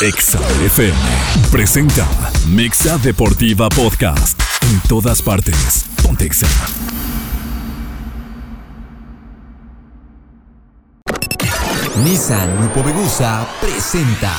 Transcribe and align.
Exa 0.00 0.38
FM 0.64 0.96
presenta 1.50 2.06
Mexa 2.46 2.98
Deportiva 2.98 3.68
Podcast. 3.68 4.40
En 4.62 4.80
todas 4.88 5.20
partes. 5.20 5.86
Pontexa. 6.04 6.46
Nissan 12.04 12.56
Grupo 12.58 12.84
Begusa 12.84 13.44
presenta. 13.60 14.32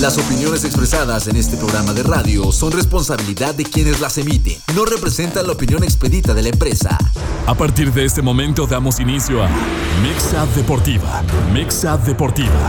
Las 0.00 0.18
opiniones 0.18 0.64
expresadas 0.64 1.28
en 1.28 1.36
este 1.36 1.56
programa 1.56 1.92
de 1.92 2.02
radio 2.02 2.50
son 2.50 2.72
responsabilidad 2.72 3.54
de 3.54 3.64
quienes 3.64 4.00
las 4.00 4.18
emiten. 4.18 4.56
No 4.74 4.84
representan 4.84 5.46
la 5.46 5.52
opinión 5.52 5.84
expedita 5.84 6.34
de 6.34 6.42
la 6.42 6.48
empresa. 6.48 6.98
A 7.46 7.54
partir 7.54 7.92
de 7.92 8.04
este 8.04 8.20
momento 8.20 8.66
damos 8.66 8.98
inicio 8.98 9.42
a 9.42 9.48
Mexa 10.02 10.46
Deportiva. 10.56 11.22
Mexa 11.52 11.96
Deportiva. 11.96 12.68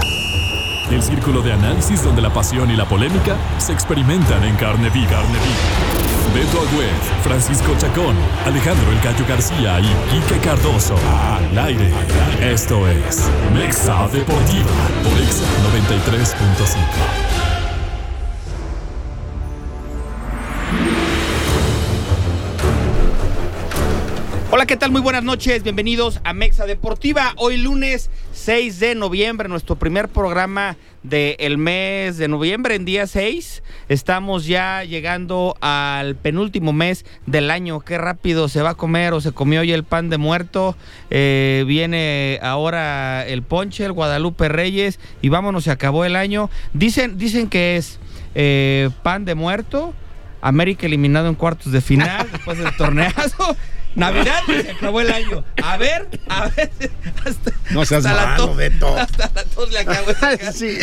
El 0.91 1.01
círculo 1.01 1.41
de 1.41 1.53
análisis 1.53 2.03
donde 2.03 2.21
la 2.21 2.31
pasión 2.31 2.69
y 2.69 2.75
la 2.75 2.87
polémica 2.87 3.35
se 3.57 3.73
experimentan 3.73 4.43
en. 4.43 4.55
Carne 4.55 4.89
viva. 4.91 5.23
Beto 6.35 6.59
Agüed, 6.59 6.89
Francisco 7.23 7.73
Chacón, 7.77 8.13
Alejandro 8.45 8.91
El 8.91 8.99
Gallo 8.99 9.25
García 9.25 9.79
y 9.79 9.87
Quique 10.11 10.37
Cardoso. 10.41 10.97
Al 11.07 11.57
aire. 11.57 11.89
Esto 12.41 12.85
es 12.89 13.29
Mexa 13.53 14.09
Deportiva 14.09 14.67
por 15.01 15.17
Exa 15.17 15.45
93.5. 15.71 17.54
¿qué 24.67 24.77
tal? 24.77 24.89
Muy 24.89 25.01
buenas 25.01 25.23
noches, 25.23 25.61
bienvenidos 25.61 26.19
a 26.23 26.33
Mexa 26.33 26.65
Deportiva. 26.65 27.33
Hoy 27.37 27.57
lunes 27.57 28.09
6 28.33 28.79
de 28.79 28.95
noviembre, 28.95 29.47
nuestro 29.47 29.75
primer 29.75 30.09
programa 30.09 30.75
del 31.03 31.59
mes 31.59 32.17
de 32.17 32.27
noviembre, 32.27 32.73
en 32.73 32.83
día 32.83 33.05
6. 33.05 33.61
Estamos 33.89 34.47
ya 34.47 34.83
llegando 34.83 35.55
al 35.61 36.15
penúltimo 36.15 36.73
mes 36.73 37.05
del 37.27 37.51
año. 37.51 37.81
Qué 37.81 37.99
rápido 37.99 38.49
se 38.49 38.63
va 38.63 38.71
a 38.71 38.75
comer 38.75 39.13
o 39.13 39.21
se 39.21 39.33
comió 39.33 39.61
hoy 39.61 39.71
el 39.71 39.83
pan 39.83 40.09
de 40.09 40.17
muerto. 40.17 40.75
Eh, 41.11 41.63
viene 41.67 42.39
ahora 42.41 43.23
el 43.27 43.43
ponche, 43.43 43.85
el 43.85 43.91
Guadalupe 43.91 44.49
Reyes 44.49 44.99
y 45.21 45.29
vámonos, 45.29 45.65
se 45.65 45.71
acabó 45.71 46.05
el 46.05 46.15
año. 46.15 46.49
Dicen, 46.73 47.19
dicen 47.19 47.49
que 47.49 47.77
es 47.77 47.99
eh, 48.33 48.89
pan 49.03 49.25
de 49.25 49.35
muerto. 49.35 49.93
América 50.41 50.87
eliminado 50.87 51.27
en 51.27 51.35
cuartos 51.35 51.71
de 51.71 51.81
final 51.81 52.27
después 52.31 52.57
del 52.57 52.75
torneazo. 52.75 53.55
Navidad 53.95 54.41
y 54.49 54.61
se 54.61 54.71
acabó 54.71 55.01
el 55.01 55.11
año. 55.11 55.43
A 55.63 55.77
ver, 55.77 56.07
a 56.27 56.49
ver. 56.49 56.69
Hasta, 57.25 57.51
No 57.71 57.85
seas 57.85 58.05
hasta 58.05 58.25
malo, 58.25 58.47
tos- 58.47 58.57
Beto. 58.57 58.97
Hasta 58.97 59.31
la 59.33 59.43
tos 59.43 59.71
le 59.71 59.79
acabo 59.79 60.07
de 60.11 60.51
Sí. 60.53 60.77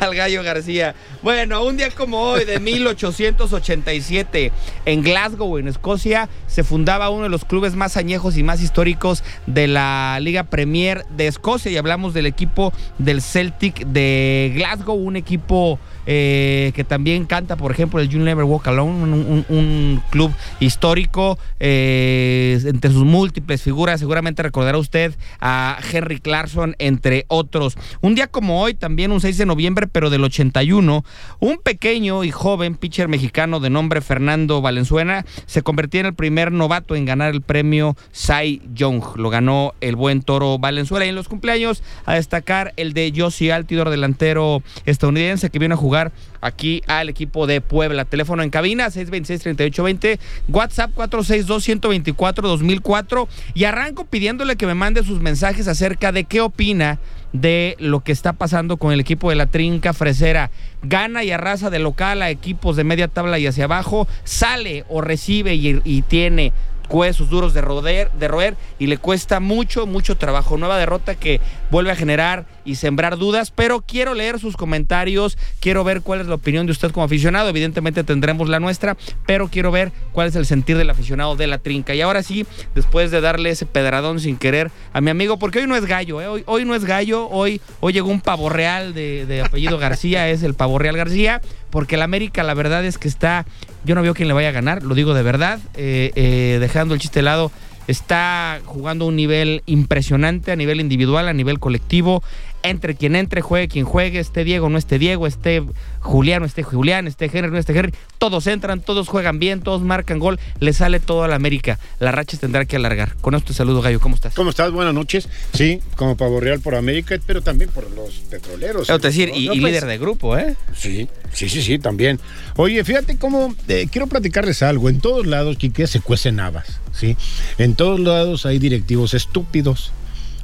al 0.00 0.14
gallo 0.14 0.42
García. 0.42 0.94
Bueno, 1.22 1.62
un 1.64 1.76
día 1.76 1.90
como 1.90 2.20
hoy, 2.20 2.44
de 2.44 2.58
1887, 2.60 4.52
en 4.84 5.02
Glasgow, 5.02 5.58
en 5.58 5.68
Escocia, 5.68 6.28
se 6.46 6.64
fundaba 6.64 7.10
uno 7.10 7.24
de 7.24 7.28
los 7.28 7.44
clubes 7.44 7.74
más 7.74 7.96
añejos 7.96 8.36
y 8.36 8.42
más 8.42 8.62
históricos 8.62 9.22
de 9.46 9.66
la 9.68 10.18
Liga 10.20 10.44
Premier 10.44 11.04
de 11.10 11.26
Escocia. 11.26 11.70
Y 11.70 11.76
hablamos 11.76 12.14
del 12.14 12.26
equipo 12.26 12.72
del 12.98 13.22
Celtic 13.22 13.86
de 13.86 14.52
Glasgow, 14.54 14.96
un 14.96 15.16
equipo 15.16 15.78
eh, 16.06 16.72
que 16.74 16.84
también 16.84 17.26
canta, 17.26 17.56
por 17.56 17.72
ejemplo, 17.72 18.00
el 18.00 18.08
You 18.08 18.20
Never 18.20 18.44
Walk 18.44 18.66
Alone, 18.68 19.44
un, 19.48 20.02
club 20.10 20.32
histórico. 20.60 21.38
eh, 21.58 22.60
entre 22.64 22.90
sus 22.90 23.04
múltiples 23.04 23.62
figuras, 23.62 24.00
seguramente 24.00 24.42
recordará 24.42 24.78
usted 24.78 25.14
a 25.40 25.78
Henry 25.92 26.20
Clarkson, 26.20 26.76
entre 26.78 27.24
otros. 27.28 27.76
Un 28.00 28.14
día 28.14 28.26
como 28.26 28.62
hoy, 28.62 28.74
también 28.74 29.12
un 29.12 29.20
6 29.20 29.38
de 29.38 29.46
noviembre, 29.46 29.86
pero 29.86 30.10
del 30.10 30.24
81, 30.24 31.04
un 31.40 31.58
pequeño 31.58 32.24
y 32.24 32.30
joven 32.30 32.76
pitcher 32.76 33.08
mexicano 33.08 33.60
de 33.60 33.70
nombre 33.70 34.00
Fernando 34.00 34.60
Valenzuela 34.60 35.24
se 35.46 35.62
convertía 35.62 36.00
en 36.00 36.06
el 36.06 36.14
primer 36.14 36.52
novato 36.52 36.94
en 36.94 37.04
ganar 37.04 37.34
el 37.34 37.42
premio 37.42 37.96
Cy 38.12 38.62
Young. 38.74 39.02
Lo 39.16 39.30
ganó 39.30 39.74
el 39.80 39.96
buen 39.96 40.22
toro 40.22 40.58
Valenzuela. 40.58 41.06
Y 41.06 41.10
en 41.10 41.14
los 41.14 41.28
cumpleaños, 41.28 41.82
a 42.04 42.14
destacar 42.14 42.72
el 42.76 42.92
de 42.92 43.12
Josie 43.16 43.52
Altidor, 43.52 43.90
delantero 43.90 44.62
estadounidense 44.84 45.50
que 45.50 45.58
viene 45.58 45.74
a 45.74 45.78
jugar 45.78 45.95
aquí 46.40 46.82
al 46.86 47.08
equipo 47.08 47.46
de 47.46 47.60
Puebla. 47.60 48.04
Teléfono 48.04 48.42
en 48.42 48.50
cabina 48.50 48.88
626-3820, 48.88 50.18
WhatsApp 50.48 50.90
462-124-2004 50.94 53.28
y 53.54 53.64
arranco 53.64 54.04
pidiéndole 54.04 54.56
que 54.56 54.66
me 54.66 54.74
mande 54.74 55.04
sus 55.04 55.20
mensajes 55.20 55.68
acerca 55.68 56.12
de 56.12 56.24
qué 56.24 56.40
opina 56.40 56.98
de 57.32 57.76
lo 57.78 58.00
que 58.00 58.12
está 58.12 58.32
pasando 58.32 58.76
con 58.76 58.92
el 58.92 59.00
equipo 59.00 59.30
de 59.30 59.36
la 59.36 59.46
Trinca 59.46 59.92
Fresera. 59.92 60.50
Gana 60.82 61.24
y 61.24 61.30
arrasa 61.30 61.70
de 61.70 61.78
local 61.78 62.22
a 62.22 62.30
equipos 62.30 62.76
de 62.76 62.84
media 62.84 63.08
tabla 63.08 63.38
y 63.38 63.46
hacia 63.46 63.64
abajo, 63.64 64.06
sale 64.24 64.84
o 64.88 65.00
recibe 65.00 65.54
y, 65.54 65.80
y 65.84 66.02
tiene 66.02 66.52
huesos 66.88 67.28
duros 67.28 67.54
de 67.54 67.62
de 67.62 68.28
roer 68.28 68.56
y 68.78 68.86
le 68.86 68.98
cuesta 68.98 69.40
mucho, 69.40 69.86
mucho 69.86 70.16
trabajo. 70.16 70.56
Nueva 70.56 70.78
derrota 70.78 71.14
que 71.14 71.40
vuelve 71.70 71.90
a 71.90 71.96
generar 71.96 72.46
y 72.64 72.76
sembrar 72.76 73.16
dudas, 73.16 73.50
pero 73.50 73.80
quiero 73.80 74.14
leer 74.14 74.38
sus 74.38 74.56
comentarios, 74.56 75.38
quiero 75.60 75.84
ver 75.84 76.02
cuál 76.02 76.20
es 76.20 76.26
la 76.26 76.34
opinión 76.34 76.66
de 76.66 76.72
usted 76.72 76.90
como 76.90 77.04
aficionado, 77.04 77.48
evidentemente 77.48 78.04
tendremos 78.04 78.48
la 78.48 78.60
nuestra, 78.60 78.96
pero 79.26 79.48
quiero 79.48 79.70
ver 79.70 79.92
cuál 80.12 80.28
es 80.28 80.36
el 80.36 80.46
sentir 80.46 80.76
del 80.76 80.90
aficionado 80.90 81.36
de 81.36 81.46
la 81.46 81.58
trinca. 81.58 81.94
Y 81.94 82.00
ahora 82.00 82.22
sí, 82.22 82.46
después 82.74 83.10
de 83.10 83.20
darle 83.20 83.50
ese 83.50 83.66
pedradón 83.66 84.20
sin 84.20 84.36
querer 84.36 84.70
a 84.92 85.00
mi 85.00 85.10
amigo, 85.10 85.38
porque 85.38 85.60
hoy 85.60 85.66
no 85.66 85.76
es 85.76 85.86
gallo, 85.86 86.20
¿eh? 86.20 86.26
hoy, 86.26 86.42
hoy 86.46 86.64
no 86.64 86.74
es 86.74 86.84
gallo, 86.84 87.28
hoy, 87.28 87.60
hoy 87.80 87.92
llegó 87.92 88.08
un 88.08 88.20
pavo 88.20 88.48
real 88.48 88.94
de, 88.94 89.26
de 89.26 89.42
apellido 89.42 89.78
García, 89.78 90.28
es 90.28 90.42
el 90.42 90.54
pavo 90.54 90.78
real 90.78 90.96
García, 90.96 91.40
porque 91.76 91.96
el 91.96 92.00
América 92.00 92.42
la 92.42 92.54
verdad 92.54 92.86
es 92.86 92.96
que 92.96 93.06
está, 93.06 93.44
yo 93.84 93.94
no 93.94 94.00
veo 94.00 94.14
quién 94.14 94.28
le 94.28 94.32
vaya 94.32 94.48
a 94.48 94.52
ganar, 94.52 94.82
lo 94.82 94.94
digo 94.94 95.12
de 95.12 95.22
verdad, 95.22 95.58
eh, 95.74 96.10
eh, 96.14 96.56
dejando 96.58 96.94
el 96.94 97.00
chiste 97.00 97.18
de 97.18 97.24
lado, 97.24 97.52
está 97.86 98.60
jugando 98.64 99.04
un 99.04 99.14
nivel 99.14 99.62
impresionante 99.66 100.52
a 100.52 100.56
nivel 100.56 100.80
individual, 100.80 101.28
a 101.28 101.34
nivel 101.34 101.58
colectivo. 101.58 102.22
Entre 102.66 102.94
quien 102.94 103.16
entre, 103.16 103.40
juegue 103.40 103.68
quien 103.68 103.84
juegue, 103.84 104.18
esté 104.18 104.44
Diego, 104.44 104.68
no 104.68 104.78
esté 104.78 104.98
Diego, 104.98 105.26
esté 105.26 105.62
Julián, 106.00 106.40
no 106.40 106.46
esté 106.46 106.62
Julián, 106.62 107.06
esté 107.06 107.30
Henry, 107.32 107.50
no 107.50 107.58
esté 107.58 107.76
Henry. 107.76 107.92
Todos 108.18 108.46
entran, 108.46 108.80
todos 108.80 109.08
juegan 109.08 109.38
bien, 109.38 109.60
todos 109.60 109.82
marcan 109.82 110.18
gol, 110.18 110.38
le 110.60 110.72
sale 110.72 111.00
todo 111.00 111.24
a 111.24 111.28
la 111.28 111.36
América. 111.36 111.78
La 112.00 112.12
racha 112.12 112.36
tendrá 112.36 112.64
que 112.64 112.76
alargar. 112.76 113.16
Con 113.20 113.34
esto 113.34 113.48
te 113.48 113.54
saludo, 113.54 113.82
Gallo, 113.82 114.00
¿cómo 114.00 114.14
estás? 114.14 114.34
¿Cómo 114.34 114.50
estás? 114.50 114.72
Buenas 114.72 114.94
noches. 114.94 115.28
Sí, 115.52 115.80
como 115.96 116.16
pavo 116.16 116.40
real 116.40 116.60
por 116.60 116.74
América, 116.74 117.16
pero 117.26 117.42
también 117.42 117.70
por 117.70 117.90
los 117.90 118.14
petroleros. 118.30 118.86
Quiero 118.86 118.98
decir, 118.98 119.30
y, 119.34 119.46
No, 119.46 119.54
y 119.54 119.60
pues, 119.60 119.72
líder 119.72 119.86
de 119.86 119.98
grupo, 119.98 120.36
¿eh? 120.36 120.56
Sí, 120.74 121.08
sí, 121.32 121.48
sí, 121.48 121.62
sí, 121.62 121.78
también. 121.78 122.18
Oye, 122.56 122.82
fíjate 122.84 123.16
cómo, 123.16 123.54
eh, 123.68 123.88
quiero 123.90 124.06
platicarles 124.06 124.62
algo. 124.62 124.88
En 124.88 125.00
todos 125.00 125.26
lados, 125.26 125.56
Quique, 125.56 125.86
se 125.86 126.00
cuecen 126.00 126.40
habas, 126.40 126.80
¿sí? 126.92 127.16
En 127.58 127.74
todos 127.74 128.00
lados 128.00 128.46
hay 128.46 128.58
directivos 128.58 129.14
estúpidos, 129.14 129.92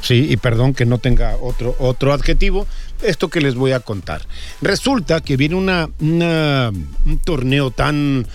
¿sí? 0.02 0.26
Y 0.28 0.36
perdón 0.36 0.74
que 0.74 0.84
no 0.84 0.98
tenga 0.98 1.36
otro, 1.40 1.74
otro 1.78 2.12
adjetivo, 2.12 2.66
esto 3.02 3.28
que 3.28 3.40
les 3.40 3.54
voy 3.54 3.72
a 3.72 3.80
contar. 3.80 4.22
Resulta 4.60 5.20
que 5.22 5.36
viene 5.36 5.54
una, 5.54 5.88
un 6.00 7.20
torneo 7.24 7.70
tan 7.70 8.26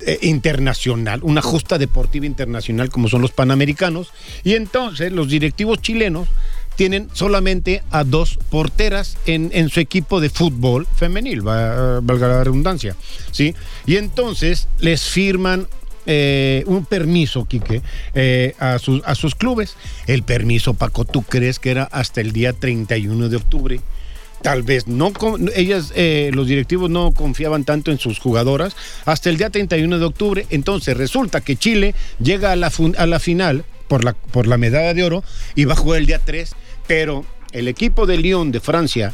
eh, 0.00 0.18
internacional, 0.22 1.20
una 1.22 1.42
justa 1.42 1.76
deportiva 1.76 2.24
internacional 2.24 2.88
como 2.88 3.08
son 3.08 3.20
los 3.20 3.32
Panamericanos, 3.32 4.08
y 4.44 4.54
entonces 4.54 5.12
los 5.12 5.28
directivos 5.28 5.82
chilenos 5.82 6.28
tienen 6.76 7.08
solamente 7.12 7.82
a 7.90 8.04
dos 8.04 8.38
porteras 8.50 9.16
en, 9.26 9.50
en 9.52 9.68
su 9.68 9.80
equipo 9.80 10.20
de 10.20 10.30
fútbol 10.30 10.86
femenil, 10.96 11.46
va- 11.46 11.98
valga 12.00 12.28
la 12.28 12.44
redundancia, 12.44 12.94
¿sí? 13.32 13.52
Y 13.84 13.96
entonces 13.96 14.68
les 14.78 15.02
firman 15.02 15.66
eh, 16.10 16.64
un 16.66 16.86
permiso, 16.86 17.44
Quique, 17.44 17.82
eh, 18.14 18.54
a, 18.58 18.78
sus, 18.78 19.02
a 19.04 19.14
sus 19.14 19.34
clubes. 19.34 19.76
El 20.06 20.22
permiso, 20.22 20.72
Paco, 20.72 21.04
¿tú 21.04 21.22
crees 21.22 21.58
que 21.58 21.70
era 21.70 21.84
hasta 21.84 22.22
el 22.22 22.32
día 22.32 22.54
31 22.54 23.28
de 23.28 23.36
octubre? 23.36 23.80
Tal 24.40 24.62
vez 24.62 24.86
no, 24.86 25.12
ellas, 25.54 25.92
eh, 25.94 26.30
los 26.32 26.46
directivos 26.46 26.88
no 26.88 27.12
confiaban 27.12 27.64
tanto 27.64 27.90
en 27.90 27.98
sus 27.98 28.20
jugadoras 28.20 28.74
hasta 29.04 29.28
el 29.28 29.36
día 29.36 29.50
31 29.50 29.98
de 29.98 30.04
octubre. 30.06 30.46
Entonces 30.48 30.96
resulta 30.96 31.42
que 31.42 31.56
Chile 31.56 31.94
llega 32.20 32.52
a 32.52 32.56
la, 32.56 32.72
a 32.96 33.06
la 33.06 33.18
final 33.18 33.66
por 33.86 34.02
la, 34.02 34.14
por 34.14 34.46
la 34.46 34.56
medalla 34.56 34.94
de 34.94 35.04
oro 35.04 35.22
y 35.54 35.66
va 35.66 35.74
a 35.74 35.76
jugar 35.76 36.00
el 36.00 36.06
día 36.06 36.20
3, 36.24 36.54
pero 36.86 37.26
el 37.52 37.68
equipo 37.68 38.06
de 38.06 38.16
Lyon 38.16 38.50
de 38.50 38.60
Francia, 38.60 39.12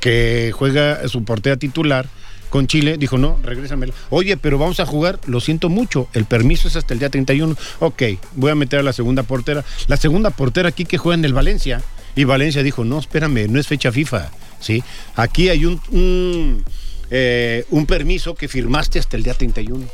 que 0.00 0.52
juega 0.54 1.06
su 1.08 1.22
portera 1.22 1.58
titular 1.58 2.08
con 2.50 2.66
Chile, 2.66 2.96
dijo, 2.98 3.16
no, 3.16 3.38
regrésamela. 3.42 3.94
Oye, 4.10 4.36
pero 4.36 4.58
vamos 4.58 4.80
a 4.80 4.86
jugar, 4.86 5.18
lo 5.26 5.40
siento 5.40 5.68
mucho, 5.68 6.08
el 6.12 6.26
permiso 6.26 6.68
es 6.68 6.76
hasta 6.76 6.92
el 6.92 7.00
día 7.00 7.08
31. 7.08 7.56
Ok, 7.78 8.02
voy 8.34 8.50
a 8.50 8.54
meter 8.54 8.80
a 8.80 8.82
la 8.82 8.92
segunda 8.92 9.22
portera. 9.22 9.64
La 9.86 9.96
segunda 9.96 10.30
portera 10.30 10.68
aquí 10.68 10.84
que 10.84 10.98
juega 10.98 11.18
en 11.18 11.24
el 11.24 11.32
Valencia. 11.32 11.82
Y 12.16 12.24
Valencia 12.24 12.62
dijo, 12.62 12.84
no, 12.84 12.98
espérame, 12.98 13.46
no 13.48 13.58
es 13.58 13.66
fecha 13.66 13.92
FIFA. 13.92 14.30
¿sí? 14.60 14.82
Aquí 15.14 15.48
hay 15.48 15.64
un, 15.64 15.80
un, 15.90 16.64
eh, 17.10 17.64
un 17.70 17.86
permiso 17.86 18.34
que 18.34 18.48
firmaste 18.48 18.98
hasta 18.98 19.16
el 19.16 19.22
día 19.22 19.34
31. 19.34 19.86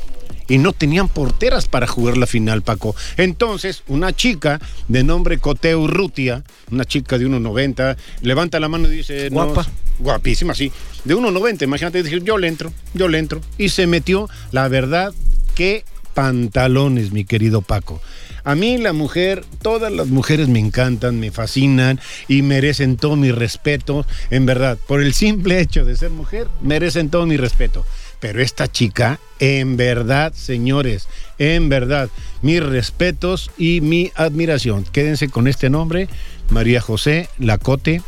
Y 0.47 0.57
no 0.57 0.73
tenían 0.73 1.07
porteras 1.07 1.67
para 1.67 1.87
jugar 1.87 2.17
la 2.17 2.27
final, 2.27 2.61
Paco. 2.61 2.95
Entonces, 3.17 3.83
una 3.87 4.13
chica 4.13 4.59
de 4.87 5.03
nombre 5.03 5.37
Coteu 5.37 5.87
Rutia, 5.87 6.43
una 6.71 6.85
chica 6.85 7.17
de 7.17 7.27
1.90, 7.27 7.97
levanta 8.21 8.59
la 8.59 8.67
mano 8.67 8.87
y 8.87 8.97
dice... 8.97 9.29
no, 9.29 9.45
Guapa. 9.45 9.67
guapísima, 9.99 10.53
sí. 10.53 10.71
De 11.03 11.15
1.90, 11.15 11.63
imagínate, 11.63 12.03
dije, 12.03 12.21
yo 12.21 12.37
le 12.37 12.47
entro, 12.47 12.71
yo 12.93 13.07
le 13.07 13.19
entro. 13.19 13.41
Y 13.57 13.69
se 13.69 13.87
metió, 13.87 14.29
la 14.51 14.67
verdad, 14.67 15.13
qué 15.55 15.83
pantalones, 16.13 17.11
mi 17.11 17.25
querido 17.25 17.61
Paco. 17.61 18.01
A 18.43 18.55
mí 18.55 18.77
la 18.77 18.93
mujer, 18.93 19.43
todas 19.61 19.91
las 19.91 20.07
mujeres 20.07 20.47
me 20.47 20.59
encantan, 20.59 21.19
me 21.19 21.31
fascinan 21.31 21.99
y 22.29 22.43
merecen 22.43 22.95
todo 22.95 23.17
mi 23.17 23.29
respeto. 23.29 24.05
En 24.29 24.45
verdad, 24.45 24.77
por 24.87 25.03
el 25.03 25.13
simple 25.13 25.59
hecho 25.59 25.83
de 25.83 25.97
ser 25.97 26.11
mujer, 26.11 26.47
merecen 26.61 27.09
todo 27.09 27.25
mi 27.25 27.35
respeto. 27.35 27.85
Pero 28.19 28.41
esta 28.41 28.67
chica, 28.71 29.19
en 29.39 29.77
verdad, 29.77 30.33
señores, 30.33 31.07
en 31.37 31.69
verdad, 31.69 32.09
mis 32.41 32.63
respetos 32.63 33.51
y 33.57 33.79
mi 33.81 34.11
admiración. 34.15 34.85
Quédense 34.91 35.29
con 35.29 35.47
este 35.47 35.69
nombre, 35.69 36.09
María 36.49 36.81
José 36.81 37.29
Lacote 37.37 38.01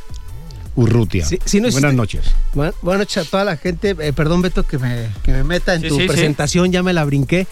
Urrutia. 0.76 1.26
Sí, 1.26 1.38
sí, 1.46 1.60
no 1.62 1.70
Buenas 1.70 1.92
existe- 1.92 1.96
noches. 1.96 2.22
Bueno, 2.54 2.74
buenas 2.82 3.00
noches 3.02 3.28
a 3.28 3.30
toda 3.30 3.44
la 3.46 3.58
gente. 3.58 3.96
Eh, 4.00 4.14
perdón, 4.14 4.42
Beto, 4.42 4.64
que 4.64 4.78
me, 4.80 5.08
que 5.24 5.32
me 5.32 5.44
meta 5.44 5.76
en 5.76 5.82
Sí, 5.82 5.90
tu 5.90 5.96
sí, 5.96 6.02
sí. 6.02 6.08
presentación, 6.08 6.72
ya 6.72 6.82
me 6.82 6.94
la 6.94 7.06
brinqué. 7.06 7.46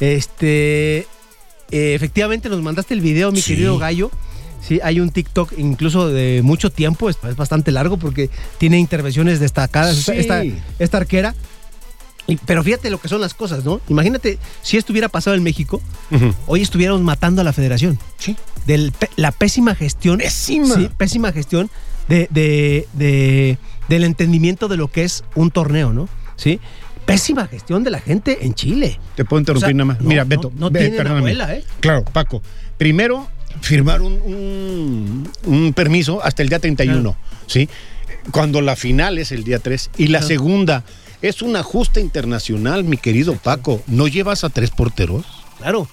Este, 0.00 0.98
eh, 1.70 1.94
efectivamente, 1.94 2.48
nos 2.50 2.60
mandaste 2.60 2.92
el 2.92 3.00
video, 3.00 3.32
mi 3.32 3.40
Sí. 3.40 3.52
querido 3.52 3.78
Gallo. 3.78 4.10
Sí, 4.66 4.78
hay 4.84 5.00
un 5.00 5.10
TikTok 5.10 5.54
incluso 5.56 6.08
de 6.08 6.40
mucho 6.44 6.70
tiempo, 6.70 7.08
es, 7.08 7.16
bastante 7.36 7.72
largo 7.72 7.96
porque 7.96 8.30
tiene 8.58 8.78
intervenciones 8.78 9.40
destacadas 9.40 10.08
esta, 10.10 10.42
esta 10.78 10.96
arquera. 10.98 11.34
Pero 12.46 12.62
fíjate 12.62 12.88
lo 12.90 13.00
que 13.00 13.08
son 13.08 13.20
las 13.20 13.34
cosas, 13.34 13.64
¿no? 13.64 13.80
Imagínate 13.88 14.38
si 14.62 14.76
esto 14.76 14.92
hubiera 14.92 15.08
pasado 15.08 15.34
en 15.36 15.42
México, 15.42 15.82
hoy 16.46 16.62
estuviéramos 16.62 17.02
matando 17.02 17.40
a 17.40 17.44
la 17.44 17.52
federación. 17.52 17.98
Sí. 18.18 18.36
De 18.66 18.92
la 19.16 19.32
pésima 19.32 19.74
gestión. 19.74 20.18
Pésima. 20.18 20.74
Sí, 20.76 20.88
pésima 20.96 21.32
gestión 21.32 21.68
de, 22.08 22.28
de- 22.30 22.86
de- 22.92 23.58
del 23.88 24.04
entendimiento 24.04 24.68
de 24.68 24.76
lo 24.76 24.88
que 24.90 25.02
es 25.04 25.24
un 25.34 25.50
torneo, 25.50 25.92
¿no? 25.92 26.08
Sí. 26.36 26.60
Pésima 27.04 27.48
gestión 27.48 27.82
de 27.82 27.90
la 27.90 27.98
gente 28.00 28.46
en 28.46 28.54
Chile. 28.54 29.00
Te 29.16 29.24
puedo 29.24 29.40
interrumpir 29.40 29.66
O 29.66 29.68
sea, 29.70 29.74
nada 29.74 29.84
más. 29.86 30.00
no, 30.00 30.08
Mira, 30.08 30.22
no, 30.22 30.28
Beto, 30.28 30.52
no 30.56 30.70
ve, 30.70 30.78
tienen 30.80 30.96
perdóname. 30.98 31.18
abuela, 31.32 31.54
¿eh? 31.56 31.64
Claro, 31.80 32.04
Paco. 32.04 32.40
Primero, 32.78 33.26
firmar 33.60 34.00
un, 34.00 34.12
un- 34.22 35.30
un 35.44 35.72
permiso 35.72 36.22
hasta 36.22 36.42
el 36.42 36.48
día 36.48 36.60
31, 36.60 37.16
¿sí? 37.48 37.68
Cuando 38.30 38.60
la 38.60 38.76
final 38.76 39.18
es 39.18 39.32
el 39.32 39.42
día 39.42 39.58
3. 39.58 39.90
Y 39.98 40.06
la 40.06 40.18
Claro. 40.20 40.28
segunda, 40.28 40.84
es 41.22 41.40
una 41.42 41.62
justa 41.62 42.00
internacional, 42.00 42.84
mi 42.84 42.96
querido 42.96 43.34
Paco. 43.36 43.82
¿No 43.86 44.08
llevas 44.08 44.44
a 44.44 44.48
tres 44.50 44.70
porteros? 44.70 45.24
Claro. 45.58 45.88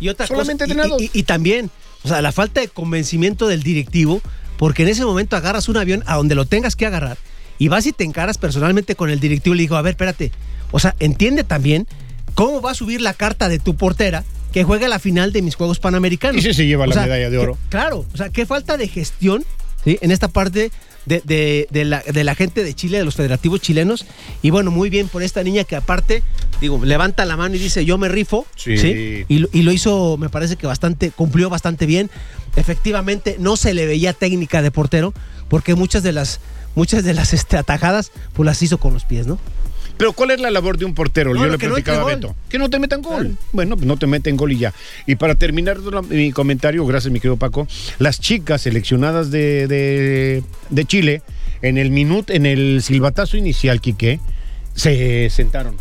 Y 0.00 0.08
otra 0.08 0.26
Solamente 0.26 0.66
cosa, 0.66 0.88
y- 0.98 1.04
y, 1.04 1.04
y- 1.06 1.10
y 1.20 1.22
también, 1.22 1.70
o 2.02 2.08
sea, 2.08 2.20
la 2.22 2.32
falta 2.32 2.60
de 2.60 2.68
convencimiento 2.68 3.46
del 3.48 3.62
directivo, 3.62 4.20
porque 4.58 4.82
en 4.82 4.88
ese 4.90 5.04
momento 5.04 5.36
agarras 5.36 5.68
un 5.68 5.76
avión 5.76 6.02
a 6.06 6.16
donde 6.16 6.34
lo 6.34 6.44
tengas 6.46 6.76
que 6.76 6.86
agarrar 6.86 7.16
y 7.58 7.68
vas 7.68 7.86
y 7.86 7.92
te 7.92 8.04
encaras 8.04 8.36
personalmente 8.38 8.94
con 8.96 9.10
el 9.10 9.20
directivo 9.20 9.54
y 9.54 9.58
le 9.58 9.62
digo, 9.62 9.76
a 9.76 9.82
ver, 9.82 9.92
espérate, 9.92 10.30
o 10.72 10.78
sea, 10.80 10.94
entiende 11.00 11.44
también 11.44 11.86
cómo 12.34 12.60
va 12.60 12.72
a 12.72 12.74
subir 12.74 13.00
la 13.00 13.14
carta 13.14 13.48
de 13.48 13.58
tu 13.58 13.76
portera 13.76 14.24
que 14.52 14.64
juega 14.64 14.86
la 14.88 14.98
final 14.98 15.32
de 15.32 15.42
mis 15.42 15.54
Juegos 15.54 15.78
Panamericanos. 15.80 16.36
Y 16.36 16.42
si 16.48 16.54
se 16.54 16.66
lleva 16.66 16.84
O 16.84 16.86
la 16.88 16.94
sea, 16.94 17.02
medalla 17.04 17.30
de 17.30 17.38
oro. 17.38 17.54
que- 17.54 17.68
claro, 17.70 18.04
o 18.12 18.16
sea, 18.16 18.28
qué 18.30 18.44
falta 18.46 18.76
de 18.76 18.88
gestión 18.88 19.44
¿sí? 19.84 19.98
en 20.00 20.10
esta 20.10 20.28
parte 20.28 20.70
de, 21.06 21.20
de- 21.24 21.66
de 21.70 21.84
la, 21.84 22.00
de 22.00 22.24
la 22.24 22.34
gente 22.34 22.62
de 22.64 22.74
Chile, 22.74 22.98
de 22.98 23.04
los 23.04 23.14
federativos 23.16 23.60
chilenos. 23.60 24.06
Y 24.42 24.50
bueno, 24.50 24.70
muy 24.70 24.90
bien 24.90 25.08
por 25.08 25.22
esta 25.22 25.42
niña 25.42 25.64
que 25.64 25.76
aparte, 25.76 26.22
digo, 26.60 26.84
levanta 26.84 27.24
la 27.24 27.36
mano 27.36 27.54
y 27.54 27.58
dice, 27.58 27.84
yo 27.84 27.98
me 27.98 28.08
rifo. 28.08 28.46
Sí. 28.56 29.24
Y, 29.28 29.38
lo- 29.38 29.48
y 29.52 29.62
lo 29.62 29.72
hizo, 29.72 30.16
me 30.16 30.28
parece 30.28 30.56
que 30.56 30.66
bastante, 30.66 31.10
cumplió 31.10 31.50
bastante 31.50 31.86
bien. 31.86 32.10
Efectivamente, 32.56 33.36
no 33.38 33.56
se 33.56 33.74
le 33.74 33.86
veía 33.86 34.12
técnica 34.12 34.62
de 34.62 34.70
portero, 34.70 35.12
porque 35.48 35.74
muchas 35.74 36.02
de 36.02 36.12
las, 36.12 36.40
muchas 36.74 37.04
de 37.04 37.12
las 37.14 37.32
este, 37.34 37.56
atajadas, 37.56 38.10
pues 38.32 38.46
las 38.46 38.62
hizo 38.62 38.78
con 38.78 38.94
los 38.94 39.04
pies, 39.04 39.26
¿no? 39.26 39.38
Pero 39.96 40.12
¿cuál 40.12 40.32
es 40.32 40.40
la 40.40 40.50
labor 40.50 40.76
de 40.76 40.84
un 40.84 40.94
portero? 40.94 41.32
No, 41.34 41.40
Yo 41.44 41.52
le 41.52 41.58
que 41.58 41.66
no 41.68 41.74
platicaba 41.74 42.02
a. 42.10 42.14
Beto. 42.14 42.34
Que 42.48 42.58
no 42.58 42.68
te 42.68 42.78
metan 42.78 43.00
gol. 43.02 43.20
Claro. 43.28 43.36
Bueno, 43.52 43.76
pues 43.76 43.86
no 43.86 43.96
te 43.96 44.06
meten 44.06 44.36
gol 44.36 44.52
y 44.52 44.58
ya. 44.58 44.72
Y 45.06 45.14
para 45.16 45.34
terminar 45.36 45.78
mi 46.08 46.32
comentario, 46.32 46.84
gracias 46.86 47.12
mi 47.12 47.20
querido 47.20 47.36
Paco, 47.36 47.68
las 47.98 48.18
chicas 48.20 48.62
seleccionadas 48.62 49.30
de, 49.30 49.66
de- 49.68 50.42
de 50.70 50.84
Chile, 50.84 51.22
en 51.62 51.78
el 51.78 51.90
minuto, 51.90 52.32
en 52.32 52.44
el 52.46 52.82
silbatazo 52.82 53.36
inicial, 53.36 53.80
Quique, 53.80 54.20
se 54.74 55.30
sentaron. 55.30 55.76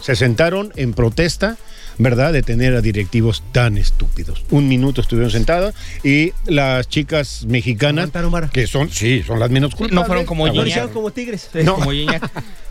Se 0.00 0.16
sentaron 0.16 0.72
en 0.76 0.92
protesta, 0.94 1.56
¿verdad?, 2.02 2.32
de 2.32 2.42
tener 2.42 2.74
a 2.74 2.80
directivos 2.80 3.42
tan 3.52 3.76
estúpidos. 3.78 4.44
Un 4.50 4.68
minuto 4.68 5.00
estuvieron 5.00 5.30
sentadas 5.30 5.74
y 6.02 6.32
las 6.46 6.88
chicas 6.88 7.44
mexicanas, 7.46 8.10
que 8.52 8.66
son, 8.66 8.90
sí, 8.90 9.22
son 9.22 9.38
las 9.38 9.50
menos 9.50 9.74
culpables. 9.74 9.94
No 9.94 10.04
fueron 10.06 10.24
como 10.24 10.46
Gignac. 10.50 10.92
como 10.92 11.10
tigres. 11.10 11.48
Sí, 11.52 11.64
como. 11.64 11.90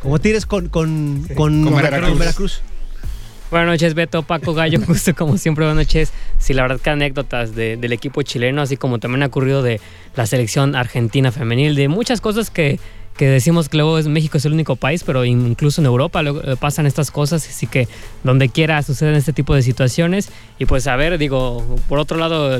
Como 0.02 0.18
tigres 0.20 0.46
con, 0.46 0.70
con, 0.70 1.26
con, 1.36 1.64
Con 1.66 1.76
Veracruz. 1.76 1.92
Veracruz. 1.92 2.20
Veracruz. 2.20 2.62
Buenas 3.52 3.68
noches, 3.68 3.94
Beto, 3.96 4.24
Paco 4.24 4.54
Gallo, 4.54 4.80
justo 4.88 5.14
como 5.14 5.38
siempre, 5.38 5.66
buenas 5.66 5.86
noches. 5.88 6.14
Sí, 6.38 6.54
la 6.54 6.62
verdad 6.62 6.80
que 6.80 6.90
anécdotas 6.90 7.54
de- 7.54 7.76
del 7.78 7.92
equipo 7.94 8.22
chileno, 8.22 8.62
así 8.62 8.78
como 8.78 9.00
también 9.00 9.24
ha 9.24 9.26
ocurrido 9.26 9.62
de 9.62 9.82
la 10.16 10.26
selección 10.26 10.76
argentina 10.76 11.32
femenil, 11.34 11.76
de 11.76 11.88
muchas 11.90 12.22
cosas 12.22 12.50
que, 12.50 12.80
que 13.20 13.28
decimos 13.28 13.68
que 13.68 13.76
luego 13.76 14.02
México 14.04 14.38
es 14.38 14.46
el 14.46 14.54
único 14.54 14.78
país, 14.78 15.04
pero 15.04 15.26
incluso 15.26 15.82
en 15.82 15.88
Europa 15.88 16.22
eh, 16.22 16.56
pasan 16.58 16.86
estas 16.86 17.12
cosas, 17.12 17.46
así 17.46 17.68
que 17.68 17.90
donde 18.24 18.48
quiera 18.48 18.82
suceden 18.82 19.16
este 19.16 19.34
tipo 19.34 19.54
de 19.54 19.62
situaciones. 19.62 20.30
Y 20.58 20.66
pues 20.66 20.88
a 20.88 20.96
ver, 20.96 21.18
digo, 21.18 21.76
por 21.90 22.00
otro 22.00 22.18
lado, 22.18 22.58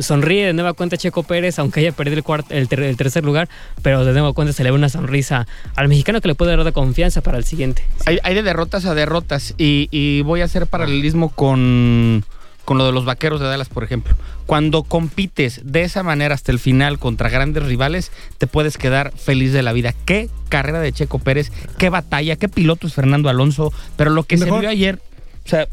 sonríe 0.00 0.46
de 0.46 0.52
nueva 0.52 0.72
cuenta 0.72 0.96
Checo 0.96 1.22
Pérez, 1.22 1.60
aunque 1.60 1.78
haya 1.78 1.92
perdido 1.92 2.16
el, 2.16 2.24
cuart- 2.24 2.46
el 2.48 2.66
ter- 2.66 2.82
el 2.82 2.96
tercer 2.96 3.24
lugar, 3.24 3.48
pero 3.82 4.04
de 4.04 4.12
nueva 4.12 4.32
cuenta 4.32 4.52
se 4.52 4.64
le 4.64 4.72
ve 4.72 4.76
una 4.76 4.88
sonrisa 4.88 5.46
al 5.76 5.86
mexicano 5.86 6.20
que 6.20 6.26
le 6.26 6.34
puede 6.34 6.56
dar 6.56 6.64
de 6.64 6.72
confianza 6.72 7.20
para 7.20 7.38
el 7.38 7.44
siguiente. 7.44 7.84
Hay, 8.04 8.34
de 8.34 8.42
derrotas 8.42 8.86
a 8.86 8.94
derrotas 8.94 9.54
y 9.56 10.22
voy 10.22 10.40
a 10.40 10.46
hacer 10.46 10.66
paralelismo 10.66 11.28
con, 11.28 12.24
con 12.64 12.78
lo 12.78 12.86
de 12.86 12.92
los 12.92 13.04
vaqueros 13.04 13.40
de 13.40 13.46
Dallas, 13.46 13.68
por 13.68 13.84
ejemplo. 13.84 14.14
Cuando 14.46 14.82
compites 14.82 15.60
de 15.64 15.82
esa 15.82 16.02
manera 16.02 16.34
hasta 16.34 16.52
el 16.52 16.58
final 16.58 16.98
contra 16.98 17.28
grandes 17.28 17.62
rivales, 17.64 18.10
te 18.38 18.46
puedes 18.46 18.78
quedar 18.78 19.12
feliz 19.16 19.52
de 19.52 19.62
la 19.62 19.72
vida. 19.72 19.94
Qué 20.04 20.28
carrera 20.48 20.80
de 20.80 20.92
Checo 20.92 21.18
Pérez, 21.18 21.52
qué 21.78 21.90
batalla, 21.90 22.36
qué 22.36 22.48
piloto 22.48 22.86
es 22.86 22.94
Fernando 22.94 23.28
Alonso, 23.28 23.72
pero 23.96 24.10
lo 24.10 24.22
que 24.24 24.38
se 24.38 24.44
vio 24.44 24.68
ayer, 24.68 25.00
o 25.44 25.48
sea, 25.48 25.66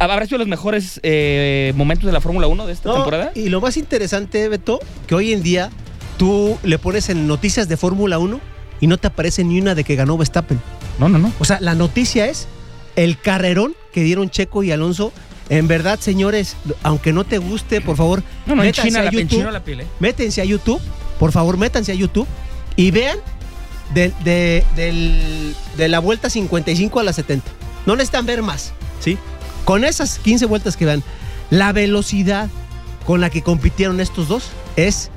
¿habrá 0.00 0.24
sido 0.26 0.38
los 0.38 0.48
mejores 0.48 1.00
eh, 1.02 1.72
momentos 1.76 2.06
de 2.06 2.12
la 2.12 2.20
Fórmula 2.20 2.46
1 2.46 2.66
de 2.66 2.72
esta 2.72 2.88
No, 2.88 2.94
temporada? 2.96 3.32
Y 3.34 3.48
lo 3.48 3.60
más 3.60 3.76
interesante, 3.76 4.48
Beto, 4.48 4.80
que 5.06 5.14
hoy 5.14 5.32
en 5.32 5.42
día 5.42 5.70
tú 6.16 6.58
le 6.62 6.78
pones 6.78 7.08
en 7.08 7.26
noticias 7.26 7.68
de 7.68 7.76
Fórmula 7.76 8.18
1 8.18 8.40
y 8.80 8.86
no 8.86 8.98
te 8.98 9.06
aparece 9.06 9.44
ni 9.44 9.60
una 9.60 9.74
de 9.74 9.84
que 9.84 9.94
ganó 9.96 10.16
Verstappen. 10.18 10.60
No, 10.98 11.08
no, 11.08 11.18
no. 11.18 11.32
O 11.38 11.44
sea, 11.44 11.58
la 11.60 11.74
noticia 11.74 12.26
es 12.26 12.48
el 12.96 13.18
carrerón 13.18 13.74
que 13.92 14.02
dieron 14.02 14.28
Checo 14.30 14.62
y 14.62 14.72
Alonso. 14.72 15.12
En 15.52 15.68
verdad, 15.68 15.98
señores, 16.00 16.56
aunque 16.82 17.12
no 17.12 17.24
te 17.24 17.36
guste, 17.38 17.80
por 17.82 17.96
favor, 17.96 18.22
No, 18.46 18.54
no, 18.56 18.62
métanse 18.62 18.88
China 18.88 19.00
a 19.00 19.10
YouTube. 19.10 19.50
La 19.50 19.62
piel, 19.62 19.80
¿eh? 19.82 19.86
métense 20.00 20.40
a 20.40 20.44
YouTube, 20.44 20.80
por 21.18 21.30
favor, 21.30 21.58
métanse 21.58 21.92
a 21.92 21.94
YouTube 21.94 22.26
y 22.74 22.90
vean 22.90 23.18
de, 23.92 24.12
de- 24.24 24.64
de 25.76 25.88
la 25.88 25.98
vuelta 25.98 26.30
55 26.30 27.00
a 27.00 27.02
la 27.02 27.12
70. 27.12 27.46
No 27.84 27.96
necesitan 27.96 28.24
ver 28.24 28.40
más, 28.42 28.72
¿sí? 29.00 29.18
Con 29.66 29.84
esas 29.84 30.18
15 30.20 30.46
vueltas 30.46 30.76
que 30.78 30.86
vean, 30.86 31.02
la 31.50 31.72
velocidad 31.72 32.48
con 33.06 33.20
la 33.20 33.28
que 33.28 33.42
compitieron 33.42 34.00
estos 34.00 34.28
dos 34.28 34.44
es 34.76 35.10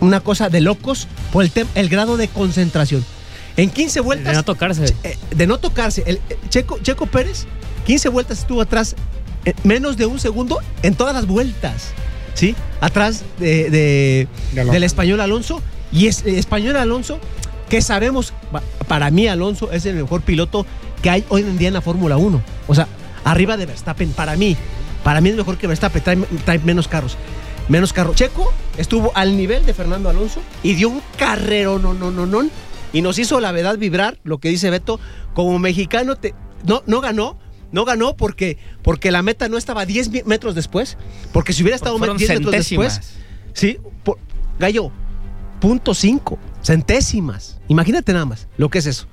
una 0.00 0.20
cosa 0.20 0.50
de 0.50 0.60
locos 0.60 1.08
por 1.32 1.44
el, 1.44 1.52
el 1.74 1.88
grado 1.88 2.18
de 2.18 2.28
concentración. 2.28 3.02
En 3.56 3.70
15 3.70 3.94
De 3.94 4.00
vueltas, 4.04 4.34
no 4.34 4.42
tocarse. 4.44 4.94
eh, 5.04 5.16
de 5.34 5.46
no 5.46 5.56
tocarse, 5.58 6.02
el, 6.06 6.16
eh, 6.28 6.38
Checo, 6.50 6.78
Checo 6.82 7.06
Pérez, 7.06 7.46
15 7.86 8.10
vueltas 8.10 8.40
estuvo 8.40 8.60
atrás, 8.60 8.94
menos 9.64 9.96
de 9.96 10.06
un 10.06 10.18
segundo 10.18 10.58
en 10.82 10.94
todas 10.94 11.14
las 11.14 11.26
vueltas, 11.26 11.92
¿sí? 12.34 12.54
Atrás 12.80 13.24
de, 13.38 13.70
de- 13.70 14.28
De 14.52 14.60
Alonso. 14.60 14.72
del 14.72 14.84
español 14.84 15.20
Alonso. 15.20 15.62
Y 15.90 16.06
es 16.06 16.24
el 16.26 16.34
español 16.36 16.76
Alonso, 16.76 17.18
que 17.68 17.80
sabemos, 17.80 18.32
pa- 18.52 18.62
para 18.86 19.10
mí 19.10 19.26
Alonso 19.26 19.72
es 19.72 19.86
el 19.86 19.96
mejor 19.96 20.20
piloto 20.22 20.66
que 21.02 21.10
hay 21.10 21.24
hoy 21.30 21.42
en 21.42 21.56
día 21.58 21.68
en 21.68 21.74
la 21.74 21.80
Fórmula 21.80 22.16
1. 22.18 22.42
O 22.66 22.74
sea, 22.74 22.86
arriba 23.24 23.56
de 23.56 23.66
Verstappen, 23.66 24.10
para 24.12 24.36
mí. 24.36 24.56
Para 25.02 25.20
mí 25.20 25.30
es 25.30 25.36
mejor 25.36 25.56
que 25.56 25.66
Verstappen, 25.66 26.02
trae, 26.02 26.16
trae 26.44 26.58
menos 26.58 26.88
carros. 26.88 27.16
Menos 27.68 27.92
carros. 27.92 28.16
Checo 28.16 28.52
estuvo 28.76 29.12
al 29.14 29.36
nivel 29.36 29.64
de 29.64 29.72
Fernando 29.74 30.08
Alonso 30.10 30.40
y 30.62 30.74
dio 30.74 30.88
un 30.88 31.00
carrero, 31.18 31.78
no, 31.78 31.94
no, 31.94 32.10
no, 32.10 32.26
no. 32.26 32.48
Y 32.92 33.02
nos 33.02 33.18
hizo 33.18 33.40
la 33.40 33.52
verdad 33.52 33.76
vibrar, 33.78 34.18
lo 34.24 34.38
que 34.38 34.48
dice 34.48 34.70
Beto, 34.70 34.98
como 35.34 35.58
mexicano, 35.58 36.16
te, 36.16 36.34
no, 36.66 36.82
no 36.86 37.00
ganó, 37.00 37.38
no 37.72 37.84
ganó 37.84 38.16
porque, 38.16 38.58
porque 38.82 39.10
la 39.10 39.22
meta 39.22 39.48
no 39.48 39.56
estaba 39.58 39.84
10 39.86 40.10
mi- 40.10 40.22
metros 40.24 40.54
después, 40.54 40.96
porque 41.32 41.52
si 41.52 41.62
hubiera 41.62 41.76
estado 41.76 41.98
Fueron 41.98 42.16
10 42.16 42.30
metros 42.30 42.52
centésimas. 42.52 42.96
después, 43.00 43.16
sí, 43.52 43.78
por- 44.04 44.18
Gallo, 44.58 44.90
punto 45.60 45.94
5, 45.94 46.38
centésimas. 46.62 47.58
Imagínate 47.68 48.12
nada 48.12 48.24
más 48.24 48.48
lo 48.56 48.70
que 48.70 48.78
es 48.78 48.86
eso. 48.86 49.06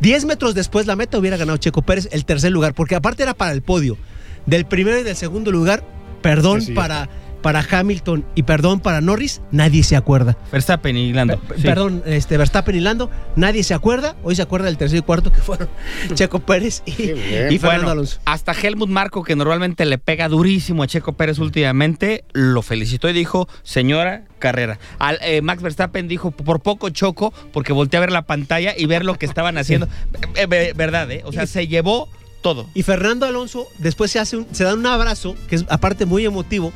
10 0.00 0.24
metros 0.24 0.54
después 0.54 0.86
la 0.86 0.96
meta 0.96 1.18
hubiera 1.18 1.36
ganado 1.36 1.58
Checo 1.58 1.82
Pérez 1.82 2.08
el 2.12 2.24
tercer 2.24 2.50
lugar, 2.52 2.74
porque 2.74 2.94
aparte 2.94 3.22
era 3.22 3.34
para 3.34 3.52
el 3.52 3.62
podio. 3.62 3.98
Del 4.46 4.64
primero 4.64 4.98
y 4.98 5.02
del 5.02 5.16
segundo 5.16 5.50
lugar, 5.52 5.84
perdón 6.22 6.60
Sí, 6.60 6.68
sí, 6.68 6.72
para, 6.72 7.08
para 7.42 7.64
Hamilton 7.70 8.24
y 8.34 8.42
perdón 8.42 8.80
para 8.80 9.00
Norris, 9.00 9.40
nadie 9.50 9.82
se 9.82 9.96
acuerda. 9.96 10.36
Verstappen 10.52 10.96
y 10.96 11.12
Lando. 11.12 11.40
Sí. 11.56 11.62
Perdón, 11.62 12.02
este, 12.06 12.36
Verstappen 12.36 12.74
y 12.76 12.80
Lando, 12.80 13.10
nadie 13.36 13.62
se 13.62 13.74
acuerda. 13.74 14.16
Hoy 14.22 14.36
se 14.36 14.42
acuerda 14.42 14.66
del 14.66 14.76
tercer 14.76 14.98
y 14.98 15.02
cuarto 15.02 15.32
que 15.32 15.40
fueron 15.40 15.68
Checo 16.14 16.40
Pérez 16.40 16.82
y, 16.86 16.92
Fernando 16.92 17.58
Bueno, 17.60 17.90
Alonso. 17.90 18.20
hasta 18.24 18.52
Helmut 18.52 18.88
Marco, 18.88 19.22
que 19.22 19.36
normalmente 19.36 19.84
le 19.86 19.98
pega 19.98 20.28
durísimo 20.28 20.82
a 20.82 20.86
Checo 20.86 21.12
Pérez 21.14 21.38
últimamente, 21.38 22.24
lo 22.32 22.62
felicitó 22.62 23.08
y 23.08 23.12
dijo, 23.12 23.48
señora 23.62 24.24
carrera. 24.38 24.78
Al- 24.98 25.18
eh, 25.22 25.42
Max 25.42 25.62
Verstappen 25.62 26.08
dijo, 26.08 26.30
por 26.30 26.60
poco 26.60 26.88
choco, 26.90 27.32
porque 27.52 27.72
volteé 27.74 27.98
a 27.98 28.00
ver 28.00 28.10
la 28.12 28.22
pantalla 28.22 28.74
y 28.76 28.86
ver 28.86 29.04
lo 29.04 29.16
que 29.18 29.26
estaban 29.26 29.58
haciendo. 29.58 29.86
Eh, 30.34 30.46
eh, 30.50 30.72
verdad, 30.74 31.10
¿eh? 31.10 31.22
O 31.26 31.32
sea, 31.32 31.46
se 31.46 31.66
llevó 31.68 32.08
todo. 32.42 32.66
Y 32.72 32.82
Fernando 32.82 33.26
Alonso 33.26 33.66
después 33.78 34.10
se 34.10 34.18
hace 34.18 34.38
un, 34.38 34.46
se 34.52 34.64
dan 34.64 34.78
un 34.78 34.86
abrazo, 34.86 35.36
que 35.48 35.56
es 35.56 35.66
aparte 35.68 36.06
muy 36.06 36.24
emotivo, 36.24 36.72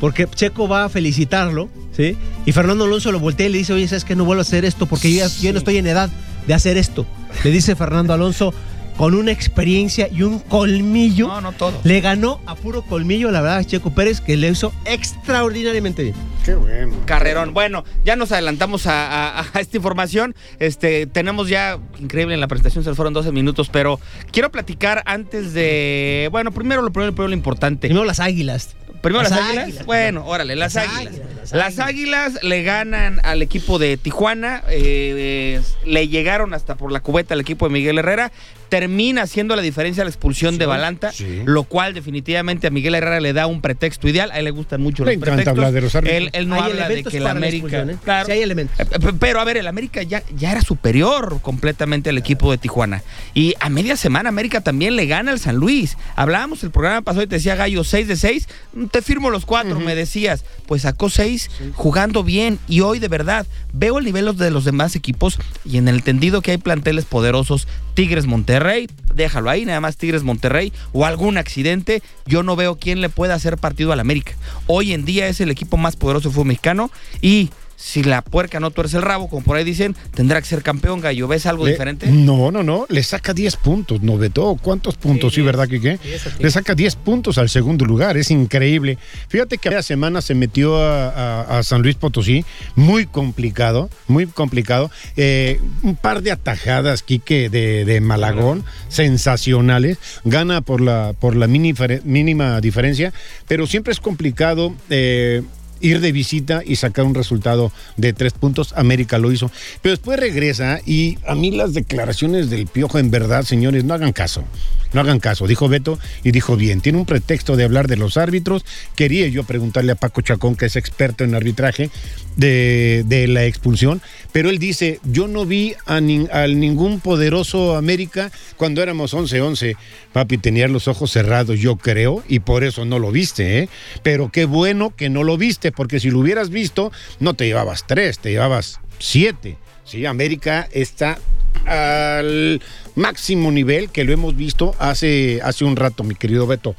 porque 0.00 0.26
Checo 0.34 0.68
va 0.68 0.84
a 0.84 0.88
felicitarlo, 0.88 1.68
¿sí? 1.96 2.16
Y 2.46 2.52
Fernando 2.52 2.84
Alonso 2.84 3.10
lo 3.12 3.20
voltea 3.20 3.46
y 3.46 3.50
le 3.52 3.58
dice, 3.58 3.72
oye, 3.72 3.88
¿sabes 3.88 4.04
qué? 4.04 4.14
No 4.16 4.24
vuelvo 4.24 4.40
a 4.40 4.42
hacer 4.42 4.64
esto 4.64 4.86
porque 4.86 5.12
yo, 5.12 5.26
ya- 5.26 5.40
yo 5.40 5.52
no 5.52 5.58
estoy 5.58 5.76
en 5.78 5.86
edad 5.86 6.10
de 6.46 6.54
hacer 6.54 6.76
esto. 6.76 7.06
Le 7.44 7.50
dice 7.50 7.74
Fernando 7.76 8.12
Alonso 8.14 8.54
con 8.96 9.14
una 9.14 9.30
experiencia 9.30 10.08
y 10.10 10.22
un 10.22 10.40
colmillo. 10.40 11.28
No, 11.28 11.40
no 11.40 11.52
todo. 11.52 11.78
Le 11.84 12.00
ganó 12.00 12.40
a 12.46 12.56
puro 12.56 12.82
colmillo, 12.82 13.30
la 13.30 13.40
verdad, 13.40 13.62
Checo 13.64 13.90
Pérez, 13.94 14.20
que 14.20 14.36
le 14.36 14.48
hizo 14.48 14.72
extraordinariamente 14.84 16.02
bien. 16.02 16.14
Qué 16.44 16.54
bueno. 16.54 16.94
Carrerón. 17.04 17.52
Bueno, 17.54 17.84
ya 18.04 18.16
nos 18.16 18.32
adelantamos 18.32 18.86
a, 18.86 19.38
a- 19.38 19.46
a 19.52 19.60
esta 19.60 19.76
información. 19.76 20.34
Este, 20.58 21.06
tenemos 21.06 21.48
ya, 21.48 21.78
increíble 22.00 22.34
en 22.34 22.40
la 22.40 22.48
presentación, 22.48 22.82
se 22.84 22.94
fueron 22.94 23.12
12 23.14 23.30
minutos, 23.32 23.68
pero 23.68 24.00
quiero 24.32 24.50
platicar 24.50 25.02
antes 25.06 25.52
de. 25.52 26.28
Bueno, 26.32 26.50
primero 26.50 26.82
lo 26.82 26.90
primero, 26.92 27.12
primero 27.12 27.28
lo 27.28 27.34
importante. 27.34 27.88
Primero 27.88 28.04
las 28.06 28.20
águilas. 28.20 28.70
Primero 29.00 29.22
las, 29.22 29.30
Las 29.30 29.40
águilas. 29.40 29.64
Águilas, 29.64 29.86
Bueno, 29.86 30.26
órale, 30.26 30.56
las, 30.56 30.74
Las 30.74 30.84
águilas. 30.88 31.06
Águilas, 31.14 31.28
las 31.40 31.52
Las 31.52 31.78
águilas 31.78 32.42
le 32.42 32.62
ganan 32.62 33.20
al 33.24 33.42
equipo 33.42 33.78
de 33.78 33.96
Tijuana. 33.96 34.62
eh, 34.68 35.58
eh, 35.58 35.60
le 35.86 36.08
llegaron 36.08 36.52
hasta 36.54 36.74
por 36.76 36.92
la 36.92 37.00
cubeta 37.00 37.34
al 37.34 37.40
equipo 37.40 37.66
de 37.66 37.72
Miguel 37.72 37.98
Herrera. 37.98 38.30
Termina 38.68 39.22
haciendo 39.22 39.56
la 39.56 39.62
diferencia 39.62 40.04
la 40.04 40.10
expulsión 40.10 40.58
de 40.58 40.66
Balanta, 40.66 41.10
sí. 41.10 41.40
lo 41.46 41.64
cual 41.64 41.94
definitivamente 41.94 42.66
a 42.66 42.70
Miguel 42.70 42.94
Herrera 42.96 43.18
le 43.18 43.32
da 43.32 43.46
un 43.46 43.62
pretexto 43.62 44.06
ideal. 44.08 44.30
A 44.30 44.38
él 44.40 44.44
le 44.44 44.50
gustan 44.50 44.82
mucho 44.82 45.06
Le 45.06 45.14
los 45.14 45.20
pretextos. 45.22 45.48
hablar 45.52 45.72
de 45.72 45.80
los 45.80 45.94
árbitros. 45.94 46.18
Él, 46.18 46.30
él 46.34 46.48
no 46.48 46.56
Hay 46.56 46.60
habla 46.72 46.86
de 46.90 47.02
que 47.02 47.16
el 47.16 47.26
América. 47.28 47.80
¿eh? 47.88 47.96
Claro. 48.04 48.26
Sí 48.26 48.32
hay 48.32 48.42
elementos. 48.42 48.78
Eh, 48.78 48.84
p- 48.84 49.14
Pero 49.18 49.40
a 49.40 49.44
ver, 49.44 49.56
el 49.56 49.66
América 49.68 50.02
ya, 50.02 50.22
ya 50.36 50.52
era 50.52 50.60
superior 50.60 51.40
completamente 51.40 52.10
al 52.10 52.18
equipo 52.18 52.50
de 52.50 52.58
Tijuana. 52.58 53.02
Y 53.32 53.54
a 53.58 53.70
media 53.70 53.96
semana 53.96 54.28
América 54.28 54.60
también 54.60 54.96
le 54.96 55.06
gana 55.06 55.30
al 55.32 55.38
San 55.40 55.56
Luis. 55.56 55.96
Hablábamos 56.14 56.62
el 56.62 56.70
programa 56.70 57.00
pasado 57.00 57.22
y 57.22 57.26
te 57.26 57.36
decía 57.36 57.54
Gallo 57.56 57.84
6 57.84 58.06
de 58.06 58.16
6. 58.16 58.48
Te 58.90 59.02
firmo 59.02 59.30
los 59.30 59.46
cuatro, 59.46 59.80
me 59.80 59.94
decías. 59.94 60.44
Pues 60.66 60.82
sacó 60.82 61.10
6 61.10 61.50
jugando 61.74 62.24
bien. 62.24 62.58
Y 62.68 62.80
hoy 62.80 62.98
de 62.98 63.08
verdad 63.08 63.46
veo 63.72 63.98
el 63.98 64.04
nivel 64.04 64.36
de 64.36 64.50
los 64.50 64.64
demás 64.64 64.96
equipos 64.96 65.38
y 65.64 65.78
en 65.78 65.88
el 65.88 65.96
entendido 65.96 66.42
que 66.42 66.52
hay 66.52 66.58
planteles 66.58 67.04
poderosos. 67.04 67.68
Tigres 67.94 68.26
Monterrey, 68.26 68.88
déjalo 69.14 69.50
ahí, 69.50 69.64
nada 69.64 69.80
más 69.80 69.96
Tigres 69.96 70.22
Monterrey 70.22 70.72
o 70.92 71.04
algún 71.04 71.36
accidente, 71.36 72.02
yo 72.26 72.44
no 72.44 72.54
veo 72.54 72.76
quién 72.76 73.00
le 73.00 73.08
pueda 73.08 73.34
hacer 73.34 73.58
partido 73.58 73.92
al 73.92 73.98
América. 73.98 74.34
Hoy 74.68 74.92
en 74.92 75.04
día 75.04 75.26
es 75.26 75.40
el 75.40 75.50
equipo 75.50 75.76
más 75.76 75.96
poderoso 75.96 76.28
del 76.28 76.34
fútbol 76.34 76.48
mexicano 76.48 76.92
y 77.20 77.50
si 77.80 78.02
la 78.02 78.22
puerca 78.22 78.58
no 78.58 78.72
tuerce 78.72 78.96
el 78.96 79.04
rabo, 79.04 79.28
como 79.28 79.42
por 79.44 79.56
ahí 79.56 79.62
dicen, 79.62 79.94
tendrá 80.12 80.40
que 80.42 80.48
ser 80.48 80.64
campeón, 80.64 81.00
Gallo. 81.00 81.28
¿Ves 81.28 81.46
algo 81.46 81.64
Le- 81.64 81.70
diferente? 81.70 82.08
No, 82.08 82.50
no, 82.50 82.64
no. 82.64 82.86
Le 82.88 83.04
saca 83.04 83.32
10 83.32 83.54
puntos. 83.54 84.02
¿No 84.02 84.18
vetó? 84.18 84.56
¿Cuántos 84.60 84.96
puntos? 84.96 85.32
Sí, 85.32 85.36
Sí, 85.40 85.42
¿verdad, 85.46 85.68
Quique? 85.68 85.96
Le 86.40 86.50
saca 86.50 86.74
10 86.74 86.96
puntos 86.96 87.38
al 87.38 87.48
segundo 87.48 87.84
lugar. 87.84 88.16
Es 88.16 88.32
increíble. 88.32 88.98
Fíjate 89.28 89.58
que 89.58 89.70
la 89.70 89.82
semana 89.82 90.20
se 90.22 90.34
metió 90.34 90.76
a, 90.82 91.08
a- 91.42 91.58
a 91.58 91.62
San 91.62 91.82
Luis 91.82 91.94
Potosí. 91.94 92.44
Muy 92.74 93.06
complicado. 93.06 93.88
Muy 94.08 94.26
complicado. 94.26 94.90
Eh, 95.16 95.60
un 95.84 95.94
par 95.94 96.22
de 96.22 96.32
atajadas, 96.32 97.04
Quique, 97.04 97.48
de, 97.48 97.84
de 97.84 98.00
Malagón. 98.00 98.64
Sensacionales. 98.88 99.98
Gana 100.24 100.60
por 100.62 100.80
la, 100.80 101.14
por 101.18 101.36
la 101.36 101.46
mini- 101.46 101.74
mínima 102.04 102.60
diferencia. 102.60 103.12
Pero 103.46 103.66
siempre 103.66 103.92
es 103.92 104.00
complicado. 104.00 104.74
eh, 104.90 105.42
ir 105.80 106.00
de 106.00 106.12
visita 106.12 106.62
y 106.64 106.76
sacar 106.76 107.04
un 107.04 107.14
resultado 107.14 107.72
de 107.96 108.12
tres 108.12 108.32
puntos. 108.32 108.72
América 108.76 109.18
lo 109.18 109.32
hizo. 109.32 109.50
Pero 109.82 109.94
después 109.94 110.18
regresa 110.18 110.80
y 110.84 111.18
a 111.26 111.34
mí 111.34 111.50
las 111.50 111.74
declaraciones 111.74 112.50
del 112.50 112.66
Piojo, 112.66 112.98
en 112.98 113.10
verdad, 113.10 113.42
señores, 113.44 113.84
no 113.84 113.94
hagan 113.94 114.12
caso. 114.12 114.44
No 114.92 115.02
hagan 115.02 115.20
caso, 115.20 115.46
dijo 115.46 115.68
Beto 115.68 115.98
y 116.24 116.30
dijo 116.30 116.56
bien. 116.56 116.80
Tiene 116.80 116.98
un 116.98 117.04
pretexto 117.04 117.56
de 117.56 117.64
hablar 117.64 117.88
de 117.88 117.96
los 117.96 118.16
árbitros. 118.16 118.64
Quería 118.96 119.28
yo 119.28 119.44
preguntarle 119.44 119.92
a 119.92 119.96
Paco 119.96 120.22
Chacón, 120.22 120.56
que 120.56 120.66
es 120.66 120.76
experto 120.76 121.24
en 121.24 121.34
arbitraje, 121.34 121.90
de, 122.38 123.02
de 123.04 123.28
la 123.28 123.44
expulsión, 123.44 124.00
pero 124.32 124.48
él 124.48 124.58
dice, 124.58 125.00
yo 125.04 125.28
no 125.28 125.44
vi 125.44 125.74
a, 125.84 125.98
nin- 126.00 126.30
a 126.32 126.46
ningún 126.46 127.00
poderoso 127.00 127.76
América 127.76 128.30
cuando 128.56 128.82
éramos 128.82 129.12
11-11. 129.12 129.76
Papi, 130.12 130.38
tenía 130.38 130.68
los 130.68 130.88
ojos 130.88 131.10
cerrados, 131.10 131.58
yo 131.58 131.76
creo, 131.76 132.22
y 132.28 132.38
por 132.38 132.64
eso 132.64 132.84
no 132.86 132.98
lo 132.98 133.10
viste, 133.12 133.58
¿eh? 133.58 133.68
Pero 134.02 134.30
qué 134.30 134.46
bueno 134.46 134.94
que 134.96 135.10
no 135.10 135.22
lo 135.24 135.36
viste, 135.36 135.72
porque 135.72 136.00
si 136.00 136.10
lo 136.10 136.20
hubieras 136.20 136.48
visto, 136.48 136.90
no 137.20 137.34
te 137.34 137.44
llevabas 137.46 137.84
tres, 137.86 138.18
te 138.20 138.30
llevabas 138.30 138.80
siete. 138.98 139.58
Sí, 139.84 140.06
América 140.06 140.68
está 140.72 141.18
al 141.66 142.60
máximo 142.94 143.50
nivel 143.52 143.90
que 143.90 144.04
lo 144.04 144.12
hemos 144.12 144.36
visto 144.36 144.74
hace, 144.78 145.40
hace 145.42 145.64
un 145.64 145.76
rato, 145.76 146.04
mi 146.04 146.14
querido 146.14 146.46
Beto. 146.46 146.74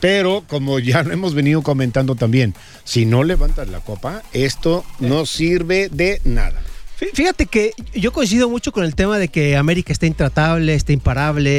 Pero 0.00 0.44
como 0.46 0.78
ya 0.78 1.02
lo 1.02 1.12
hemos 1.12 1.34
venido 1.34 1.62
comentando 1.62 2.14
también, 2.14 2.54
si 2.84 3.06
no 3.06 3.24
levantas 3.24 3.68
la 3.68 3.80
copa, 3.80 4.22
esto 4.32 4.84
no 5.00 5.26
sirve 5.26 5.88
de 5.90 6.20
nada. 6.24 6.60
Fí- 7.00 7.10
Fíjate 7.14 7.46
que 7.46 7.72
yo 7.94 8.12
coincido 8.12 8.48
mucho 8.48 8.70
con 8.72 8.84
el 8.84 8.94
tema 8.94 9.18
de 9.18 9.28
que 9.28 9.56
América 9.56 9.92
está 9.92 10.06
intratable, 10.06 10.74
está 10.74 10.92
imparable, 10.92 11.50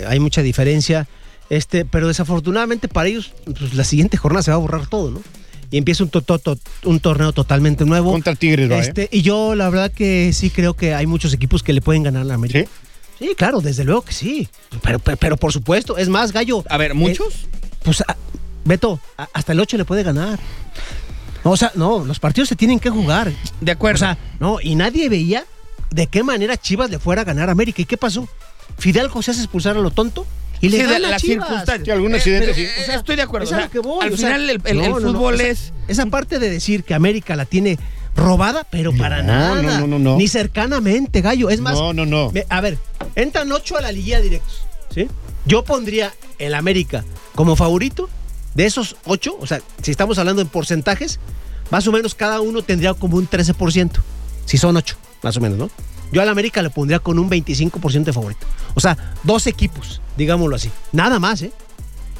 eh, 0.00 0.04
hay 0.06 0.20
mucha 0.20 0.42
diferencia, 0.42 1.06
este, 1.50 1.84
pero 1.84 2.08
desafortunadamente 2.08 2.88
para 2.88 3.08
ellos 3.08 3.32
pues, 3.44 3.74
la 3.74 3.84
siguiente 3.84 4.16
jornada 4.16 4.42
se 4.42 4.50
va 4.50 4.56
a 4.56 4.60
borrar 4.60 4.86
todo, 4.86 5.10
¿no? 5.10 5.22
Y 5.70 5.78
empieza 5.78 6.04
un, 6.04 6.10
to- 6.10 6.20
to- 6.20 6.38
to- 6.38 6.58
un 6.84 7.00
torneo 7.00 7.32
totalmente 7.32 7.86
nuevo. 7.86 8.12
Contra 8.12 8.34
Tigres, 8.34 8.70
va, 8.70 8.76
¿eh? 8.76 8.80
Este, 8.80 9.08
y 9.10 9.22
yo 9.22 9.54
la 9.54 9.70
verdad 9.70 9.90
que 9.90 10.30
sí 10.34 10.50
creo 10.50 10.74
que 10.74 10.92
hay 10.94 11.06
muchos 11.06 11.32
equipos 11.32 11.62
que 11.62 11.72
le 11.72 11.80
pueden 11.80 12.02
ganar 12.02 12.22
a 12.22 12.24
la 12.26 12.34
América. 12.34 12.60
¿Sí? 13.18 13.26
Sí, 13.28 13.34
claro, 13.36 13.60
desde 13.62 13.84
luego 13.84 14.02
que 14.02 14.12
sí. 14.12 14.48
Pero, 14.82 14.98
pero, 14.98 15.16
pero 15.16 15.36
por 15.38 15.52
supuesto, 15.52 15.96
es 15.96 16.08
más, 16.10 16.32
Gallo. 16.32 16.62
A 16.68 16.76
ver, 16.76 16.92
¿muchos? 16.94 17.34
eh, 17.44 17.61
pues, 17.84 18.00
a- 18.02 18.16
Beto, 18.64 19.00
a- 19.18 19.28
hasta 19.32 19.52
el 19.52 19.60
8 19.60 19.76
le 19.76 19.84
puede 19.84 20.02
ganar. 20.02 20.38
No, 21.44 21.50
o 21.50 21.56
sea, 21.56 21.72
no, 21.74 22.04
los 22.04 22.20
partidos 22.20 22.48
se 22.48 22.56
tienen 22.56 22.78
que 22.78 22.90
jugar. 22.90 23.32
de 23.60 23.72
acuerdo. 23.72 23.96
O 23.96 23.98
sea, 23.98 24.18
no, 24.38 24.58
y 24.60 24.74
nadie 24.76 25.08
veía 25.08 25.44
de 25.90 26.06
qué 26.06 26.22
manera 26.22 26.56
Chivas 26.56 26.88
le 26.90 26.98
fuera 26.98 27.22
a 27.22 27.24
ganar 27.24 27.48
a 27.48 27.52
América. 27.52 27.82
¿Y 27.82 27.84
qué 27.84 27.96
pasó? 27.96 28.28
Fidalgo 28.78 29.20
se 29.22 29.32
hace 29.32 29.40
expulsar 29.40 29.76
a 29.76 29.80
lo 29.80 29.90
tonto 29.90 30.24
y 30.60 30.68
le 30.68 30.76
Sí, 30.78 30.82
de 30.84 30.92
gana 30.92 31.08
a 31.08 31.10
las 31.10 31.22
circunstancias. 31.22 31.80
Sí, 31.84 31.90
algún 31.90 32.12
Eh, 32.14 32.16
accidente, 32.18 32.46
pero, 32.46 32.56
sí. 32.56 32.62
eh, 32.62 32.82
O 32.82 32.86
sea, 32.86 32.94
estoy 32.96 33.16
de 33.16 33.22
acuerdo. 33.22 33.46
es 33.46 33.50
o 33.52 33.54
a 33.54 33.58
sea, 33.58 33.66
lo 33.66 33.72
que 33.72 33.78
voy, 33.80 34.06
al 34.06 34.12
o 34.12 34.16
sea, 34.16 34.28
final 34.28 34.50
el, 34.50 34.62
el- 34.64 34.76
no, 34.78 34.84
el 34.84 34.90
no, 34.90 35.00
no, 35.00 35.12
fútbol 35.12 35.34
o 35.34 35.36
sea, 35.38 35.46
es... 35.48 35.72
Esa 35.88 36.06
parte 36.06 36.38
de 36.38 36.48
decir 36.48 36.84
que 36.84 36.94
América 36.94 37.34
la 37.34 37.44
tiene 37.44 37.78
robada, 38.14 38.64
pero 38.70 38.92
para 38.96 39.22
nada. 39.22 39.60
no, 39.60 39.80
no, 39.80 39.86
no, 39.88 39.98
no. 39.98 40.16
Ni 40.16 40.28
cercanamente, 40.28 41.20
gallo. 41.20 41.50
Es 41.50 41.60
más, 41.60 41.74
No, 41.74 41.92
no, 41.92 42.06
no. 42.06 42.30
me- 42.30 42.46
a 42.48 42.60
ver, 42.60 42.78
entran 43.16 43.50
ocho 43.50 43.76
a 43.76 43.80
la 43.82 43.90
liguilla 43.90 44.20
directos. 44.20 44.62
Yo 45.46 45.64
pondría 45.64 46.12
el 46.38 46.54
América 46.54 47.04
como 47.34 47.56
favorito. 47.56 48.08
De 48.54 48.66
esos 48.66 48.96
ocho, 49.06 49.34
o 49.40 49.46
sea, 49.46 49.62
si 49.82 49.90
estamos 49.90 50.18
hablando 50.18 50.42
en 50.42 50.48
porcentajes, 50.48 51.18
más 51.70 51.86
o 51.86 51.92
menos 51.92 52.14
cada 52.14 52.42
uno 52.42 52.60
tendría 52.60 52.92
como 52.92 53.16
un 53.16 53.26
13%. 53.26 53.90
Si 54.44 54.58
son 54.58 54.76
ocho, 54.76 54.96
más 55.22 55.36
o 55.38 55.40
menos, 55.40 55.56
¿no? 55.56 55.70
Yo 56.12 56.20
al 56.20 56.28
América 56.28 56.60
le 56.60 56.68
pondría 56.68 56.98
con 56.98 57.18
un 57.18 57.30
25% 57.30 58.04
de 58.04 58.12
favorito. 58.12 58.46
O 58.74 58.80
sea, 58.80 59.16
dos 59.22 59.46
equipos, 59.46 60.02
digámoslo 60.18 60.56
así. 60.56 60.70
Nada 60.92 61.18
más, 61.18 61.40
¿eh? 61.40 61.52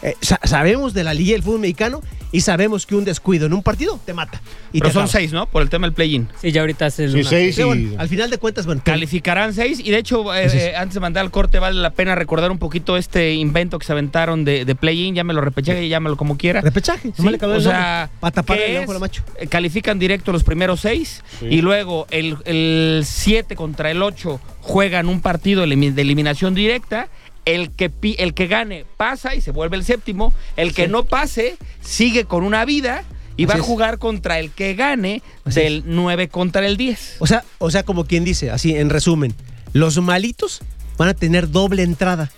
Eh, 0.03 0.17
sa- 0.21 0.41
sabemos 0.43 0.95
de 0.95 1.05
la 1.05 1.15
Liga 1.15 1.33
del 1.33 1.43
Fútbol 1.43 1.61
Mexicano 1.61 2.01
y 2.33 2.41
sabemos 2.41 2.87
que 2.87 2.97
un 2.97 3.05
descuido 3.05 3.47
en 3.47 3.53
un 3.53 3.63
partido 3.63 4.01
te 4.05 4.13
mata. 4.13 4.41
Y 4.73 4.79
Pero 4.81 4.89
te 4.89 4.93
son 4.95 5.03
acaba. 5.03 5.13
seis, 5.13 5.33
¿no? 5.33 5.47
Por 5.47 5.63
el 5.63 5.69
tema 5.71 5.87
del 5.87 5.95
play-in. 5.95 6.29
Sí, 6.41 6.51
ya 6.51 6.63
ahorita 6.63 6.87
es 6.87 6.99
el 6.99 7.13
Sí, 7.13 7.25
seis 7.25 7.55
Sí, 7.55 7.63
y- 7.63 7.95
al 7.97 8.09
final 8.09 8.29
de 8.31 8.39
cuentas, 8.39 8.67
bueno, 8.67 8.81
Calificarán 8.85 9.53
seis 9.55 9.79
y 9.79 9.91
de 9.91 9.99
hecho, 9.99 10.35
eh, 10.35 10.49
eh, 10.53 10.75
antes 10.77 10.95
de 10.95 11.01
mandar 11.01 11.23
al 11.25 11.31
corte, 11.31 11.59
vale 11.61 11.81
la 11.81 11.91
pena 11.91 12.15
recordar 12.15 12.51
un 12.51 12.59
poquito 12.59 12.97
este 12.97 13.35
invento 13.35 13.79
que 13.79 13.87
se 13.87 13.93
aventaron 13.93 14.45
de, 14.45 14.65
de 14.65 14.75
play-in, 14.75 15.15
llámelo 15.15 15.41
repechaje, 15.41 15.89
llámelo 15.89 16.17
como 16.17 16.37
quiera. 16.37 16.61
repechaje. 16.63 17.13
Sí, 17.17 17.23
o 17.41 17.61
sea, 17.61 18.11
para 18.19 18.33
tapar 18.33 18.57
¿qué 18.59 18.79
el 18.79 18.89
ojo 18.89 18.99
macho. 18.99 19.23
Eh, 19.39 19.47
Califican 19.47 19.99
directo 19.99 20.33
los 20.33 20.43
primeros 20.43 20.81
seis 20.81 21.23
y 21.43 21.61
luego 21.61 22.07
el 22.11 23.03
7 23.05 23.55
contra 23.57 23.91
el 23.91 24.03
8 24.03 24.41
juegan 24.61 25.09
un 25.09 25.21
partido 25.21 25.67
de 25.67 25.75
eliminación 26.03 26.55
directa. 26.55 27.09
El 27.45 27.71
que, 27.73 27.91
el 28.19 28.35
que 28.35 28.47
gane 28.47 28.85
pasa 28.97 29.35
y 29.35 29.41
se 29.41 29.51
vuelve 29.51 29.77
el 29.77 29.85
séptimo. 29.85 30.33
El 30.57 30.75
que 30.75 30.85
Sí. 30.87 30.91
no 30.91 31.05
pase 31.05 31.57
sigue 31.81 32.25
con 32.25 32.45
una 32.45 32.65
vida 32.65 33.05
y 33.37 33.47
va 33.47 33.55
a 33.55 33.59
es. 33.59 33.63
jugar 33.65 33.99
contra 33.99 34.39
el 34.39 34.51
que 34.51 34.75
gane 34.75 35.23
Así 35.45 35.61
del 35.61 35.83
9 35.87 36.29
contra 36.29 36.65
el 36.67 36.77
10. 36.77 37.17
O 37.19 37.27
sea, 37.27 37.45
o 37.59 37.71
sea, 37.71 37.83
como 37.83 38.05
quien 38.05 38.25
dice, 38.25 38.51
así 38.51 38.77
en 38.77 38.91
resumen, 38.91 39.35
los 39.73 39.99
malitos 40.01 40.61
van 40.99 41.09
a 41.09 41.15
tener 41.15 41.51
doble 41.51 41.83
entrada. 41.83 42.31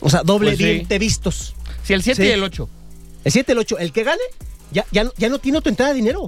O 0.00 0.10
sea, 0.10 0.22
doble 0.22 0.56
Pues 0.56 0.86
sí. 0.88 0.98
vistos. 0.98 1.54
Si 1.82 1.92
el 1.94 2.02
7 2.02 2.22
Sí. 2.22 2.28
y 2.28 2.32
el 2.32 2.42
8. 2.42 2.68
El 3.24 3.32
7, 3.32 3.52
el 3.52 3.58
8, 3.58 3.78
el 3.78 3.92
que 3.92 4.04
gane, 4.04 4.20
ya, 4.72 4.84
ya, 4.92 5.04
no- 5.04 5.12
ya 5.16 5.28
no 5.28 5.38
tiene 5.38 5.58
otra 5.58 5.70
entrada 5.70 5.92
de 5.92 5.96
dinero. 5.96 6.26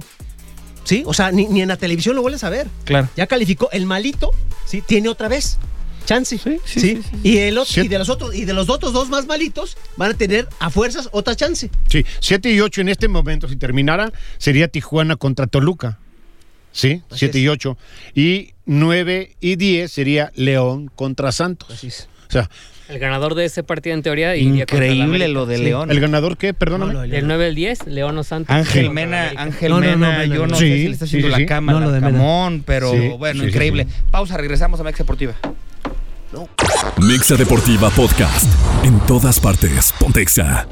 ¿Sí? 0.83 1.03
O 1.05 1.13
sea, 1.13 1.31
ni, 1.31 1.45
ni 1.45 1.61
en 1.61 1.67
la 1.67 1.77
televisión 1.77 2.15
lo 2.15 2.23
vuelves 2.23 2.43
a 2.43 2.49
ver. 2.49 2.67
Claro. 2.85 3.07
Ya 3.15 3.27
calificó. 3.27 3.69
El 3.71 3.85
malito, 3.85 4.31
¿sí? 4.65 4.81
Tiene 4.81 5.09
otra 5.09 5.27
vez. 5.27 5.57
Chance. 6.05 6.37
Sí, 6.37 6.57
sí, 6.65 6.79
sí, 6.79 7.01
sí. 7.01 7.19
Y, 7.23 7.37
el 7.37 7.57
otro, 7.57 7.83
y 7.83 7.87
de 7.87 7.97
los 7.97 8.09
otros, 8.09 8.35
y 8.35 8.45
de 8.45 8.53
los 8.53 8.69
otros 8.69 8.93
dos 8.93 9.09
más 9.09 9.25
malitos, 9.27 9.77
van 9.97 10.11
a 10.11 10.13
tener 10.15 10.47
a 10.59 10.69
fuerzas 10.69 11.09
otra 11.11 11.35
chance. 11.35 11.69
Sí, 11.87 12.05
7 12.19 12.51
y 12.51 12.59
8 12.59 12.81
en 12.81 12.89
este 12.89 13.07
momento, 13.07 13.47
si 13.47 13.55
terminara, 13.55 14.11
sería 14.37 14.67
Tijuana 14.67 15.15
contra 15.15 15.47
Toluca. 15.47 15.99
Sí, 16.71 17.01
Así 17.09 17.19
7 17.19 17.37
es. 17.37 17.43
y 17.43 17.47
8. 17.49 17.77
Y 18.15 18.53
9 18.65 19.35
y 19.39 19.55
10 19.57 19.91
sería 19.91 20.31
León 20.35 20.89
contra 20.95 21.31
Santos. 21.31 21.69
Así 21.71 21.87
es. 21.87 22.07
O 22.29 22.31
sea, 22.31 22.49
El 22.91 22.99
ganador 22.99 23.35
de 23.35 23.45
ese 23.45 23.63
partido 23.63 23.95
en 23.95 24.03
teoría 24.03 24.35
iría 24.35 24.51
el 24.51 24.59
Increíble 24.59 25.27
lo 25.29 25.45
de 25.45 25.57
Sí. 25.57 25.63
León. 25.63 25.89
¿el 25.91 25.99
ganador 26.01 26.35
qué? 26.37 26.53
Perdóname. 26.53 26.93
No, 26.93 27.01
Del 27.01 27.25
9 27.25 27.45
al 27.47 27.55
10, 27.55 27.87
León 27.87 28.17
o 28.17 28.23
Santos. 28.23 28.53
Ángel 28.55 28.85
el 28.85 28.91
Mena. 28.91 29.31
Ángel 29.37 29.71
No, 29.71 29.79
no, 29.79 29.91
no, 29.91 29.97
Mena, 29.97 30.25
yo 30.25 30.41
no. 30.41 30.47
no 30.47 30.55
Sí, 30.57 30.67
sé 30.69 30.75
si 30.77 30.83
le 30.87 30.91
está 30.91 31.05
haciendo 31.05 31.27
sí, 31.27 31.31
la 31.31 31.37
sí. 31.37 31.45
cámara, 31.45 31.79
No, 31.79 31.85
lo 31.85 31.91
de 31.91 31.97
al. 31.97 32.03
Camón, 32.13 32.63
pero 32.65 32.91
Sí, 32.91 33.09
bueno, 33.17 33.39
sí, 33.39 33.45
sí, 33.45 33.47
increíble. 33.47 33.85
sí. 33.89 33.95
Pausa, 34.11 34.35
regresamos 34.37 34.79
a 34.79 34.83
Mex 34.83 34.97
Deportiva. 34.97 35.33
Mixa 36.97 37.35
Deportiva 37.35 37.89
Podcast. 37.91 38.45
En 38.85 38.99
todas 39.01 39.39
partes. 39.39 39.93
Pontexa. 39.99 40.67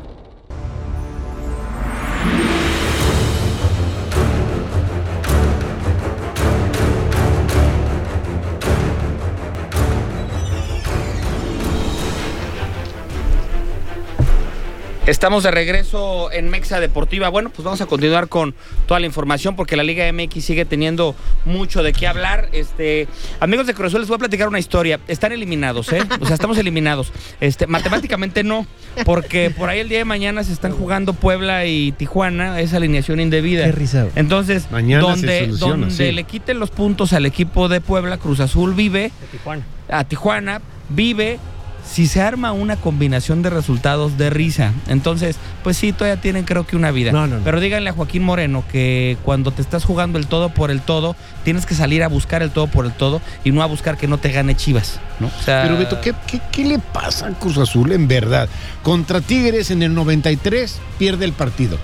Estamos 15.09 15.41
de 15.41 15.49
regreso 15.49 16.31
en 16.31 16.49
Mexa 16.51 16.79
Deportiva. 16.79 17.29
Bueno, 17.29 17.49
pues 17.49 17.63
vamos 17.63 17.81
a 17.81 17.87
continuar 17.87 18.27
con 18.27 18.53
toda 18.85 18.99
la 18.99 19.07
información 19.07 19.55
porque 19.55 19.75
la 19.75 19.81
Liga 19.81 20.05
MX 20.13 20.45
sigue 20.45 20.65
teniendo 20.65 21.15
mucho 21.45 21.81
de 21.81 21.93
qué 21.93 22.05
hablar. 22.05 22.47
Este, 22.51 23.07
amigos 23.39 23.65
de 23.65 23.73
Cruz 23.73 23.87
Azul, 23.87 24.01
les 24.01 24.07
voy 24.07 24.17
a 24.17 24.19
platicar 24.19 24.47
una 24.47 24.59
historia. 24.59 24.99
Están 25.07 25.31
eliminados, 25.31 25.91
¿eh? 25.93 26.03
O 26.21 26.27
sea, 26.27 26.35
estamos 26.35 26.57
eliminados. 26.59 27.11
Este, 27.41 27.65
matemáticamente 27.65 28.43
no, 28.43 28.67
porque 29.03 29.49
por 29.49 29.69
ahí 29.69 29.79
el 29.79 29.89
día 29.89 29.97
de 29.97 30.05
mañana 30.05 30.43
se 30.43 30.53
están 30.53 30.73
jugando 30.73 31.13
Puebla 31.13 31.65
y 31.65 31.91
Tijuana, 31.93 32.59
esa 32.59 32.77
alineación 32.77 33.19
indebida. 33.19 33.65
Qué 33.65 33.71
güey. 33.71 34.11
Entonces, 34.15 34.69
Mañana 34.69 35.01
donde, 35.01 35.47
donde 35.47 35.89
sí. 35.89 36.11
le 36.11 36.23
quiten 36.25 36.59
los 36.59 36.69
puntos 36.69 37.13
al 37.13 37.25
equipo 37.25 37.67
de 37.67 37.81
Puebla, 37.81 38.19
Cruz 38.19 38.41
Azul 38.41 38.75
vive 38.75 39.11
De 39.21 39.27
Tijuana. 39.31 39.65
a 39.89 40.03
Tijuana, 40.03 40.61
vive 40.89 41.39
si 41.85 42.07
se 42.07 42.21
arma 42.21 42.51
una 42.51 42.75
combinación 42.75 43.41
de 43.41 43.49
resultados 43.49 44.17
de 44.17 44.29
risa. 44.29 44.73
Entonces, 44.87 45.37
pues 45.63 45.77
sí, 45.77 45.91
todavía 45.91 46.21
tienen 46.21 46.45
creo 46.45 46.65
que 46.65 46.75
una 46.75 46.91
vida. 46.91 47.11
No, 47.11 47.27
no, 47.27 47.37
no. 47.37 47.43
Pero 47.43 47.59
díganle 47.59 47.89
a 47.89 47.93
Joaquín 47.93 48.23
Moreno 48.23 48.63
que 48.71 49.17
cuando 49.23 49.51
te 49.51 49.61
estás 49.61 49.85
jugando 49.85 50.19
el 50.19 50.27
todo 50.27 50.49
por 50.49 50.71
el 50.71 50.81
todo, 50.81 51.15
tienes 51.43 51.65
que 51.65 51.75
salir 51.75 52.03
a 52.03 52.07
buscar 52.07 52.41
el 52.43 52.51
todo 52.51 52.67
por 52.67 52.85
el 52.85 52.91
todo 52.91 53.21
y 53.43 53.51
no 53.51 53.63
a 53.63 53.65
buscar 53.65 53.97
que 53.97 54.07
no 54.07 54.17
te 54.17 54.31
gane 54.31 54.55
Chivas, 54.55 54.99
¿no? 55.19 55.27
O 55.27 55.43
sea, 55.43 55.63
Pero 55.63 55.77
Beto, 55.77 55.99
¿qué, 56.01 56.13
qué, 56.27 56.41
qué 56.51 56.65
le 56.65 56.79
pasa 56.79 57.27
a 57.27 57.31
Cruz 57.31 57.57
Azul 57.57 57.91
en 57.91 58.07
verdad? 58.07 58.49
Contra 58.83 59.21
Tigres 59.21 59.71
en 59.71 59.83
el 59.83 59.93
93 59.93 60.79
pierde 60.97 61.25
el 61.25 61.33
partido. 61.33 61.77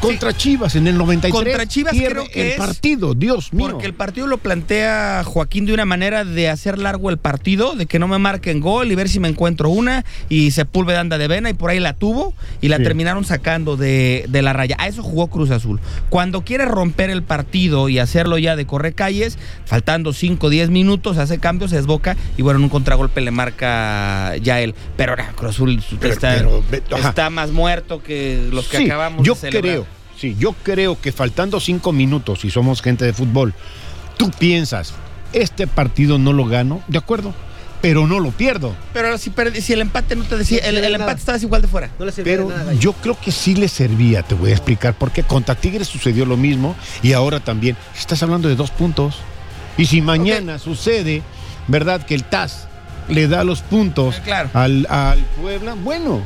Contra 0.00 0.34
Chivas 0.34 0.76
en 0.76 0.86
el 0.86 0.96
93 0.96 1.32
Contra 1.32 1.66
Chivas 1.66 1.92
creo 1.94 2.24
que 2.26 2.40
el 2.40 2.46
es 2.52 2.56
partido, 2.56 3.14
Dios 3.14 3.52
mío. 3.52 3.68
Porque 3.70 3.86
el 3.86 3.92
partido 3.94 4.26
lo 4.26 4.38
plantea 4.38 5.22
Joaquín 5.24 5.66
de 5.66 5.74
una 5.74 5.84
manera 5.84 6.24
de 6.24 6.48
hacer 6.48 6.78
largo 6.78 7.10
el 7.10 7.18
partido, 7.18 7.74
de 7.74 7.84
que 7.86 7.98
no 7.98 8.08
me 8.08 8.18
marquen 8.18 8.60
gol 8.60 8.90
y 8.90 8.94
ver 8.94 9.08
si 9.10 9.20
me 9.20 9.28
encuentro 9.28 9.68
una 9.68 10.04
y 10.30 10.52
Sepúlveda 10.52 11.00
anda 11.00 11.18
de 11.18 11.28
vena 11.28 11.50
y 11.50 11.54
por 11.54 11.70
ahí 11.70 11.80
la 11.80 11.92
tuvo 11.92 12.34
y 12.62 12.68
la 12.68 12.78
Sí. 12.78 12.84
terminaron 12.84 13.24
sacando 13.24 13.76
de, 13.76 14.24
de 14.28 14.40
la 14.42 14.54
raya. 14.54 14.74
A 14.78 14.86
eso 14.88 15.02
jugó 15.02 15.26
Cruz 15.28 15.50
Azul. 15.50 15.80
Cuando 16.08 16.42
quiere 16.44 16.64
romper 16.64 17.10
el 17.10 17.22
partido 17.22 17.88
y 17.90 17.98
hacerlo 17.98 18.38
ya 18.38 18.56
de 18.56 18.64
correr 18.66 18.94
calles, 18.94 19.38
faltando 19.66 20.12
5 20.14 20.46
o 20.46 20.50
10 20.50 20.70
minutos, 20.70 21.18
hace 21.18 21.38
cambios, 21.38 21.70
se 21.72 21.76
desboca 21.76 22.16
y 22.38 22.42
bueno, 22.42 22.58
en 22.58 22.64
un 22.64 22.70
contragolpe 22.70 23.20
le 23.20 23.32
marca 23.32 24.34
ya 24.38 24.60
él. 24.60 24.74
Pero 24.96 25.12
ahora 25.12 25.32
Cruz 25.36 25.50
Azul 25.50 25.82
Pero- 26.00 26.14
está, 26.14 26.36
pero, 26.70 27.30
más 27.30 27.50
muerto 27.50 28.02
que 28.02 28.48
los 28.50 28.66
que 28.68 28.78
Sí, 28.78 28.84
acabamos 28.86 29.26
yo 29.26 29.34
de 29.34 29.40
celebrar. 29.40 29.62
creo, 29.62 29.86
sí, 30.20 30.36
yo 30.38 30.54
creo 30.62 31.00
que 31.00 31.12
faltando 31.12 31.58
cinco 31.60 31.92
minutos, 31.92 32.44
y 32.44 32.50
somos 32.50 32.82
gente 32.82 33.04
de 33.06 33.12
fútbol, 33.12 33.54
tú 34.18 34.30
piensas, 34.30 34.92
este 35.32 35.66
partido 35.66 36.18
no 36.18 36.32
lo 36.32 36.44
gano, 36.44 36.82
de 36.88 36.98
acuerdo, 36.98 37.32
pero 37.80 38.06
no 38.06 38.20
lo 38.20 38.30
pierdo. 38.30 38.74
Pero 38.92 39.16
si, 39.16 39.32
si 39.62 39.72
el 39.72 39.80
empate 39.80 40.14
no 40.14 40.24
te 40.24 40.36
decía, 40.36 40.60
No 40.70 40.78
el, 40.78 40.94
empate 40.94 41.20
estabas 41.20 41.42
igual 41.42 41.62
de 41.62 41.68
fuera. 41.68 41.90
No 41.98 42.04
le 42.04 42.12
Pero 42.12 42.48
de 42.48 42.54
nada, 42.54 42.74
yo 42.74 42.92
creo 42.92 43.18
que 43.18 43.32
sí 43.32 43.54
le 43.54 43.68
servía, 43.68 44.22
te 44.22 44.34
voy 44.34 44.50
a 44.50 44.52
explicar, 44.52 44.94
porque 44.98 45.22
contra 45.22 45.54
Tigres 45.54 45.88
sucedió 45.88 46.26
lo 46.26 46.36
mismo 46.36 46.76
y 47.02 47.14
ahora 47.14 47.40
también. 47.40 47.76
Estás 47.98 48.22
hablando 48.22 48.48
de 48.48 48.56
dos 48.56 48.70
puntos. 48.70 49.16
Y 49.78 49.86
si 49.86 50.02
mañana 50.02 50.58
sucede, 50.58 51.22
¿verdad? 51.68 52.04
Que 52.04 52.14
el 52.14 52.24
TAS 52.24 52.68
le 53.08 53.28
da 53.28 53.44
los 53.44 53.62
puntos 53.62 54.16
Eh, 54.18 54.20
claro. 54.24 54.50
al, 54.52 54.86
al 54.90 55.18
Puebla, 55.40 55.74
bueno. 55.74 56.20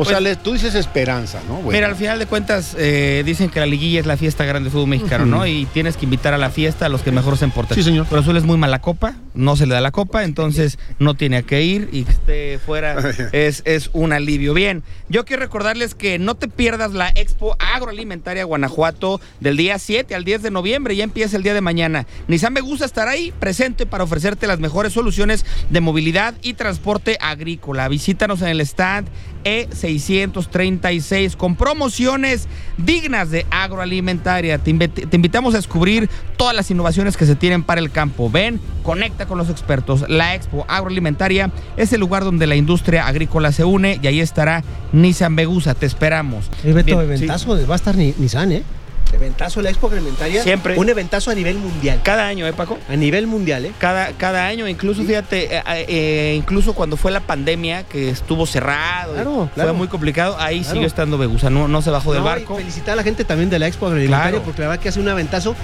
O 0.00 0.04
Pues- 0.04 0.08
sea, 0.08 0.20
le- 0.20 0.36
tú 0.36 0.52
dices 0.54 0.74
esperanza, 0.74 1.40
¿no? 1.46 1.56
Bueno. 1.56 1.70
Mira, 1.72 1.86
al 1.88 1.96
final 1.96 2.18
de 2.18 2.26
cuentas 2.26 2.74
eh, 2.78 3.22
dicen 3.26 3.50
que 3.50 3.60
la 3.60 3.66
liguilla 3.66 4.00
es 4.00 4.06
la 4.06 4.16
fiesta 4.16 4.44
grande 4.44 4.68
del 4.68 4.72
fútbol 4.72 4.88
mexicano, 4.88 5.26
¿no? 5.26 5.46
Y 5.46 5.66
tienes 5.66 5.96
que 5.96 6.04
invitar 6.06 6.32
a 6.32 6.38
la 6.38 6.48
fiesta 6.50 6.86
a 6.86 6.88
los 6.88 7.02
que 7.02 7.12
mejor 7.12 7.36
se 7.36 7.44
importan. 7.44 7.74
Sí, 7.76 7.82
señor. 7.82 8.06
Pero 8.08 8.22
Azul 8.22 8.36
es 8.36 8.44
muy 8.44 8.56
mala 8.56 8.80
copa, 8.80 9.14
no 9.34 9.56
se 9.56 9.66
le 9.66 9.74
da 9.74 9.80
la 9.80 9.90
copa, 9.90 10.24
entonces 10.24 10.78
no 10.98 11.14
tiene 11.14 11.36
a 11.38 11.42
qué 11.42 11.62
ir 11.62 11.88
y 11.92 12.04
que 12.04 12.12
esté 12.12 12.58
fuera 12.64 12.96
es, 13.32 13.62
es 13.66 13.90
un 13.92 14.12
alivio. 14.12 14.54
Bien, 14.54 14.82
yo 15.08 15.24
quiero 15.24 15.42
recordarles 15.42 15.94
que 15.94 16.18
no 16.18 16.34
te 16.34 16.48
pierdas 16.48 16.92
la 16.92 17.08
Expo 17.14 17.56
Agroalimentaria 17.58 18.44
Guanajuato 18.44 19.20
del 19.40 19.56
día 19.56 19.78
7 19.78 20.14
al 20.14 20.24
10 20.24 20.42
de 20.42 20.50
noviembre, 20.50 20.96
ya 20.96 21.04
empieza 21.04 21.36
el 21.36 21.42
día 21.42 21.54
de 21.54 21.60
mañana. 21.60 22.06
Nissan 22.28 22.52
me 22.52 22.60
gusta 22.62 22.84
estar 22.86 23.08
ahí 23.08 23.32
presente 23.38 23.86
para 23.86 24.04
ofrecerte 24.04 24.46
las 24.46 24.60
mejores 24.60 24.92
soluciones 24.92 25.44
de 25.68 25.80
movilidad 25.80 26.34
y 26.42 26.54
transporte 26.54 27.18
agrícola. 27.20 27.88
Visítanos 27.88 28.40
en 28.42 28.48
el 28.48 28.60
stand 28.62 29.08
E636 29.44 31.36
con 31.36 31.56
promociones 31.56 32.46
dignas 32.76 33.30
de 33.30 33.46
agroalimentaria. 33.50 34.58
Te, 34.58 34.72
invi- 34.72 35.08
te 35.08 35.16
invitamos 35.16 35.54
a 35.54 35.58
descubrir 35.58 36.08
todas 36.36 36.54
las 36.54 36.70
innovaciones 36.70 37.16
que 37.16 37.26
se 37.26 37.36
tienen 37.36 37.62
para 37.62 37.80
el 37.80 37.90
campo. 37.90 38.30
Ven, 38.30 38.60
conecta 38.82 39.26
con 39.26 39.38
los 39.38 39.48
expertos. 39.50 40.04
La 40.08 40.34
Expo 40.34 40.64
Agroalimentaria 40.68 41.50
es 41.76 41.92
el 41.92 42.00
lugar 42.00 42.24
donde 42.24 42.46
la 42.46 42.56
industria 42.56 43.06
agrícola 43.06 43.52
se 43.52 43.64
une 43.64 43.98
y 44.02 44.06
ahí 44.06 44.20
estará 44.20 44.62
Nissan 44.92 45.36
Begusa. 45.36 45.74
Te 45.74 45.86
esperamos. 45.86 46.50
Beto, 46.64 46.82
Bien, 46.84 46.98
sí. 47.18 47.24
eventazo, 47.24 47.66
va 47.68 47.74
a 47.74 47.76
estar 47.76 47.96
Ni- 47.96 48.14
Nissan, 48.18 48.52
¿eh? 48.52 48.62
Eventazo 49.20 49.60
la 49.60 49.68
Expo 49.70 49.86
Agroalimentaria. 49.88 50.42
Siempre. 50.42 50.76
Un 50.78 50.88
eventazo 50.88 51.30
a 51.30 51.34
nivel 51.34 51.58
mundial. 51.58 52.00
Cada 52.02 52.26
año, 52.26 52.46
¿eh, 52.46 52.52
Paco? 52.54 52.78
A 52.88 52.96
nivel 52.96 53.26
mundial, 53.26 53.66
¿eh? 53.66 53.72
Cada, 53.78 54.12
cada 54.12 54.46
año, 54.46 54.66
incluso 54.66 55.02
fíjate, 55.04 55.56
eh, 55.56 55.62
eh, 55.88 56.34
incluso 56.36 56.72
cuando 56.72 56.96
fue 56.96 57.10
la 57.12 57.20
pandemia, 57.20 57.82
que 57.84 58.08
estuvo 58.10 58.46
cerrado, 58.46 59.12
Claro, 59.14 59.50
claro. 59.54 59.70
fue 59.70 59.76
muy 59.78 59.88
complicado, 59.88 60.36
ahí 60.38 60.60
Claro. 60.60 60.72
siguió 60.72 60.86
estando 60.86 61.18
Begusa, 61.18 61.50
no, 61.50 61.68
no 61.68 61.82
se 61.82 61.90
bajó 61.90 62.12
del 62.14 62.22
No, 62.22 62.28
y 62.28 62.30
barco. 62.30 62.56
felicitar 62.56 62.94
a 62.94 62.96
la 62.96 63.02
gente 63.02 63.24
también 63.24 63.50
de 63.50 63.58
la 63.58 63.66
Expo 63.66 63.86
Agroalimentaria 63.86 64.40
porque 64.42 64.62
la 64.62 64.68
verdad 64.68 64.82
que 64.82 64.88
hace 64.88 65.00
un 65.00 65.08
aventazo. 65.08 65.54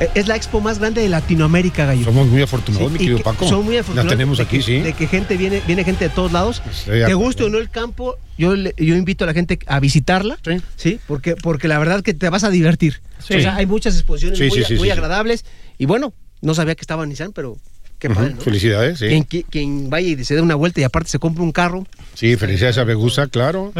Eh, 0.00 0.08
Es 0.14 0.26
la 0.26 0.34
expo 0.36 0.60
más 0.60 0.78
grande 0.80 1.00
de 1.02 1.08
Latinoamérica, 1.08 1.84
Gallo. 1.86 2.04
Somos 2.04 2.26
muy 2.26 2.42
afortunados, 2.42 2.86
Sí, 2.88 2.92
mi 2.92 2.98
querido 2.98 3.18
que 3.18 3.24
Paco. 3.24 3.48
Son 3.48 3.64
muy 3.64 3.76
afortunados. 3.76 4.10
La 4.10 4.16
tenemos 4.16 4.40
aquí, 4.40 4.56
que- 4.58 4.62
sí. 4.62 4.78
De 4.80 4.92
que 4.92 5.06
gente 5.06 5.36
viene, 5.36 5.62
viene 5.66 5.84
gente 5.84 6.04
de 6.08 6.10
todos 6.14 6.32
lados. 6.32 6.62
Estoy 6.70 6.94
de 6.94 6.98
Te 7.00 7.04
acuerdo. 7.12 7.18
guste 7.20 7.44
o 7.44 7.48
no 7.48 7.58
el 7.58 7.70
campo, 7.70 8.16
yo, 8.36 8.54
le- 8.56 8.74
yo 8.76 8.96
invito 8.96 9.24
a 9.24 9.26
la 9.28 9.34
gente 9.34 9.58
a 9.66 9.78
visitarla. 9.80 10.36
Sí. 10.44 10.56
Sí, 10.76 11.00
porque, 11.06 11.36
porque 11.36 11.68
la 11.68 11.78
verdad 11.78 12.02
que 12.02 12.12
te 12.14 12.28
vas 12.28 12.42
a 12.44 12.50
divertir. 12.50 13.00
Sí. 13.26 13.34
O 13.36 13.40
sea, 13.40 13.54
hay 13.56 13.66
muchas 13.66 13.94
exposiciones 13.94 14.38
Sí, 14.38 14.48
muy, 14.48 14.58
sí, 14.58 14.64
sí, 14.64 14.72
muy 14.74 14.80
sí, 14.80 14.84
sí. 14.86 14.90
agradables. 14.90 15.44
Y 15.78 15.86
bueno, 15.86 16.12
no 16.42 16.54
sabía 16.54 16.74
que 16.74 16.80
estaba 16.82 17.04
en 17.04 17.10
Nissan, 17.10 17.32
pero 17.32 17.56
qué 18.00 18.10
padre, 18.10 18.34
¿no? 18.34 18.40
Felicidades, 18.40 18.98
sí. 18.98 19.06
Quien, 19.06 19.24
qui- 19.26 19.46
quien 19.48 19.90
vaya 19.90 20.08
y 20.08 20.24
se 20.24 20.34
dé 20.34 20.40
una 20.40 20.56
vuelta 20.56 20.80
y 20.80 20.84
aparte 20.84 21.08
se 21.10 21.18
compra 21.20 21.44
un 21.44 21.52
carro. 21.52 21.86
Sí, 22.14 22.36
felicidades 22.36 22.78
a 22.78 22.84
Begusa, 22.84 23.28
claro. 23.28 23.72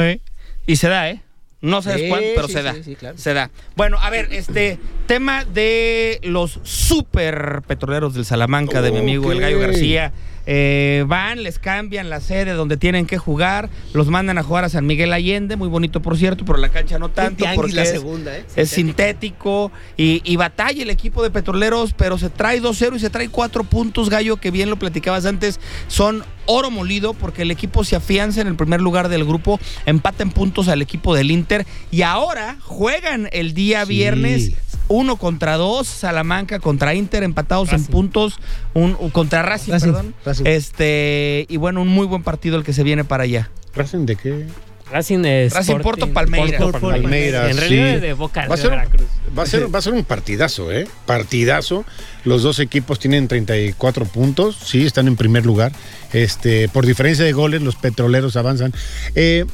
Y 0.66 0.77
se 0.77 0.88
da, 0.88 1.11
¿eh? 1.11 1.20
No 1.64 1.81
sabes 1.83 2.03
Sí, 2.03 2.09
cuándo, 2.09 2.27
pero 2.35 2.46
sí, 2.46 2.53
se 2.53 2.62
da. 2.62 2.74
sí, 2.83 2.94
claro. 2.94 3.16
Se 3.18 3.33
da. 3.35 3.50
Bueno, 3.74 3.96
a 4.00 4.11
ver, 4.11 4.29
este 4.33 4.79
tema 5.07 5.44
de 5.44 6.20
los 6.22 6.61
super 6.62 7.62
petroleros 7.66 8.14
del 8.14 8.24
Salamanca, 8.24 8.83
de 8.83 8.92
mi 8.92 8.98
amigo 8.98 9.33
El 9.33 9.40
Gallo. 9.40 9.59
García. 9.61 10.12
Eh, 10.46 11.04
van, 11.09 11.42
les 11.42 11.59
cambian 11.59 12.11
la 12.11 12.20
sede 12.20 12.52
donde 12.52 12.76
tienen 12.76 13.07
que 13.07 13.16
jugar, 13.16 13.70
los 13.94 14.09
mandan 14.09 14.37
a 14.37 14.42
jugar 14.42 14.64
a 14.64 14.68
San 14.68 14.87
Miguel 14.87 15.12
Allende, 15.12 15.57
muy 15.57 15.68
bonito 15.68 16.02
por 16.02 16.18
cierto, 16.18 16.44
pero 16.44 16.59
la 16.59 16.68
cancha 16.68 16.98
no 16.98 17.09
tanto 17.09 17.46
porque 17.54 17.72
la 17.72 17.83
es, 17.85 17.90
segunda, 17.90 18.37
¿eh? 18.37 18.44
es 18.54 18.68
sintético 18.70 19.72
y, 19.96 20.20
y 20.24 20.37
batalla 20.37 20.83
el 20.83 20.90
equipo 20.90 21.22
de 21.22 21.30
petroleros, 21.30 21.94
pero 21.94 22.18
se 22.18 22.28
trae 22.30 22.61
2-0 22.61 22.96
y 22.96 22.98
se 22.98 23.11
trae 23.11 23.28
4 23.28 23.64
puntos, 23.64 24.11
Gallo, 24.11 24.37
que 24.37 24.50
bien 24.50 24.68
lo 24.68 24.76
platicabas 24.78 25.24
antes, 25.24 25.61
son 25.88 26.24
oro 26.46 26.70
molido 26.70 27.14
porque 27.14 27.42
el 27.42 27.50
equipo 27.50 27.85
se 27.85 27.96
afianza 27.96 28.42
en 28.42 28.46
el 28.48 28.54
primer 28.54 28.80
lugar 28.83 29.09
del 29.09 29.24
grupo, 29.24 29.59
empata 29.87 30.22
en 30.22 30.30
puntos 30.30 30.68
al 30.68 30.83
equipo 30.83 31.14
del 31.14 31.30
Inter 31.30 31.64
y 31.90 32.02
ahora 32.02 32.59
juegan 32.61 33.28
el 33.33 33.54
día 33.54 33.87
Sí. 33.87 33.88
viernes 33.94 34.52
uno 34.88 35.16
contra 35.16 35.57
dos, 35.57 35.87
Salamanca 35.88 36.59
contra 36.61 36.94
Inter, 36.94 37.23
empatados 37.23 37.73
en 37.73 37.85
puntos, 37.85 38.38
un, 38.75 38.97
un- 38.99 39.11
contra 39.11 39.42
Racing, 39.42 39.73
Racing, 39.73 39.87
perdón. 39.92 40.14
Racing. 40.25 40.44
Este, 40.47 41.47
y 41.49 41.57
bueno, 41.57 41.83
un 41.83 41.88
muy 41.88 42.07
buen 42.07 42.23
partido 42.23 42.57
el 42.59 42.64
que 42.64 42.73
se 42.73 42.83
viene 42.83 43.05
para 43.05 43.25
allá. 43.25 43.51
¿Racing 43.75 44.07
de 44.07 44.16
qué? 44.16 44.47
Racing, 44.90 45.25
eh, 45.25 45.49
Racing 45.51 45.73
Sporting- 45.77 45.83
Porto 45.83 46.12
Palmeiras. 46.12 46.61
Porto 46.62 46.81
Palmeiras, 46.90 47.51
En 47.51 47.57
realidad 47.57 47.88
sí. 47.88 47.94
es 47.94 48.01
de 48.03 48.12
Boca 48.12 48.47
Va 48.47 48.55
de 48.57 48.61
ser- 48.62 48.70
Veracruz. 48.70 49.07
Va 49.37 49.42
a, 49.42 49.47
ser, 49.47 49.75
va 49.75 49.79
a 49.79 49.83
ser 49.83 49.94
un 49.94 50.05
partidazo, 50.05 50.70
¿eh? 50.70 50.87
Partidazo. 51.07 51.85
Los 52.25 52.42
dos 52.42 52.61
equipos 52.61 52.99
tienen 52.99 53.27
34 53.27 54.05
puntos, 54.05 54.57
sí, 54.62 54.85
están 54.85 55.09
en 55.09 55.16
primer 55.16 55.47
lugar. 55.47 55.73
Este, 56.12 56.68
por 56.68 56.85
diferencia 56.87 57.25
de 57.25 57.33
goles, 57.33 57.62
los 57.62 57.77
petroleros 57.77 58.37
avanzan. 58.37 58.73
Eh, 59.14 59.47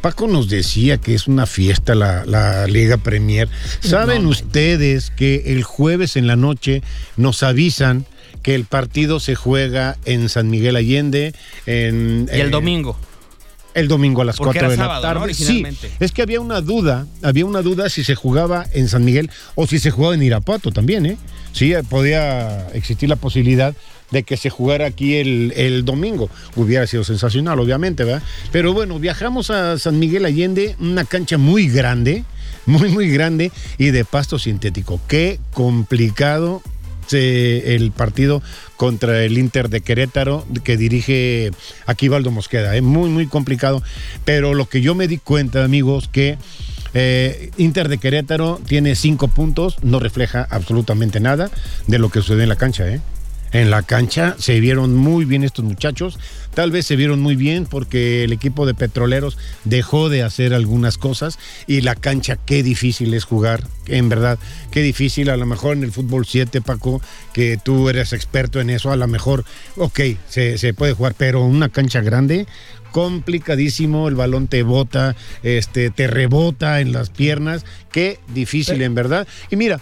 Paco 0.00 0.26
nos 0.28 0.48
decía 0.48 0.98
que 0.98 1.14
es 1.14 1.26
una 1.28 1.46
fiesta 1.46 1.94
la, 1.94 2.24
la 2.26 2.66
Liga 2.66 2.96
Premier. 2.98 3.48
¿Saben 3.80 4.26
ustedes 4.26 5.10
que 5.10 5.44
el 5.52 5.62
jueves 5.62 6.16
en 6.16 6.26
la 6.26 6.36
noche 6.36 6.82
nos 7.16 7.42
avisan 7.42 8.04
que 8.42 8.54
el 8.54 8.64
partido 8.64 9.18
se 9.20 9.34
juega 9.34 9.96
en 10.04 10.28
San 10.28 10.50
Miguel 10.50 10.76
Allende? 10.76 11.34
En, 11.66 12.28
Y 12.32 12.40
el 12.40 12.48
eh, 12.48 12.50
domingo. 12.50 12.96
el 13.74 13.88
domingo 13.88 14.22
a 14.22 14.24
las 14.26 14.36
Porque 14.36 14.58
4 14.60 14.60
era 14.60 14.70
de 14.70 14.76
sábado, 14.76 15.02
la 15.02 15.14
¿no? 15.14 15.20
tarde. 15.20 15.34
sí, 15.34 15.64
es 16.00 16.12
que 16.12 16.22
había 16.22 16.40
una 16.40 16.60
duda, 16.60 17.06
había 17.22 17.46
una 17.46 17.62
duda 17.62 17.88
si 17.88 18.04
se 18.04 18.14
jugaba 18.14 18.66
en 18.72 18.88
San 18.88 19.04
Miguel 19.04 19.30
o 19.54 19.66
si 19.66 19.78
se 19.78 19.90
jugaba 19.90 20.14
en 20.14 20.22
Irapuato 20.22 20.70
también, 20.70 21.06
¿eh? 21.06 21.16
Sí, 21.52 21.72
eh, 21.72 21.82
podía 21.82 22.68
existir 22.74 23.08
la 23.08 23.16
posibilidad 23.16 23.74
de 24.10 24.22
que 24.22 24.36
se 24.36 24.50
jugara 24.50 24.86
aquí 24.86 25.16
el, 25.16 25.52
el 25.56 25.84
domingo. 25.84 26.30
Hubiera 26.56 26.86
sido 26.86 27.04
sensacional, 27.04 27.58
obviamente, 27.60 28.04
¿verdad? 28.04 28.22
Pero 28.52 28.72
bueno, 28.72 28.98
viajamos 28.98 29.50
a 29.50 29.78
San 29.78 29.98
Miguel 29.98 30.24
Allende, 30.24 30.76
una 30.80 31.04
cancha 31.04 31.38
muy 31.38 31.68
grande, 31.68 32.24
muy, 32.66 32.88
muy 32.90 33.10
grande 33.10 33.52
y 33.78 33.90
de 33.90 34.04
pasto 34.04 34.38
sintético. 34.38 35.00
Qué 35.08 35.38
complicado 35.52 36.62
se- 37.06 37.74
el 37.74 37.90
partido 37.92 38.42
contra 38.76 39.24
el 39.24 39.38
Inter 39.38 39.68
de 39.70 39.80
Querétaro 39.80 40.46
que 40.64 40.76
dirige 40.76 41.50
Aquivaldo 41.86 42.30
Mosqueda. 42.30 42.76
Es 42.76 42.82
muy, 42.82 43.08
muy 43.10 43.26
complicado. 43.26 43.82
Pero 44.24 44.54
lo 44.54 44.68
que 44.68 44.80
yo 44.82 44.94
me 44.94 45.08
di 45.08 45.18
cuenta, 45.18 45.64
amigos, 45.64 46.08
que 46.12 46.36
eh, 46.94 47.50
Inter 47.56 47.88
de 47.88 47.98
Querétaro 47.98 48.60
tiene 48.66 48.94
cinco 48.94 49.28
puntos, 49.28 49.76
no 49.82 50.00
refleja 50.00 50.46
absolutamente 50.50 51.20
nada 51.20 51.50
de 51.86 51.98
lo 51.98 52.10
que 52.10 52.20
sucede 52.20 52.42
en 52.44 52.48
la 52.50 52.56
cancha, 52.56 52.86
¿eh? 52.88 53.00
En 53.52 53.70
la 53.70 53.82
cancha 53.82 54.36
se 54.38 54.60
vieron 54.60 54.94
muy 54.94 55.24
bien 55.24 55.42
estos 55.42 55.64
muchachos. 55.64 56.18
Tal 56.54 56.70
vez 56.70 56.86
se 56.86 56.96
vieron 56.96 57.20
muy 57.20 57.34
bien 57.34 57.66
porque 57.66 58.24
el 58.24 58.32
equipo 58.32 58.66
de 58.66 58.74
petroleros 58.74 59.38
dejó 59.64 60.08
de 60.08 60.22
hacer 60.22 60.52
algunas 60.52 60.98
cosas 60.98 61.38
y 61.66 61.80
la 61.80 61.94
cancha, 61.94 62.36
qué 62.36 62.62
difícil 62.62 63.14
es 63.14 63.24
jugar, 63.24 63.64
en 63.86 64.08
verdad, 64.08 64.38
qué 64.70 64.82
difícil. 64.82 65.30
A 65.30 65.36
lo 65.36 65.46
mejor 65.46 65.76
en 65.76 65.84
el 65.84 65.92
fútbol 65.92 66.26
7, 66.26 66.60
Paco, 66.60 67.00
que 67.32 67.58
tú 67.62 67.88
eres 67.88 68.12
experto 68.12 68.60
en 68.60 68.70
eso, 68.70 68.90
a 68.90 68.96
lo 68.96 69.06
mejor, 69.06 69.44
ok, 69.76 70.00
se, 70.28 70.58
se 70.58 70.74
puede 70.74 70.92
jugar, 70.92 71.14
pero 71.16 71.44
una 71.44 71.70
cancha 71.70 72.00
grande, 72.02 72.46
complicadísimo, 72.92 74.08
el 74.08 74.14
balón 74.14 74.48
te 74.48 74.62
bota, 74.62 75.16
este, 75.42 75.90
te 75.90 76.06
rebota 76.06 76.80
en 76.80 76.92
las 76.92 77.10
piernas, 77.10 77.64
qué 77.92 78.18
difícil 78.34 78.82
en 78.82 78.94
verdad. 78.94 79.26
Y 79.50 79.56
mira, 79.56 79.80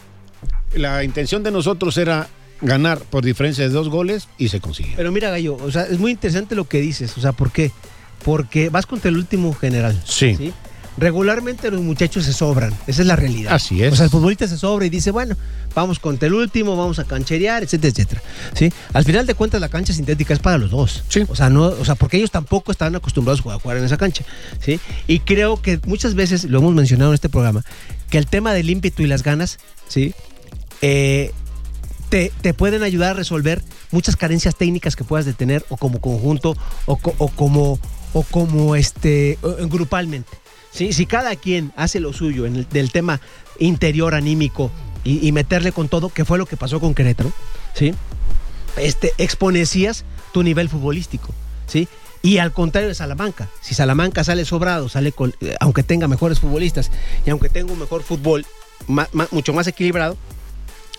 la 0.74 1.02
intención 1.02 1.42
de 1.42 1.50
nosotros 1.50 1.96
era 1.96 2.28
ganar 2.60 2.98
por 2.98 3.24
diferencia 3.24 3.64
de 3.64 3.70
dos 3.70 3.88
goles 3.88 4.28
y 4.38 4.48
se 4.48 4.60
consigue. 4.60 4.94
Pero 4.96 5.12
mira, 5.12 5.30
Gallo, 5.30 5.56
o 5.56 5.70
sea, 5.70 5.82
es 5.82 5.98
muy 5.98 6.10
interesante 6.10 6.54
lo 6.54 6.66
que 6.66 6.80
dices. 6.80 7.16
O 7.16 7.20
sea, 7.20 7.32
¿por 7.32 7.52
qué? 7.52 7.72
Porque 8.24 8.70
vas 8.70 8.86
contra 8.86 9.08
el 9.10 9.16
último 9.16 9.52
general. 9.54 10.00
Sí. 10.04 10.52
Regularmente 10.98 11.70
los 11.70 11.82
muchachos 11.82 12.24
se 12.24 12.32
sobran. 12.32 12.72
Esa 12.86 13.02
es 13.02 13.06
la 13.06 13.16
realidad. 13.16 13.52
Así 13.52 13.82
es. 13.82 13.92
O 13.92 13.96
sea, 13.96 14.06
el 14.06 14.10
futbolista 14.10 14.48
se 14.48 14.56
sobra 14.56 14.86
y 14.86 14.88
dice, 14.88 15.10
bueno, 15.10 15.36
vamos 15.74 15.98
contra 15.98 16.26
el 16.26 16.32
último, 16.32 16.74
vamos 16.74 16.98
a 16.98 17.04
cancherear, 17.04 17.62
etcétera, 17.62 17.90
etcétera. 17.90 18.22
¿Sí? 18.54 18.72
Al 18.94 19.04
final 19.04 19.26
de 19.26 19.34
cuentas, 19.34 19.60
la 19.60 19.68
cancha 19.68 19.92
sintética 19.92 20.32
es 20.32 20.40
para 20.40 20.56
los 20.56 20.70
dos. 20.70 21.04
Sí. 21.08 21.24
O 21.28 21.36
sea, 21.36 21.50
no, 21.50 21.64
o 21.64 21.84
sea, 21.84 21.96
porque 21.96 22.16
ellos 22.16 22.30
tampoco 22.30 22.72
están 22.72 22.96
acostumbrados 22.96 23.40
a 23.40 23.42
jugar, 23.42 23.56
a 23.58 23.60
jugar 23.60 23.76
en 23.76 23.84
esa 23.84 23.98
cancha. 23.98 24.24
¿Sí? 24.58 24.80
Y 25.06 25.18
creo 25.20 25.60
que 25.60 25.78
muchas 25.84 26.14
veces, 26.14 26.44
lo 26.44 26.60
hemos 26.60 26.74
mencionado 26.74 27.10
en 27.10 27.14
este 27.14 27.28
programa, 27.28 27.62
que 28.08 28.16
el 28.16 28.26
tema 28.26 28.54
del 28.54 28.70
ímpetu 28.70 29.02
y 29.02 29.06
las 29.06 29.22
ganas, 29.22 29.58
¿sí? 29.88 30.14
Eh, 30.80 31.32
te, 32.08 32.32
te 32.40 32.54
pueden 32.54 32.82
ayudar 32.82 33.10
a 33.10 33.14
resolver 33.14 33.62
muchas 33.90 34.16
carencias 34.16 34.54
técnicas 34.56 34.96
que 34.96 35.04
puedas 35.04 35.26
de 35.26 35.32
tener 35.32 35.64
o 35.68 35.76
como 35.76 36.00
conjunto 36.00 36.56
o, 36.86 36.96
co- 36.96 37.14
o 37.18 37.28
como 37.28 37.78
o 38.12 38.22
como 38.22 38.76
este 38.76 39.38
grupalmente. 39.68 40.30
¿sí? 40.70 40.92
Si 40.92 41.04
cada 41.06 41.36
quien 41.36 41.72
hace 41.76 42.00
lo 42.00 42.12
suyo 42.12 42.46
en 42.46 42.56
el, 42.56 42.68
del 42.68 42.90
tema 42.92 43.20
interior 43.58 44.14
anímico 44.14 44.70
y, 45.04 45.26
y 45.26 45.32
meterle 45.32 45.72
con 45.72 45.88
todo, 45.88 46.08
que 46.08 46.24
fue 46.24 46.38
lo 46.38 46.46
que 46.46 46.56
pasó 46.56 46.80
con 46.80 46.94
Querétaro, 46.94 47.30
¿sí? 47.74 47.92
este, 48.76 49.12
exponecías 49.18 50.04
tu 50.32 50.42
nivel 50.42 50.68
futbolístico. 50.68 51.34
¿sí? 51.66 51.88
Y 52.22 52.38
al 52.38 52.52
contrario 52.52 52.88
de 52.88 52.94
Salamanca, 52.94 53.48
si 53.60 53.74
Salamanca 53.74 54.24
sale 54.24 54.44
sobrado, 54.44 54.88
sale 54.88 55.12
con, 55.12 55.34
eh, 55.40 55.54
aunque 55.60 55.82
tenga 55.82 56.08
mejores 56.08 56.40
futbolistas 56.40 56.90
y 57.26 57.30
aunque 57.30 57.48
tenga 57.50 57.72
un 57.72 57.78
mejor 57.78 58.02
fútbol 58.02 58.46
ma- 58.86 59.08
mucho 59.30 59.52
más 59.52 59.66
equilibrado, 59.66 60.16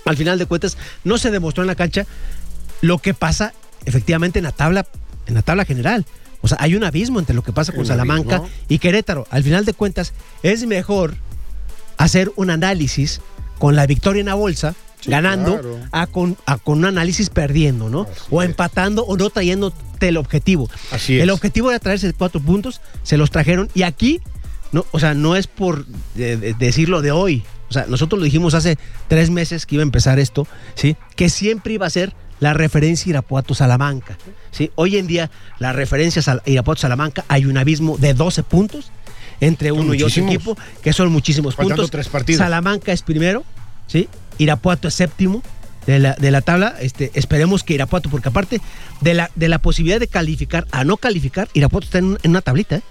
al 0.08 0.18
final 0.18 0.40
de 0.40 0.46
cuentas 0.46 0.78
no 1.04 1.18
se 1.18 1.32
demostró 1.32 1.64
en 1.64 1.68
la 1.68 1.76
cancha 1.76 2.06
lo 2.82 2.98
que 3.00 3.14
pasa 3.14 3.54
efectivamente 3.86 4.40
en 4.40 4.44
la 4.44 4.52
tabla, 4.52 4.86
en 5.28 5.34
la 5.36 5.42
tabla 5.42 5.66
general. 5.66 6.06
O 6.42 6.48
sea, 6.48 6.58
hay 6.62 6.76
un 6.76 6.84
abismo 6.84 7.20
entre 7.20 7.36
lo 7.36 7.44
que 7.44 7.52
pasa 7.54 7.72
con 7.74 7.86
Salamanca 7.86 8.38
abismo. 8.38 8.56
y 8.70 8.80
Querétaro. 8.80 9.26
Al 9.32 9.44
final 9.44 9.66
de 9.66 9.74
cuentas, 9.74 10.14
es 10.44 10.66
mejor 10.68 11.16
hacer 11.98 12.32
un 12.36 12.50
análisis 12.50 13.22
con 13.58 13.76
la 13.76 13.86
victoria 13.88 14.20
en 14.20 14.28
la 14.28 14.36
bolsa, 14.36 14.76
Sí, 15.00 15.12
ganando, 15.12 15.54
claro. 15.60 15.80
a 15.92 16.08
con, 16.08 16.38
a 16.48 16.58
con 16.58 16.80
un 16.80 16.86
análisis 16.86 17.30
perdiendo, 17.30 17.88
¿no? 17.90 18.02
Así 18.12 18.22
o 18.32 18.42
es. 18.42 18.50
empatando 18.50 19.04
o 19.06 19.16
no 19.16 19.30
trayéndote 19.30 20.08
el 20.08 20.18
objetivo. 20.18 20.70
Así 20.92 21.20
El 21.20 21.30
es. 21.30 21.36
objetivo 21.36 21.70
era 21.70 21.80
traerse 21.80 22.12
cuatro 22.14 22.42
puntos, 22.42 22.82
se 23.04 23.16
los 23.18 23.30
trajeron 23.30 23.70
y 23.76 23.84
aquí, 23.84 24.22
no, 24.72 24.86
o 24.92 25.00
sea, 25.00 25.14
no 25.14 25.36
es 25.36 25.46
por 25.48 25.86
eh, 26.18 26.36
de- 26.38 26.54
decirlo 26.56 27.02
de 27.04 27.12
hoy. 27.12 27.44
O 27.70 27.74
sea, 27.74 27.86
nosotros 27.88 28.20
lo 28.20 28.26
dijimos 28.26 28.54
hace 28.54 28.78
tres 29.08 29.30
meses 29.30 29.66
que 29.66 29.76
iba 29.76 29.82
a 29.82 29.86
empezar 29.86 30.20
esto, 30.20 30.48
¿sí? 30.76 30.96
Que 31.16 31.30
siempre 31.30 31.74
iba 31.74 31.86
a 31.86 31.90
ser 31.90 32.14
la 32.40 32.54
referencia 32.54 33.10
Irapuato-Salamanca, 33.10 34.18
¿sí? 34.52 34.72
Hoy 34.76 34.98
en 34.98 35.08
día, 35.08 35.32
la 35.60 35.74
referencia 35.74 36.22
Sal- 36.22 36.42
Irapuato-Salamanca 36.46 37.26
hay 37.28 37.46
un 37.46 37.58
abismo 37.58 37.98
de 37.98 38.14
12 38.14 38.44
puntos 38.44 38.92
entre 39.40 39.72
uno 39.72 39.94
y 39.94 40.04
otro 40.04 40.24
equipo, 40.24 40.58
que 40.82 40.94
son 40.94 41.12
muchísimos 41.12 41.56
Faltando 41.56 41.76
puntos. 41.84 41.92
tres 41.92 42.08
partidos. 42.10 42.40
Salamanca 42.40 42.92
es 42.92 43.02
primero, 43.02 43.44
¿sí? 43.88 44.08
Irapuato 44.38 44.88
es 44.88 44.94
séptimo 44.94 45.44
de 45.86 46.00
la, 46.00 46.14
de 46.16 46.32
la 46.32 46.42
tabla. 46.42 46.76
Este, 46.80 47.12
esperemos 47.16 47.64
que 47.64 47.74
Irapuato, 47.74 48.10
porque 48.10 48.30
aparte 48.30 48.62
de 49.02 49.14
la, 49.14 49.30
de 49.36 49.48
la 49.48 49.60
posibilidad 49.60 50.00
de 50.00 50.08
calificar 50.08 50.66
a 50.72 50.84
no 50.84 50.98
calificar, 50.98 51.50
Irapuato 51.54 51.86
está 51.86 51.98
en 52.00 52.18
una 52.24 52.42
tablita. 52.42 52.78
¿eh? 52.78 52.82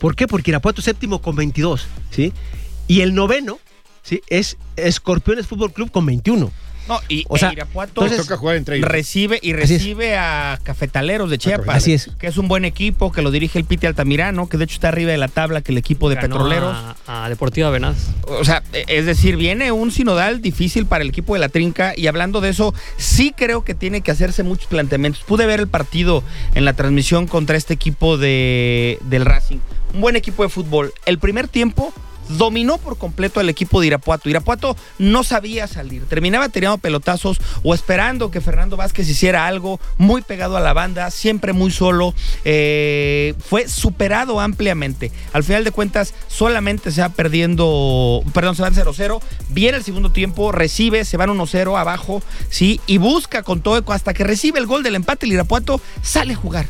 ¿Por 0.00 0.16
qué? 0.16 0.26
Porque 0.26 0.50
Irapuato 0.50 0.80
es 0.80 0.84
séptimo 0.86 1.20
con 1.22 1.36
22, 1.36 1.86
¿sí? 2.10 2.32
Y 2.88 3.00
el 3.00 3.14
noveno, 3.14 3.58
¿sí? 4.06 4.22
Es 4.28 4.56
Escorpiones 4.76 5.46
Fútbol 5.46 5.72
Club 5.72 5.90
con 5.90 6.06
21. 6.06 6.50
No, 6.88 7.00
y 7.08 7.24
O 7.28 7.36
sea, 7.36 7.52
Irapuato 7.52 8.04
entonces- 8.04 8.18
toca 8.24 8.36
jugar 8.36 8.54
entre 8.54 8.76
ellos. 8.76 8.88
recibe 8.88 9.40
y 9.42 9.52
recibe 9.54 10.16
a 10.16 10.56
Cafetaleros 10.62 11.28
de 11.28 11.36
Chiapas. 11.36 11.74
Así 11.78 11.92
es. 11.94 12.12
Que 12.16 12.28
es 12.28 12.36
un 12.36 12.46
buen 12.46 12.64
equipo, 12.64 13.10
que 13.10 13.22
lo 13.22 13.32
dirige 13.32 13.58
el 13.58 13.64
Piti 13.64 13.88
Altamirano, 13.88 14.48
que 14.48 14.56
de 14.56 14.62
hecho 14.66 14.74
está 14.74 14.86
arriba 14.90 15.10
de 15.10 15.18
la 15.18 15.26
tabla 15.26 15.62
que 15.62 15.72
el 15.72 15.78
equipo 15.78 16.08
de 16.08 16.14
Ganó 16.14 16.36
Petroleros. 16.36 16.76
A, 17.08 17.24
a 17.24 17.28
Deportiva 17.28 17.70
Venaz. 17.70 17.96
O 18.28 18.44
sea, 18.44 18.62
e- 18.72 18.84
es 18.86 19.04
decir, 19.04 19.36
viene 19.36 19.72
un 19.72 19.90
sinodal 19.90 20.40
difícil 20.40 20.86
para 20.86 21.02
el 21.02 21.08
equipo 21.10 21.34
de 21.34 21.40
la 21.40 21.48
Trinca 21.48 21.92
y 21.96 22.06
hablando 22.06 22.40
de 22.40 22.50
eso, 22.50 22.72
sí 22.98 23.34
creo 23.36 23.64
que 23.64 23.74
tiene 23.74 24.02
que 24.02 24.12
hacerse 24.12 24.44
muchos 24.44 24.68
planteamientos. 24.68 25.24
Pude 25.24 25.44
ver 25.44 25.58
el 25.58 25.66
partido 25.66 26.22
en 26.54 26.64
la 26.64 26.74
transmisión 26.74 27.26
contra 27.26 27.56
este 27.56 27.74
equipo 27.74 28.16
de, 28.16 29.00
del 29.06 29.24
Racing. 29.24 29.58
Un 29.92 30.02
buen 30.02 30.14
equipo 30.14 30.44
de 30.44 30.50
fútbol. 30.50 30.92
El 31.04 31.18
primer 31.18 31.48
tiempo 31.48 31.92
dominó 32.28 32.78
por 32.78 32.98
completo 32.98 33.40
al 33.40 33.48
equipo 33.48 33.80
de 33.80 33.88
Irapuato. 33.88 34.28
Irapuato 34.28 34.76
no 34.98 35.24
sabía 35.24 35.66
salir. 35.66 36.04
Terminaba 36.06 36.48
tirando 36.48 36.78
pelotazos 36.78 37.38
o 37.62 37.74
esperando 37.74 38.30
que 38.30 38.40
Fernando 38.40 38.76
Vázquez 38.76 39.08
hiciera 39.08 39.46
algo 39.46 39.80
muy 39.98 40.22
pegado 40.22 40.56
a 40.56 40.60
la 40.60 40.72
banda, 40.72 41.10
siempre 41.10 41.52
muy 41.52 41.70
solo. 41.70 42.14
Eh, 42.44 43.34
fue 43.38 43.68
superado 43.68 44.40
ampliamente. 44.40 45.12
Al 45.32 45.44
final 45.44 45.64
de 45.64 45.70
cuentas, 45.70 46.14
solamente 46.28 46.90
se 46.90 47.00
va 47.00 47.08
perdiendo, 47.10 48.22
perdón, 48.32 48.56
se 48.56 48.62
van 48.62 48.74
0-0. 48.74 49.20
Viene 49.50 49.78
el 49.78 49.84
segundo 49.84 50.10
tiempo, 50.10 50.52
recibe, 50.52 51.04
se 51.04 51.16
van 51.16 51.30
1-0 51.30 51.78
abajo, 51.78 52.22
¿sí? 52.48 52.80
Y 52.86 52.98
busca 52.98 53.42
con 53.42 53.60
todo 53.60 53.82
hasta 53.92 54.14
que 54.14 54.24
recibe 54.24 54.58
el 54.58 54.66
gol 54.66 54.82
del 54.82 54.94
empate. 54.94 55.26
El 55.26 55.32
Irapuato 55.32 55.80
sale 56.02 56.34
a 56.34 56.36
jugar. 56.36 56.66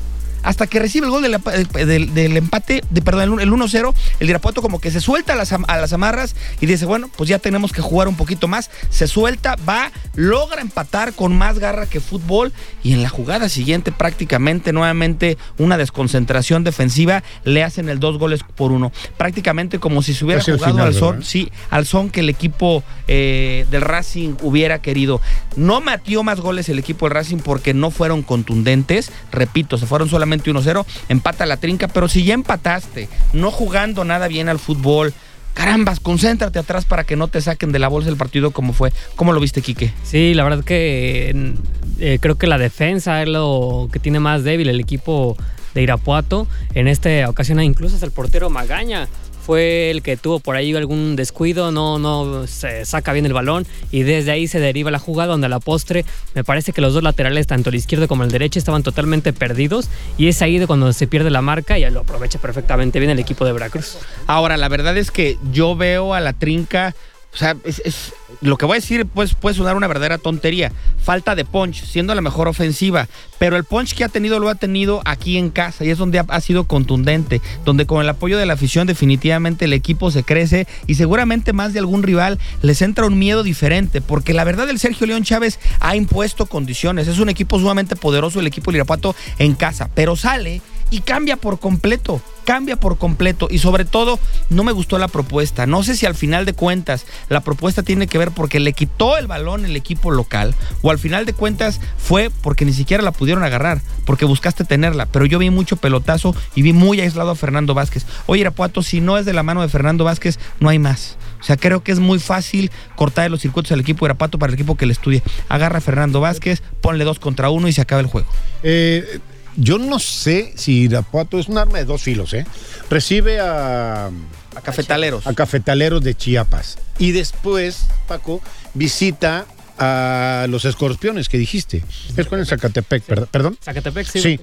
Hasta 0.47 0.67
que 0.67 0.79
recibe 0.79 1.07
el 1.07 1.11
gol 1.11 1.23
del, 1.23 1.35
empa- 1.35 1.53
del- 1.85 2.15
del 2.15 2.37
empate, 2.37 2.83
de, 2.89 3.03
perdón, 3.03 3.41
el 3.41 3.51
1-0, 3.51 3.95
el 4.21 4.31
Irapuato 4.31 4.63
como 4.63 4.81
que 4.81 4.91
se 4.91 5.01
suelta 5.01 5.33
a 5.33 5.37
las, 5.37 5.53
am- 5.53 5.65
a 5.69 5.77
las 5.77 5.93
amarras 5.93 6.35
y 6.61 6.67
dice, 6.67 6.87
bueno, 6.87 7.11
pues 7.17 7.29
ya 7.29 7.39
tenemos 7.41 7.73
que 7.73 7.83
jugar 7.83 8.07
un 8.09 8.17
poquito 8.17 8.47
más. 8.49 8.71
Se 8.89 9.07
suelta, 9.09 9.57
va, 9.69 9.91
logra 10.15 10.63
empatar 10.63 11.13
con 11.15 11.37
más 11.37 11.59
garra 11.59 11.87
que 11.87 12.01
fútbol 12.01 12.53
y 12.83 12.93
en 12.93 13.03
la 13.03 13.09
jugada 13.09 13.49
siguiente 13.49 13.91
prácticamente 13.93 14.73
nuevamente 14.73 15.37
una 15.59 15.77
desconcentración 15.77 16.63
defensiva, 16.63 17.25
le 17.45 17.65
hacen 17.65 17.89
el 17.89 17.99
dos 17.99 18.17
goles 18.19 18.41
por 18.55 18.71
uno. 18.71 18.93
Prácticamente 19.17 19.81
como 19.81 20.01
si 20.03 20.15
se 20.15 20.25
hubiera 20.25 20.41
Casi 20.41 20.53
jugado 20.53 20.73
final, 20.75 20.87
al 20.89 20.95
son, 20.95 21.25
sí, 21.25 21.51
al 21.71 21.87
son 21.87 22.11
que 22.11 22.21
el 22.21 22.29
equipo 22.29 22.85
eh, 23.09 23.67
del 23.71 23.83
Racing 23.83 24.35
hubiera 24.43 24.81
querido. 24.81 25.21
No 25.57 25.81
metió 25.81 26.23
más 26.23 26.41
goles 26.41 26.69
el 26.69 26.79
equipo 26.79 27.07
del 27.07 27.15
Racing 27.15 27.39
porque 27.39 27.75
no 27.75 27.91
fueron 27.91 28.23
contundentes. 28.23 29.11
Repito, 29.33 29.77
se 29.79 29.87
fueron 29.87 30.09
solamente 30.09 30.36
1-0. 30.43 30.85
Empata 31.09 31.47
la 31.47 31.57
trinca, 31.57 31.89
pero 31.89 32.09
si 32.09 32.25
ya 32.25 32.35
empataste, 32.35 33.09
no 33.33 33.51
jugando 33.51 34.05
nada 34.05 34.29
bien 34.29 34.49
al 34.49 34.59
fútbol. 34.59 35.13
Carambas, 35.55 36.01
concéntrate 36.01 36.59
atrás 36.59 36.85
para 36.85 37.05
que 37.05 37.17
no 37.17 37.29
te 37.29 37.41
saquen 37.41 37.73
de 37.73 37.79
la 37.79 37.89
bolsa 37.89 38.11
el 38.11 38.17
partido 38.17 38.51
como 38.51 38.75
fue. 38.75 38.93
¿Cómo 39.15 39.33
lo 39.33 39.41
viste, 39.41 39.63
Quique? 39.63 39.93
Sí, 40.05 40.35
la 40.35 40.45
verdad 40.45 40.63
que 40.63 41.55
eh, 41.99 42.19
creo 42.21 42.37
que 42.37 42.47
la 42.47 42.59
defensa 42.59 43.23
es 43.23 43.29
lo 43.29 43.89
que 43.91 43.99
tiene 43.99 44.21
más 44.21 44.45
débil 44.45 44.69
el 44.69 44.81
equipo 44.81 45.37
de 45.75 45.83
Irapuato. 45.83 46.47
En 46.75 46.89
esta 46.89 47.09
ocasión 47.31 47.63
incluso 47.63 47.95
hasta 47.95 48.07
el 48.07 48.13
portero 48.13 48.51
Magaña 48.51 49.09
fue 49.47 49.93
el 49.93 50.03
que 50.03 50.17
tuvo 50.17 50.41
por 50.41 50.57
ahí 50.57 50.75
algún 50.75 51.15
descuido, 51.15 51.71
no, 51.71 52.01
no 52.01 52.49
se 52.49 52.85
saca 52.85 53.13
bien 53.13 53.27
el 53.27 53.33
balón 53.33 53.65
y 53.93 54.03
desde 54.03 54.33
ahí 54.33 54.49
se 54.49 54.59
deriva 54.59 54.91
la 54.91 54.99
jugada 54.99 55.31
donde 55.31 55.47
a 55.47 55.49
la 55.49 55.61
postre 55.61 56.05
me 56.35 56.43
parece 56.43 56.73
que 56.73 56.81
los 56.81 56.93
dos 56.95 57.05
laterales, 57.05 57.47
tanto 57.47 57.71
el 57.71 57.77
izquierdo 57.77 58.09
como 58.09 58.25
el 58.25 58.31
derecho, 58.33 58.59
estaban 58.59 58.83
totalmente 58.83 59.33
perdidos 59.33 59.89
y 60.19 60.27
es 60.27 60.43
ahí 60.43 60.59
de 60.59 60.67
cuando 60.67 60.93
se 60.93 61.07
pierde 61.07 61.31
la 61.31 61.43
marca 61.43 61.79
y 61.79 61.89
lo 61.91 62.01
aprovecha 62.01 62.41
perfectamente 62.41 62.99
bien 62.99 63.11
el 63.13 63.21
equipo 63.21 63.45
de 63.45 63.53
Veracruz. 63.53 63.99
Ahora, 64.27 64.57
la 64.57 64.69
verdad 64.69 64.97
es 64.97 65.13
que 65.13 65.39
yo 65.53 65.77
veo 65.77 66.13
a 66.13 66.21
la 66.21 66.33
trinca. 66.33 66.95
O 67.33 67.37
sea, 67.39 67.55
es, 67.65 67.81
es- 67.85 68.13
lo 68.41 68.57
que 68.57 68.67
voy 68.67 68.77
a 68.77 68.81
decir 68.81 69.07
pues, 69.07 69.35
puede 69.35 69.55
sonar 69.55 69.77
una 69.77 69.87
verdadera 69.87 70.19
tontería. 70.19 70.73
Falta 71.03 71.35
de 71.35 71.45
punch, 71.45 71.85
siendo 71.85 72.15
la 72.15 72.21
mejor 72.21 72.49
ofensiva. 72.49 73.09
Pero 73.39 73.57
el 73.57 73.65
punch 73.65 73.95
que 73.95 74.05
ha 74.05 74.09
tenido 74.09 74.39
lo 74.39 74.49
ha 74.49 74.55
tenido 74.55 75.03
aquí 75.05 75.37
en 75.37 75.51
casa 75.51 75.85
y 75.85 75.91
es 75.91 75.99
donde 75.99 76.19
ha, 76.19 76.25
ha 76.29 76.41
sido 76.41 76.65
contundente. 76.65 77.41
Donde 77.65 77.87
con 77.87 78.01
el 78.01 78.09
apoyo 78.09 78.39
de 78.39 78.47
la 78.47 78.55
afición 78.55 78.87
definitivamente 78.87 79.67
el 79.67 79.73
equipo 79.73 80.11
se 80.11 80.25
crece 80.25 80.67
y 80.87 80.95
seguramente 80.95 81.53
más 81.53 81.73
de 81.73 81.79
algún 81.79 82.03
rival 82.03 82.39
les 82.63 82.83
entra 82.83 83.07
un 83.07 83.19
miedo 83.19 83.43
diferente. 83.43 84.01
Porque 84.01 84.33
la 84.33 84.45
verdad 84.45 84.69
el 84.71 84.79
Sergio 84.79 85.07
León 85.07 85.23
Chávez 85.23 85.59
ha 85.81 85.97
impuesto 85.97 86.47
condiciones. 86.47 87.09
Es 87.09 87.19
un 87.19 87.29
equipo 87.29 87.59
sumamente 87.59 87.97
poderoso 87.97 88.41
el 88.41 88.47
equipo 88.47 88.71
del 88.71 88.77
Irapuato 88.77 89.15
en 89.39 89.55
casa. 89.55 89.89
Pero 89.95 90.17
sale 90.17 90.61
y 90.91 91.01
cambia 91.01 91.37
por 91.37 91.59
completo, 91.59 92.21
cambia 92.45 92.77
por 92.77 92.97
completo 92.97 93.49
y 93.51 93.59
sobre 93.59 93.85
todo 93.85 94.19
no 94.51 94.65
me 94.65 94.73
gustó 94.73 94.99
la 94.99 95.09
propuesta. 95.09 95.67
No 95.67 95.83
sé 95.83 95.97
si 95.97 96.07
al 96.07 96.15
final 96.15 96.45
de 96.45 96.53
cuentas 96.53 97.07
la 97.29 97.41
propuesta 97.41 97.83
tiene 97.83 98.07
que 98.07 98.19
ver 98.19 98.31
porque 98.31 98.61
le 98.61 98.73
quitó 98.73 99.17
el 99.17 99.27
balón 99.27 99.65
el 99.65 99.77
equipo 99.77 100.11
local 100.11 100.55
o 100.83 100.91
al 100.91 100.99
final 100.99 101.27
de 101.27 101.33
cuentas 101.33 101.81
fue 101.99 102.31
porque 102.43 102.65
ni 102.65 102.73
siquiera 102.73 103.03
la 103.03 103.13
pudieron 103.13 103.45
agarrar, 103.45 103.81
porque 104.05 104.25
buscaste 104.25 104.65
tenerla, 104.65 105.07
pero 105.07 105.27
yo 105.27 105.39
vi 105.39 105.51
mucho 105.51 105.77
pelotazo 105.77 106.35
y 106.55 106.63
vi 106.63 106.73
muy 106.73 107.01
aislado 107.01 107.31
a 107.31 107.37
Fernando 107.37 107.75
Vázquez. 107.75 108.07
Oye, 108.27 108.43
Irapuato, 108.43 108.83
si 108.83 109.01
no 109.01 109.19
es 109.19 109.27
de 109.27 109.33
la 109.33 109.43
mano 109.43 109.63
de 109.63 109.69
Fernando 109.69 110.05
Vázquez, 110.05 110.39
no 110.61 110.69
hay 110.69 110.79
más. 110.79 111.17
O 111.41 111.43
sea, 111.43 111.57
creo 111.57 111.83
que 111.83 111.93
es 111.93 111.99
muy 111.99 112.19
fácil 112.19 112.71
cortar 112.97 113.31
los 113.31 113.41
circuitos 113.41 113.73
al 113.73 113.81
equipo 113.81 114.05
de 114.05 114.11
Irapuato 114.11 114.39
para 114.39 114.51
el 114.51 114.55
equipo 114.55 114.77
que 114.77 114.87
le 114.87 114.93
estudie. 114.93 115.23
Agarra 115.49 115.79
a 115.79 115.81
Fernando 115.81 116.21
Vázquez, 116.21 116.63
ponle 116.81 117.05
dos 117.05 117.19
contra 117.19 117.51
uno 117.51 117.69
y 117.69 117.73
se 117.73 117.81
acaba 117.81 118.01
el 118.01 118.07
juego. 118.07 118.29
Eh, 118.63 119.21
yo 119.57 119.79
no 119.79 119.99
sé 119.99 120.53
si 120.57 120.83
Irapuato 120.83 121.39
es 121.39 121.49
un 121.49 121.59
arma 121.59 121.79
de 121.79 121.85
dos 121.85 122.03
filos, 122.03 122.33
¿eh? 122.35 122.47
Recibe 122.91 123.41
a, 123.41 124.07
A 124.07 124.61
cafetaleros. 124.63 125.27
a 125.27 125.35
cafetaleros 125.35 126.03
de 126.03 126.15
Chiapas. 126.15 126.79
Y 126.99 127.13
después, 127.13 127.87
Paco, 128.09 128.41
visita 128.75 129.47
a 129.79 130.47
los 130.49 130.65
escorpiones 130.65 131.29
que 131.29 131.39
dijiste. 131.39 131.83
Es 132.17 132.27
con 132.27 132.39
el 132.41 132.47
Zacatepec, 132.47 133.07
perd- 133.07 133.27
perdón. 133.27 133.59
Zacatepec, 133.63 134.07
sí. 134.07 134.21
Sí. 134.21 134.41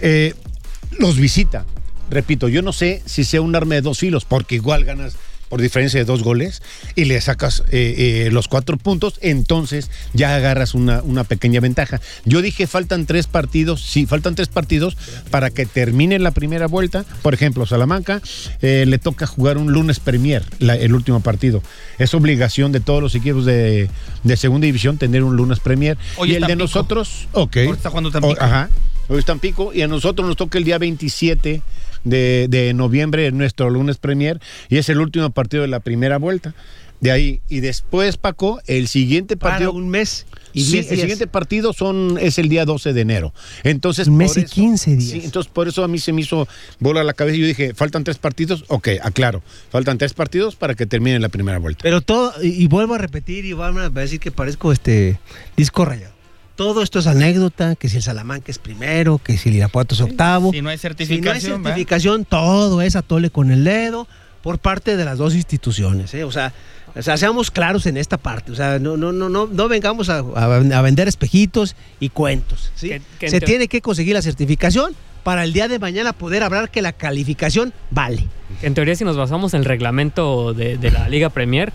Eh, 0.00 0.34
los 0.98 1.16
visita. 1.16 1.64
Repito, 2.10 2.48
yo 2.48 2.62
no 2.62 2.72
sé 2.72 3.02
si 3.06 3.24
sea 3.24 3.40
un 3.40 3.54
arma 3.56 3.74
de 3.76 3.80
dos 3.82 3.98
filos, 3.98 4.24
porque 4.24 4.56
igual 4.56 4.84
ganas 4.84 5.14
por 5.52 5.60
diferencia 5.60 6.00
de 6.00 6.06
dos 6.06 6.22
goles 6.22 6.62
y 6.94 7.04
le 7.04 7.20
sacas 7.20 7.62
eh, 7.70 8.24
eh, 8.26 8.30
los 8.32 8.48
cuatro 8.48 8.78
puntos, 8.78 9.18
entonces 9.20 9.90
ya 10.14 10.34
agarras 10.34 10.72
una, 10.72 11.02
una 11.02 11.24
pequeña 11.24 11.60
ventaja. 11.60 12.00
Yo 12.24 12.40
dije 12.40 12.66
faltan 12.66 13.04
tres 13.04 13.26
partidos, 13.26 13.82
sí, 13.82 14.06
faltan 14.06 14.34
tres 14.34 14.48
partidos 14.48 14.96
para 15.30 15.50
que 15.50 15.66
termine 15.66 16.18
la 16.18 16.30
primera 16.30 16.68
vuelta. 16.68 17.04
Por 17.20 17.34
ejemplo, 17.34 17.66
Salamanca 17.66 18.22
eh, 18.62 18.86
le 18.88 18.98
toca 18.98 19.26
jugar 19.26 19.58
un 19.58 19.70
lunes 19.72 20.00
Premier, 20.00 20.42
la- 20.58 20.74
el 20.76 20.94
último 20.94 21.20
partido. 21.20 21.62
Es 21.98 22.14
obligación 22.14 22.72
de 22.72 22.80
todos 22.80 23.02
los 23.02 23.14
equipos 23.14 23.44
de, 23.44 23.90
de 24.24 24.36
segunda 24.38 24.64
división 24.64 24.96
tener 24.96 25.22
un 25.22 25.36
lunes 25.36 25.60
Premier. 25.60 25.98
Hoy 26.16 26.32
y 26.32 26.36
el 26.36 26.44
de 26.46 26.56
nosotros, 26.56 27.28
ok. 27.32 27.56
Está 27.56 27.90
jugando 27.90 28.10
Tampico. 28.10 28.40
O- 28.40 28.42
ajá. 28.42 28.70
Hoy 29.08 29.18
es 29.18 29.26
Tampico 29.26 29.74
y 29.74 29.82
a 29.82 29.86
nosotros 29.86 30.26
nos 30.26 30.38
toca 30.38 30.56
el 30.56 30.64
día 30.64 30.78
27 30.78 31.60
de, 32.04 32.46
de 32.48 32.74
noviembre, 32.74 33.30
nuestro 33.32 33.70
lunes 33.70 33.98
premier, 33.98 34.40
y 34.68 34.78
es 34.78 34.88
el 34.88 35.00
último 35.00 35.30
partido 35.30 35.62
de 35.62 35.68
la 35.68 35.80
primera 35.80 36.18
vuelta. 36.18 36.54
De 37.00 37.10
ahí, 37.10 37.40
y 37.48 37.58
después, 37.58 38.16
Paco, 38.16 38.60
el 38.68 38.86
siguiente 38.86 39.36
Para 39.36 39.54
partido. 39.54 39.72
un 39.72 39.88
mes 39.88 40.24
y 40.52 40.62
Sí, 40.62 40.72
10 40.72 40.84
el 40.84 40.90
días. 40.90 41.00
siguiente 41.00 41.26
partido 41.26 41.72
son, 41.72 42.16
es 42.20 42.38
el 42.38 42.48
día 42.48 42.64
12 42.64 42.92
de 42.92 43.00
enero. 43.00 43.34
Entonces, 43.64 44.06
Un 44.06 44.18
mes 44.18 44.36
y 44.36 44.44
15 44.44 44.94
días. 44.96 45.10
Sí, 45.10 45.20
entonces 45.24 45.50
por 45.52 45.66
eso 45.66 45.82
a 45.82 45.88
mí 45.88 45.98
se 45.98 46.12
me 46.12 46.20
hizo 46.20 46.46
bola 46.78 47.00
a 47.00 47.04
la 47.04 47.12
cabeza 47.12 47.38
y 47.38 47.40
yo 47.40 47.46
dije, 47.48 47.74
faltan 47.74 48.04
tres 48.04 48.18
partidos, 48.18 48.64
ok, 48.68 48.88
aclaro, 49.02 49.42
faltan 49.70 49.98
tres 49.98 50.14
partidos 50.14 50.54
para 50.54 50.76
que 50.76 50.86
termine 50.86 51.18
la 51.18 51.28
primera 51.28 51.58
vuelta. 51.58 51.80
Pero 51.82 52.02
todo, 52.02 52.34
y, 52.40 52.50
y 52.62 52.68
vuelvo 52.68 52.94
a 52.94 52.98
repetir 52.98 53.46
y 53.46 53.52
van 53.52 53.78
a 53.78 53.88
decir 53.90 54.20
que 54.20 54.30
parezco 54.30 54.70
este 54.70 55.18
disco 55.56 55.84
rayado. 55.84 56.14
Todo 56.62 56.82
esto 56.82 57.00
es 57.00 57.08
anécdota, 57.08 57.74
que 57.74 57.88
si 57.88 57.96
el 57.96 58.02
Salamanca 58.04 58.52
es 58.52 58.58
primero, 58.58 59.18
que 59.18 59.36
si 59.36 59.48
el 59.48 59.56
Irapuato 59.56 59.96
es 59.96 60.00
octavo. 60.00 60.52
Si 60.52 60.62
no 60.62 60.68
hay 60.70 60.78
Si 60.78 60.84
no 60.86 60.90
hay 60.92 60.96
certificación, 60.96 61.62
¿verdad? 61.62 61.70
certificación, 61.76 62.24
todo 62.24 62.82
es 62.82 62.94
atole 62.94 63.30
con 63.30 63.50
el 63.50 63.64
dedo 63.64 64.06
por 64.42 64.58
parte 64.60 64.96
de 64.96 65.04
las 65.04 65.18
dos 65.18 65.34
instituciones. 65.34 66.14
¿eh? 66.14 66.22
O, 66.22 66.30
sea, 66.30 66.52
o 66.94 67.02
sea, 67.02 67.16
seamos 67.16 67.50
claros 67.50 67.86
en 67.86 67.96
esta 67.96 68.16
parte. 68.16 68.52
O 68.52 68.54
sea, 68.54 68.78
no, 68.78 68.96
no, 68.96 69.10
no, 69.12 69.28
no, 69.28 69.46
no 69.48 69.68
vengamos 69.68 70.08
a, 70.08 70.18
a- 70.18 70.56
a 70.56 70.82
vender 70.82 71.08
espejitos 71.08 71.74
y 71.98 72.10
cuentos. 72.10 72.70
Se 72.76 73.40
tiene 73.40 73.66
que 73.66 73.80
conseguir 73.80 74.14
la 74.14 74.22
certificación 74.22 74.94
para 75.24 75.42
el 75.42 75.52
día 75.52 75.66
de 75.66 75.80
mañana 75.80 76.12
poder 76.12 76.44
hablar 76.44 76.70
que 76.70 76.80
la 76.80 76.92
calificación 76.92 77.72
vale. 77.90 78.24
En 78.62 78.74
teoría, 78.74 78.94
si 78.94 79.04
nos 79.04 79.16
basamos 79.16 79.52
en 79.54 79.60
el 79.60 79.64
reglamento 79.64 80.54
de, 80.54 80.76
de 80.78 80.90
la 80.92 81.08
Liga 81.08 81.28
Premier, 81.28 81.72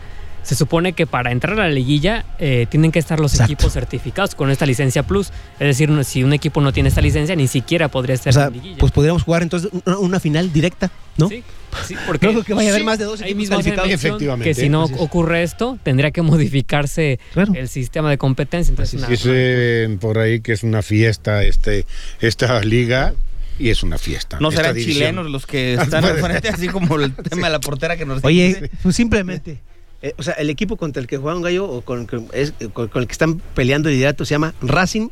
se 0.47 0.55
supone 0.55 0.93
que 0.93 1.05
para 1.05 1.31
entrar 1.33 1.59
a 1.59 1.63
la 1.63 1.69
liguilla 1.69 2.23
eh, 2.39 2.67
tienen 2.69 2.91
que 2.93 2.99
estar 2.99 3.19
los 3.19 3.33
Exacto. 3.33 3.51
equipos 3.53 3.73
certificados 3.73 4.33
con 4.33 4.49
esta 4.49 4.65
licencia 4.65 5.03
plus. 5.03 5.27
Es 5.59 5.67
decir, 5.67 5.89
si 6.05 6.23
un 6.23 6.31
equipo 6.31 6.61
no 6.61 6.71
tiene 6.71 6.87
esta 6.87 7.01
licencia, 7.01 7.35
ni 7.35 7.47
siquiera 7.49 7.89
podría 7.89 8.15
estar 8.15 8.31
O 8.31 8.33
sea, 8.33 8.45
en 8.47 8.53
liguilla. 8.53 8.77
pues 8.77 8.93
podríamos 8.93 9.23
jugar 9.23 9.43
entonces 9.43 9.69
una, 9.85 9.97
una 9.97 10.19
final 10.21 10.53
directa, 10.53 10.89
¿no? 11.17 11.27
Sí, 11.27 11.43
sí, 11.85 11.95
porque 12.07 12.27
No 12.27 12.31
creo 12.31 12.43
que 12.45 12.53
vaya 12.53 12.69
a 12.69 12.71
haber 12.71 12.81
Sí, 12.81 12.85
más 12.85 12.97
de 12.97 13.03
dos 13.05 13.21
ahí 13.21 13.31
equipos 13.31 13.49
calificados. 13.49 13.89
Efectivamente, 13.91 14.49
Que 14.49 14.53
si 14.55 14.69
no 14.69 14.85
es. 14.85 14.91
ocurre 14.97 15.43
esto, 15.43 15.77
tendría 15.83 16.11
que 16.11 16.21
modificarse 16.21 17.19
Claro. 17.33 17.51
el 17.53 17.67
sistema 17.67 18.09
de 18.09 18.17
competencia. 18.17 18.71
Entonces, 18.71 18.93
una- 18.99 19.07
Dicen 19.09 19.99
por 19.99 20.17
ahí 20.17 20.39
que 20.39 20.53
es 20.53 20.63
una 20.63 20.81
fiesta 20.81 21.43
este, 21.43 21.85
esta 22.21 22.61
liga 22.61 23.13
y 23.59 23.69
es 23.69 23.83
una 23.83 23.97
fiesta. 23.97 24.37
No 24.39 24.51
serán 24.51 24.75
división. 24.75 24.93
chilenos 24.93 25.29
los 25.29 25.45
que 25.45 25.73
están 25.81 26.05
al 26.05 26.17
frente, 26.19 26.47
así 26.49 26.67
como 26.67 26.95
el 26.99 27.11
tema 27.29 27.47
de 27.47 27.51
la 27.53 27.59
portera 27.59 27.97
que 27.97 28.05
nos 28.05 28.23
Oye, 28.23 28.69
pues 28.81 28.95
simplemente. 28.95 29.59
Eh, 30.01 30.13
o 30.17 30.23
sea, 30.23 30.33
el 30.35 30.49
equipo 30.49 30.77
contra 30.77 31.01
el 31.01 31.07
que 31.07 31.17
juega 31.17 31.35
un 31.37 31.43
gallo 31.43 31.65
o 31.69 31.81
con, 31.81 32.01
el 32.01 32.07
que 32.07 32.21
es- 32.33 32.53
con- 32.73 32.87
con 32.87 33.01
el 33.01 33.07
que 33.07 33.11
están 33.13 33.39
peleando 33.55 33.89
el 33.89 33.95
liderato 33.95 34.25
se 34.25 34.31
llama 34.35 34.53
Racing 34.61 35.09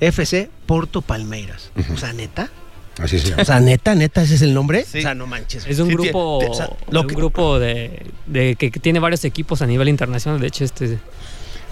FC 0.00 0.48
Porto 0.66 1.02
Palmeiras. 1.02 1.70
O 1.92 1.96
sea, 1.96 2.12
neta. 2.12 2.50
Así 2.98 3.18
se 3.18 3.30
llama. 3.30 3.42
O 3.42 3.44
sea, 3.44 3.60
neta, 3.60 3.94
neta, 3.94 4.22
ese 4.22 4.34
es 4.34 4.42
el 4.42 4.52
nombre. 4.52 4.84
Sí. 4.84 4.98
O 4.98 5.02
sea, 5.02 5.14
no 5.14 5.26
manches. 5.26 5.66
Es 5.66 5.78
un 5.78 5.88
Sí, 5.88 5.94
grupo, 5.94 6.38
o 6.38 6.54
sea, 6.54 6.70
lo 6.90 7.02
un 7.02 7.06
que- 7.06 7.14
grupo 7.14 7.58
de, 7.58 8.06
de 8.26 8.56
que, 8.56 8.70
que 8.70 8.80
tiene 8.80 8.98
varios 8.98 9.24
equipos 9.24 9.62
a 9.62 9.66
nivel 9.66 9.88
internacional. 9.88 10.40
De 10.40 10.46
hecho, 10.48 10.64
este 10.64 10.98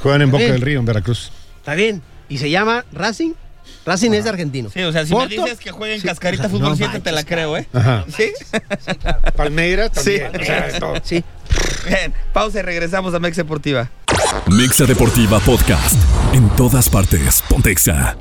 Juegan 0.02 0.22
en 0.22 0.30
Boca 0.30 0.44
Bien. 0.44 0.52
del 0.52 0.62
Río, 0.62 0.78
en 0.78 0.84
Veracruz. 0.84 1.32
Está 1.58 1.74
bien. 1.74 2.02
Y 2.28 2.38
se 2.38 2.48
llama 2.50 2.84
Racing. 2.92 3.32
Racing 3.86 4.12
es 4.12 4.26
argentino. 4.26 4.70
Sí, 4.70 4.82
o 4.82 4.92
sea, 4.92 5.06
si 5.06 5.12
Porto, 5.12 5.28
me 5.28 5.36
dices 5.36 5.58
que 5.58 5.70
juega 5.70 5.94
en 5.94 6.00
Sí, 6.00 6.06
Cascarita 6.06 6.42
o 6.42 6.48
sea, 6.48 6.50
Fútbol 6.50 6.70
no 6.70 6.76
7, 6.76 7.00
te 7.00 7.12
la 7.12 7.24
creo, 7.24 7.56
¿eh? 7.56 7.66
Ajá. 7.72 8.04
Sí. 8.14 8.32
Palmeiras 9.36 9.92
también. 9.92 10.30
Sí. 10.32 10.38
o 10.40 10.44
sea, 10.44 10.66
es 10.66 10.78
todo. 10.78 10.94
Sí. 11.02 11.24
Bien, 11.86 12.12
pausa 12.32 12.58
y 12.58 12.62
regresamos 12.62 13.14
a 13.14 13.18
Mex 13.18 13.36
Deportiva. 13.36 13.90
Mixa 14.46 14.84
Deportiva 14.84 15.40
Podcast. 15.40 15.96
En 16.34 16.48
todas 16.50 16.88
partes. 16.90 17.42
Pontexa. 17.48 18.16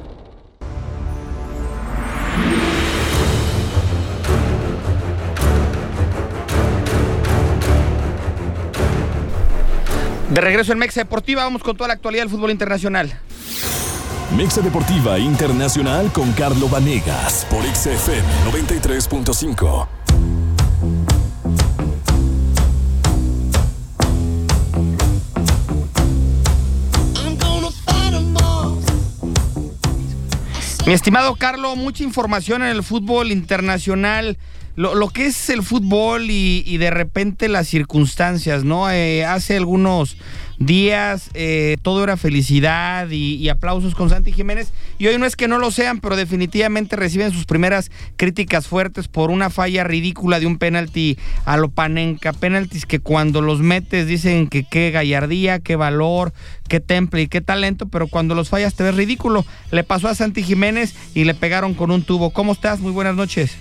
De 10.29 10.41
regreso 10.41 10.73
en 10.73 10.79
Mexa 10.79 11.01
Deportiva, 11.01 11.43
vamos 11.43 11.63
con 11.63 11.75
toda 11.77 11.87
la 11.87 11.93
actualidad 11.93 12.23
del 12.23 12.29
fútbol 12.29 12.51
internacional. 12.51 13.17
Mexa 14.35 14.61
Deportiva 14.61 15.17
Internacional 15.17 16.11
con 16.11 16.31
Carlo 16.33 16.67
Vanegas 16.67 17.47
por 17.49 17.63
XFM 17.63 18.27
93.5. 18.51 19.87
Mi 30.85 30.93
estimado 30.93 31.35
Carlo, 31.35 31.75
mucha 31.75 32.03
información 32.03 32.61
en 32.61 32.69
el 32.69 32.83
fútbol 32.83 33.31
internacional. 33.31 34.37
Lo, 34.77 34.93
lo 34.93 35.09
que 35.09 35.25
es 35.25 35.49
el 35.49 35.63
fútbol 35.63 36.29
y, 36.29 36.63
y 36.65 36.77
de 36.77 36.91
repente 36.91 37.49
las 37.49 37.67
circunstancias, 37.67 38.63
¿no? 38.63 38.89
Eh, 38.89 39.25
hace 39.25 39.57
algunos 39.57 40.17
días 40.59 41.29
eh, 41.33 41.77
todo 41.81 42.03
era 42.03 42.17
felicidad 42.17 43.09
y, 43.09 43.49
aplausos 43.49 43.95
con 43.95 44.09
Santi 44.09 44.31
Jiménez. 44.31 44.71
Y 44.97 45.07
hoy 45.07 45.17
no 45.17 45.25
es 45.25 45.35
que 45.35 45.47
no 45.47 45.57
lo 45.57 45.71
sean, 45.71 45.99
pero 45.99 46.15
definitivamente 46.15 46.95
reciben 46.95 47.31
sus 47.31 47.45
primeras 47.45 47.91
críticas 48.17 48.67
fuertes 48.67 49.07
por 49.07 49.31
una 49.31 49.49
falla 49.49 49.83
ridícula 49.83 50.39
de 50.39 50.47
un 50.47 50.57
penalti 50.57 51.17
a 51.45 51.57
lo 51.57 51.69
Panenka. 51.69 52.33
Penaltis 52.33 52.85
que 52.85 52.99
cuando 52.99 53.41
los 53.41 53.59
metes 53.59 54.07
dicen 54.07 54.47
que 54.47 54.63
qué 54.63 54.91
gallardía, 54.91 55.59
qué 55.59 55.75
valor, 55.75 56.33
qué 56.67 56.79
temple 56.79 57.23
y 57.23 57.27
qué 57.27 57.41
talento, 57.41 57.87
pero 57.87 58.07
cuando 58.07 58.35
los 58.35 58.49
fallas 58.49 58.75
te 58.75 58.83
ves 58.83 58.95
ridículo. 58.95 59.45
Le 59.71 59.83
pasó 59.83 60.07
a 60.07 60.15
Santi 60.15 60.43
Jiménez 60.43 60.95
y 61.13 61.23
le 61.23 61.33
pegaron 61.33 61.73
con 61.73 61.91
un 61.91 62.03
tubo. 62.03 62.31
¿Cómo 62.31 62.53
estás? 62.53 62.79
Muy 62.79 62.91
buenas 62.91 63.15
noches. 63.15 63.57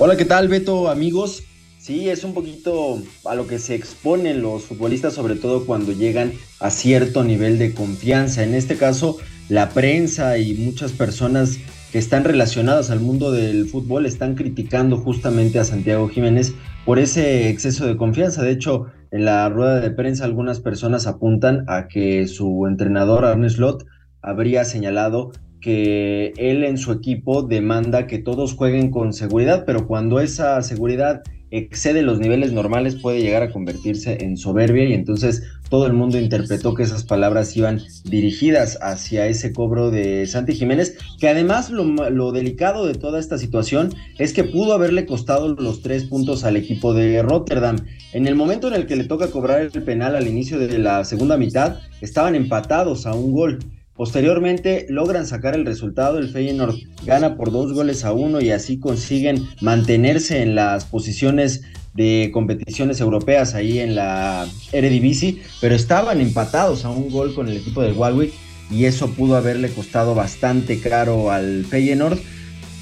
Hola, 0.00 0.16
¿qué 0.16 0.24
tal, 0.24 0.46
Beto, 0.46 0.88
amigos? 0.88 1.42
Sí, 1.80 2.08
es 2.08 2.22
un 2.22 2.32
poquito 2.32 3.02
a 3.24 3.34
lo 3.34 3.48
que 3.48 3.58
se 3.58 3.74
exponen 3.74 4.42
los 4.42 4.62
futbolistas, 4.62 5.12
sobre 5.12 5.34
todo 5.34 5.66
cuando 5.66 5.90
llegan 5.90 6.34
a 6.60 6.70
cierto 6.70 7.24
nivel 7.24 7.58
de 7.58 7.74
confianza. 7.74 8.44
En 8.44 8.54
este 8.54 8.76
caso, 8.76 9.18
la 9.48 9.70
prensa 9.70 10.38
y 10.38 10.54
muchas 10.54 10.92
personas 10.92 11.58
que 11.90 11.98
están 11.98 12.22
relacionadas 12.22 12.90
al 12.90 13.00
mundo 13.00 13.32
del 13.32 13.66
fútbol 13.66 14.06
están 14.06 14.36
criticando 14.36 14.98
justamente 14.98 15.58
a 15.58 15.64
Santiago 15.64 16.08
Jiménez 16.08 16.54
por 16.86 17.00
ese 17.00 17.48
exceso 17.48 17.84
de 17.84 17.96
confianza. 17.96 18.44
De 18.44 18.52
hecho, 18.52 18.86
en 19.10 19.24
la 19.24 19.48
rueda 19.48 19.80
de 19.80 19.90
prensa 19.90 20.24
algunas 20.24 20.60
personas 20.60 21.08
apuntan 21.08 21.64
a 21.66 21.88
que 21.88 22.28
su 22.28 22.68
entrenador 22.68 23.24
Arne 23.24 23.50
Slot 23.50 23.84
habría 24.22 24.64
señalado 24.64 25.32
que 25.60 26.32
él 26.36 26.64
en 26.64 26.78
su 26.78 26.92
equipo 26.92 27.42
demanda 27.42 28.06
que 28.06 28.18
todos 28.18 28.54
jueguen 28.54 28.90
con 28.90 29.12
seguridad, 29.12 29.64
pero 29.66 29.86
cuando 29.86 30.20
esa 30.20 30.60
seguridad 30.62 31.22
excede 31.50 32.02
los 32.02 32.18
niveles 32.18 32.52
normales 32.52 32.96
puede 32.96 33.22
llegar 33.22 33.42
a 33.42 33.50
convertirse 33.50 34.18
en 34.20 34.36
soberbia 34.36 34.84
y 34.84 34.92
entonces 34.92 35.42
todo 35.70 35.86
el 35.86 35.92
mundo 35.92 36.18
interpretó 36.18 36.74
que 36.74 36.82
esas 36.82 37.04
palabras 37.04 37.56
iban 37.56 37.80
dirigidas 38.04 38.78
hacia 38.80 39.26
ese 39.26 39.52
cobro 39.52 39.90
de 39.90 40.26
Santi 40.26 40.54
Jiménez, 40.54 40.96
que 41.18 41.28
además 41.28 41.70
lo, 41.70 42.32
delicado 42.32 42.86
de 42.86 42.94
toda 42.94 43.20
esta 43.20 43.38
situación 43.38 43.94
es 44.18 44.32
que 44.32 44.44
pudo 44.44 44.72
haberle 44.72 45.04
costado 45.06 45.54
los 45.54 45.82
tres 45.82 46.04
puntos 46.04 46.44
al 46.44 46.56
equipo 46.56 46.94
de 46.94 47.22
Rotterdam. 47.22 47.76
En 48.12 48.26
el 48.26 48.34
momento 48.34 48.68
en 48.68 48.74
el 48.74 48.86
que 48.86 48.96
le 48.96 49.04
toca 49.04 49.30
cobrar 49.30 49.60
el 49.60 49.82
penal 49.82 50.16
al 50.16 50.26
inicio 50.26 50.58
de 50.58 50.78
la 50.78 51.04
segunda 51.04 51.36
mitad, 51.36 51.80
estaban 52.00 52.34
empatados 52.34 53.06
a 53.06 53.14
un 53.14 53.32
gol. 53.32 53.58
Posteriormente 53.98 54.86
logran 54.88 55.26
sacar 55.26 55.56
el 55.56 55.66
resultado, 55.66 56.18
el 56.18 56.28
Feyenoord 56.28 56.76
gana 57.04 57.34
por 57.34 57.50
dos 57.50 57.72
goles 57.72 58.04
a 58.04 58.12
uno 58.12 58.40
y 58.40 58.52
así 58.52 58.78
consiguen 58.78 59.48
mantenerse 59.60 60.40
en 60.40 60.54
las 60.54 60.84
posiciones 60.84 61.62
de 61.94 62.30
competiciones 62.32 63.00
europeas 63.00 63.56
ahí 63.56 63.80
en 63.80 63.96
la 63.96 64.46
Eredivisie, 64.70 65.42
pero 65.60 65.74
estaban 65.74 66.20
empatados 66.20 66.84
a 66.84 66.90
un 66.90 67.10
gol 67.10 67.34
con 67.34 67.48
el 67.48 67.56
equipo 67.56 67.82
del 67.82 67.94
Walwick 67.94 68.32
y 68.70 68.84
eso 68.84 69.10
pudo 69.10 69.34
haberle 69.34 69.68
costado 69.68 70.14
bastante 70.14 70.78
caro 70.78 71.32
al 71.32 71.64
Feyenoord. 71.64 72.20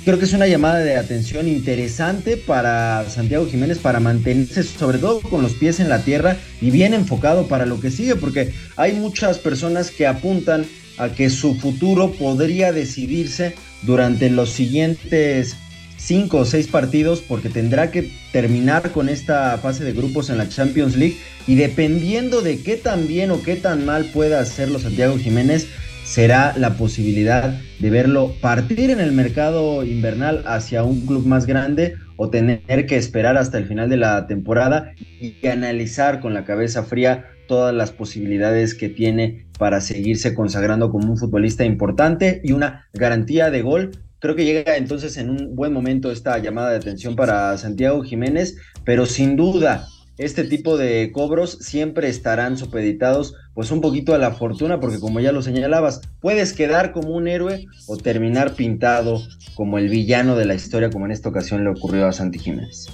Creo 0.04 0.18
que 0.18 0.26
es 0.26 0.34
una 0.34 0.46
llamada 0.46 0.80
de 0.80 0.96
atención 0.96 1.48
interesante 1.48 2.36
para 2.36 3.08
Santiago 3.08 3.46
Jiménez 3.46 3.78
para 3.78 4.00
mantenerse 4.00 4.62
sobre 4.64 4.98
todo 4.98 5.22
con 5.22 5.40
los 5.40 5.54
pies 5.54 5.80
en 5.80 5.88
la 5.88 6.02
tierra 6.02 6.36
y 6.60 6.70
bien 6.70 6.92
enfocado 6.92 7.48
para 7.48 7.64
lo 7.64 7.80
que 7.80 7.90
sigue, 7.90 8.16
porque 8.16 8.52
hay 8.76 8.92
muchas 8.92 9.38
personas 9.38 9.90
que 9.90 10.06
apuntan 10.06 10.66
a 10.98 11.10
que 11.10 11.30
su 11.30 11.54
futuro 11.54 12.12
podría 12.12 12.72
decidirse 12.72 13.54
durante 13.82 14.30
los 14.30 14.50
siguientes 14.50 15.56
cinco 15.96 16.38
o 16.38 16.44
seis 16.44 16.68
partidos 16.68 17.20
porque 17.20 17.48
tendrá 17.48 17.90
que 17.90 18.10
terminar 18.32 18.92
con 18.92 19.08
esta 19.08 19.56
fase 19.58 19.84
de 19.84 19.92
grupos 19.92 20.30
en 20.30 20.38
la 20.38 20.48
Champions 20.48 20.96
League. 20.96 21.16
Y 21.46 21.54
dependiendo 21.56 22.42
de 22.42 22.60
qué 22.62 22.76
tan 22.76 23.06
bien 23.06 23.30
o 23.30 23.42
qué 23.42 23.56
tan 23.56 23.84
mal 23.84 24.06
pueda 24.06 24.40
hacerlo 24.40 24.78
Santiago 24.78 25.18
Jiménez 25.18 25.66
será 26.04 26.54
la 26.56 26.74
posibilidad 26.74 27.60
de 27.80 27.90
verlo 27.90 28.32
partir 28.40 28.90
en 28.90 29.00
el 29.00 29.10
mercado 29.10 29.84
invernal 29.84 30.44
hacia 30.46 30.84
un 30.84 31.04
club 31.04 31.26
más 31.26 31.46
grande 31.46 31.96
o 32.16 32.30
tener 32.30 32.86
que 32.86 32.96
esperar 32.96 33.36
hasta 33.36 33.58
el 33.58 33.66
final 33.66 33.88
de 33.88 33.96
la 33.96 34.26
temporada 34.28 34.92
y 35.20 35.44
analizar 35.48 36.20
con 36.20 36.32
la 36.32 36.44
cabeza 36.44 36.84
fría 36.84 37.26
todas 37.46 37.74
las 37.74 37.92
posibilidades 37.92 38.74
que 38.74 38.88
tiene 38.88 39.46
para 39.58 39.80
seguirse 39.80 40.34
consagrando 40.34 40.90
como 40.90 41.10
un 41.10 41.16
futbolista 41.18 41.64
importante 41.64 42.40
y 42.44 42.52
una 42.52 42.88
garantía 42.92 43.50
de 43.50 43.62
gol. 43.62 43.90
Creo 44.18 44.34
que 44.34 44.44
llega 44.44 44.76
entonces 44.76 45.16
en 45.16 45.30
un 45.30 45.54
buen 45.54 45.72
momento 45.72 46.10
esta 46.10 46.38
llamada 46.38 46.70
de 46.70 46.76
atención 46.76 47.16
para 47.16 47.56
Santiago 47.58 48.02
Jiménez, 48.02 48.56
pero 48.84 49.06
sin 49.06 49.36
duda 49.36 49.88
este 50.18 50.44
tipo 50.44 50.78
de 50.78 51.12
cobros 51.12 51.58
siempre 51.60 52.08
estarán 52.08 52.56
supeditados 52.56 53.34
pues 53.52 53.70
un 53.70 53.82
poquito 53.82 54.14
a 54.14 54.18
la 54.18 54.30
fortuna 54.30 54.80
porque 54.80 54.98
como 54.98 55.20
ya 55.20 55.30
lo 55.30 55.42
señalabas, 55.42 56.00
puedes 56.20 56.54
quedar 56.54 56.92
como 56.92 57.10
un 57.10 57.28
héroe 57.28 57.66
o 57.86 57.98
terminar 57.98 58.54
pintado 58.54 59.20
como 59.54 59.76
el 59.76 59.90
villano 59.90 60.34
de 60.36 60.46
la 60.46 60.54
historia 60.54 60.88
como 60.88 61.04
en 61.04 61.12
esta 61.12 61.28
ocasión 61.28 61.64
le 61.64 61.70
ocurrió 61.70 62.06
a 62.06 62.12
Santi 62.12 62.38
Jiménez. 62.38 62.86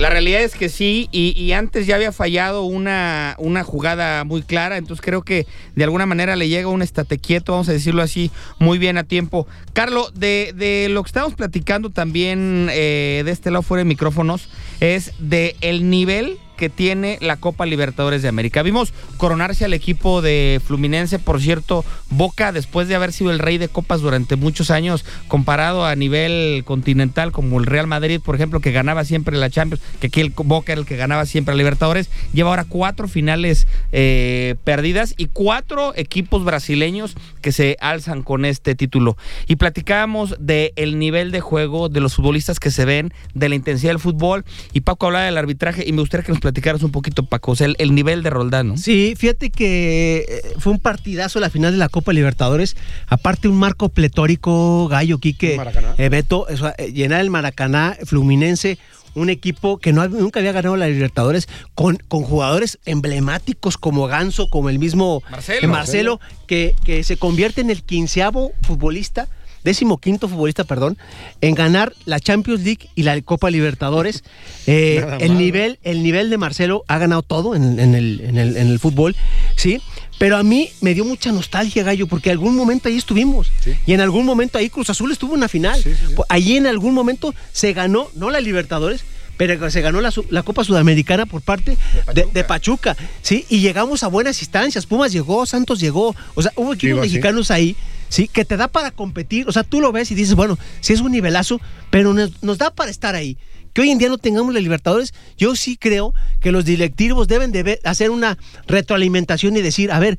La 0.00 0.08
realidad 0.08 0.40
es 0.40 0.54
que 0.54 0.70
sí, 0.70 1.10
y, 1.12 1.52
antes 1.52 1.86
ya 1.86 1.96
había 1.96 2.10
fallado 2.10 2.62
una, 2.62 3.34
una 3.36 3.64
jugada 3.64 4.24
muy 4.24 4.40
clara, 4.40 4.78
entonces 4.78 5.04
creo 5.04 5.20
que 5.20 5.46
de 5.74 5.84
alguna 5.84 6.06
manera 6.06 6.36
le 6.36 6.48
llega 6.48 6.68
un 6.68 6.80
estate 6.80 7.18
quieto, 7.18 7.52
vamos 7.52 7.68
a 7.68 7.72
decirlo 7.72 8.00
así, 8.00 8.30
muy 8.58 8.78
bien 8.78 8.96
a 8.96 9.04
tiempo. 9.04 9.46
Carlos, 9.74 10.14
de, 10.14 10.54
de 10.56 10.88
lo 10.88 11.02
que 11.02 11.08
estamos 11.08 11.34
platicando 11.34 11.90
también 11.90 12.68
eh, 12.72 13.20
de 13.26 13.30
este 13.30 13.50
lado 13.50 13.60
fuera 13.60 13.80
de 13.80 13.88
micrófonos, 13.88 14.48
es 14.80 15.12
de 15.18 15.54
el 15.60 15.90
nivel 15.90 16.38
que 16.60 16.68
tiene 16.68 17.16
la 17.22 17.38
Copa 17.38 17.64
Libertadores 17.64 18.20
de 18.20 18.28
América. 18.28 18.62
Vimos 18.62 18.92
coronarse 19.16 19.64
al 19.64 19.72
equipo 19.72 20.20
de 20.20 20.60
Fluminense, 20.62 21.18
por 21.18 21.40
cierto, 21.40 21.86
Boca, 22.10 22.52
después 22.52 22.86
de 22.86 22.94
haber 22.94 23.14
sido 23.14 23.30
el 23.30 23.38
rey 23.38 23.56
de 23.56 23.68
copas 23.68 24.02
durante 24.02 24.36
muchos 24.36 24.70
años, 24.70 25.06
comparado 25.26 25.86
a 25.86 25.96
nivel 25.96 26.62
continental 26.66 27.32
como 27.32 27.58
el 27.58 27.64
Real 27.64 27.86
Madrid, 27.86 28.20
por 28.22 28.34
ejemplo, 28.34 28.60
que 28.60 28.72
ganaba 28.72 29.06
siempre 29.06 29.38
la 29.38 29.48
Champions, 29.48 29.82
que 30.00 30.08
aquí 30.08 30.20
el 30.20 30.34
Boca 30.36 30.72
era 30.72 30.82
el 30.82 30.86
que 30.86 30.96
ganaba 30.96 31.24
siempre 31.24 31.54
la 31.54 31.58
Libertadores, 31.58 32.10
lleva 32.34 32.50
ahora 32.50 32.66
cuatro 32.68 33.08
finales 33.08 33.66
eh, 33.92 34.56
perdidas 34.62 35.14
y 35.16 35.28
cuatro 35.32 35.94
equipos 35.96 36.44
brasileños 36.44 37.16
que 37.40 37.52
se 37.52 37.78
alzan 37.80 38.22
con 38.22 38.44
este 38.44 38.74
título. 38.74 39.16
Y 39.46 39.56
platicábamos 39.56 40.36
del 40.38 40.72
el 40.76 40.98
nivel 40.98 41.30
de 41.30 41.40
juego 41.40 41.88
de 41.88 42.00
los 42.00 42.16
futbolistas 42.16 42.60
que 42.60 42.70
se 42.70 42.84
ven, 42.84 43.14
de 43.32 43.48
la 43.48 43.54
intensidad 43.54 43.92
del 43.92 43.98
fútbol, 43.98 44.44
y 44.74 44.82
Paco 44.82 45.06
hablaba 45.06 45.24
del 45.24 45.38
arbitraje, 45.38 45.84
y 45.86 45.92
me 45.92 46.00
gustaría 46.00 46.24
que 46.24 46.32
nos 46.32 46.40
platicaras 46.50 46.82
un 46.82 46.90
poquito, 46.90 47.24
Paco, 47.24 47.52
o 47.52 47.56
sea, 47.56 47.68
el, 47.68 47.76
el 47.78 47.94
nivel 47.94 48.22
de 48.24 48.30
Roldán, 48.30 48.68
¿no? 48.68 48.76
Sí, 48.76 49.14
fíjate 49.16 49.50
que 49.50 50.26
eh, 50.28 50.54
fue 50.58 50.72
un 50.72 50.80
partidazo 50.80 51.38
la 51.38 51.48
final 51.48 51.70
de 51.70 51.78
la 51.78 51.88
Copa 51.88 52.12
Libertadores. 52.12 52.76
Aparte, 53.06 53.46
un 53.46 53.56
marco 53.56 53.88
pletórico, 53.88 54.88
Gallo, 54.88 55.18
Quique, 55.18 55.60
eh, 55.96 56.08
Beto, 56.08 56.46
o 56.50 56.56
sea, 56.56 56.74
llenar 56.76 57.20
el 57.20 57.30
Maracaná, 57.30 57.96
Fluminense, 58.04 58.78
un 59.14 59.30
equipo 59.30 59.78
que 59.78 59.92
no, 59.92 60.08
nunca 60.08 60.40
había 60.40 60.52
ganado 60.52 60.76
la 60.76 60.88
Libertadores 60.88 61.48
con, 61.74 61.96
con 62.08 62.22
jugadores 62.22 62.78
emblemáticos 62.84 63.76
como 63.76 64.08
Ganso, 64.08 64.50
como 64.50 64.70
el 64.70 64.80
mismo 64.80 65.22
Marcelo, 65.30 65.60
eh, 65.62 65.66
Marcelo 65.68 66.20
que, 66.48 66.74
que 66.84 67.04
se 67.04 67.16
convierte 67.16 67.60
en 67.60 67.70
el 67.70 67.84
quinceavo 67.84 68.52
futbolista 68.62 69.28
décimo 69.64 69.98
quinto 69.98 70.28
futbolista, 70.28 70.64
perdón, 70.64 70.98
en 71.40 71.54
ganar 71.54 71.92
la 72.04 72.20
Champions 72.20 72.62
League 72.62 72.88
y 72.94 73.02
la 73.02 73.20
Copa 73.22 73.50
Libertadores. 73.50 74.22
Eh, 74.66 75.04
el, 75.20 75.36
nivel, 75.36 75.80
el 75.82 76.02
nivel 76.02 76.30
de 76.30 76.38
Marcelo 76.38 76.84
ha 76.86 76.98
ganado 76.98 77.22
todo 77.22 77.56
en, 77.56 77.80
en, 77.80 77.94
el, 77.96 78.20
en, 78.20 78.38
el, 78.38 78.56
en 78.56 78.68
el 78.68 78.78
fútbol, 78.78 79.16
¿sí? 79.56 79.80
Pero 80.20 80.36
a 80.36 80.42
mí 80.42 80.68
me 80.80 80.94
dio 80.94 81.04
mucha 81.04 81.32
nostalgia, 81.32 81.82
Gallo, 81.82 82.06
porque 82.06 82.28
en 82.28 82.34
algún 82.34 82.54
momento 82.54 82.88
ahí 82.88 82.96
estuvimos. 82.98 83.50
Sí. 83.64 83.74
Y 83.86 83.94
en 83.94 84.00
algún 84.00 84.26
momento 84.26 84.58
ahí 84.58 84.68
Cruz 84.68 84.90
Azul 84.90 85.10
estuvo 85.10 85.32
en 85.32 85.38
una 85.38 85.48
final. 85.48 85.82
Sí, 85.82 85.94
sí, 85.94 86.14
Allí 86.28 86.56
en 86.56 86.66
algún 86.66 86.94
momento 86.94 87.34
se 87.52 87.72
ganó, 87.72 88.10
no 88.14 88.30
la 88.30 88.40
Libertadores, 88.40 89.02
pero 89.38 89.70
se 89.70 89.80
ganó 89.80 90.02
la, 90.02 90.12
la, 90.28 90.42
Copa 90.42 90.62
Sudamericana 90.62 91.24
por 91.24 91.40
parte 91.40 91.70
de 91.70 91.76
Pachuca. 91.76 92.12
De, 92.12 92.26
de 92.30 92.44
Pachuca. 92.44 92.96
¿sí? 93.22 93.46
Y 93.48 93.60
llegamos 93.60 94.02
a 94.02 94.08
buenas 94.08 94.42
instancias. 94.42 94.84
Pumas 94.84 95.10
llegó, 95.10 95.46
Santos 95.46 95.80
llegó. 95.80 96.14
O 96.34 96.42
sea, 96.42 96.52
hubo 96.56 96.74
equipos 96.74 96.82
Digo, 96.82 97.00
mexicanos 97.00 97.50
ahí. 97.50 97.74
¿Sí? 98.10 98.28
Que 98.28 98.44
te 98.44 98.58
da 98.58 98.68
para 98.68 98.90
competir, 98.90 99.48
o 99.48 99.52
sea, 99.52 99.62
tú 99.62 99.80
lo 99.80 99.92
ves 99.92 100.10
y 100.10 100.14
dices, 100.14 100.34
bueno, 100.34 100.58
sí 100.80 100.92
es 100.92 101.00
un 101.00 101.12
nivelazo, 101.12 101.58
pero 101.88 102.12
nos, 102.12 102.42
nos, 102.42 102.58
da 102.58 102.70
para 102.70 102.90
estar 102.90 103.14
ahí. 103.14 103.38
Que 103.72 103.80
hoy 103.80 103.90
en 103.90 103.98
día 103.98 104.10
no 104.10 104.18
tengamos 104.18 104.52
la 104.52 104.60
Libertadores, 104.60 105.14
yo 105.38 105.56
sí 105.56 105.78
creo 105.78 106.12
que 106.40 106.52
los 106.52 106.66
directivos 106.66 107.28
deben 107.28 107.52
de 107.52 107.80
hacer 107.84 108.10
una 108.10 108.36
retroalimentación 108.66 109.56
y 109.56 109.62
decir, 109.62 109.92
a 109.92 110.00
ver, 110.00 110.18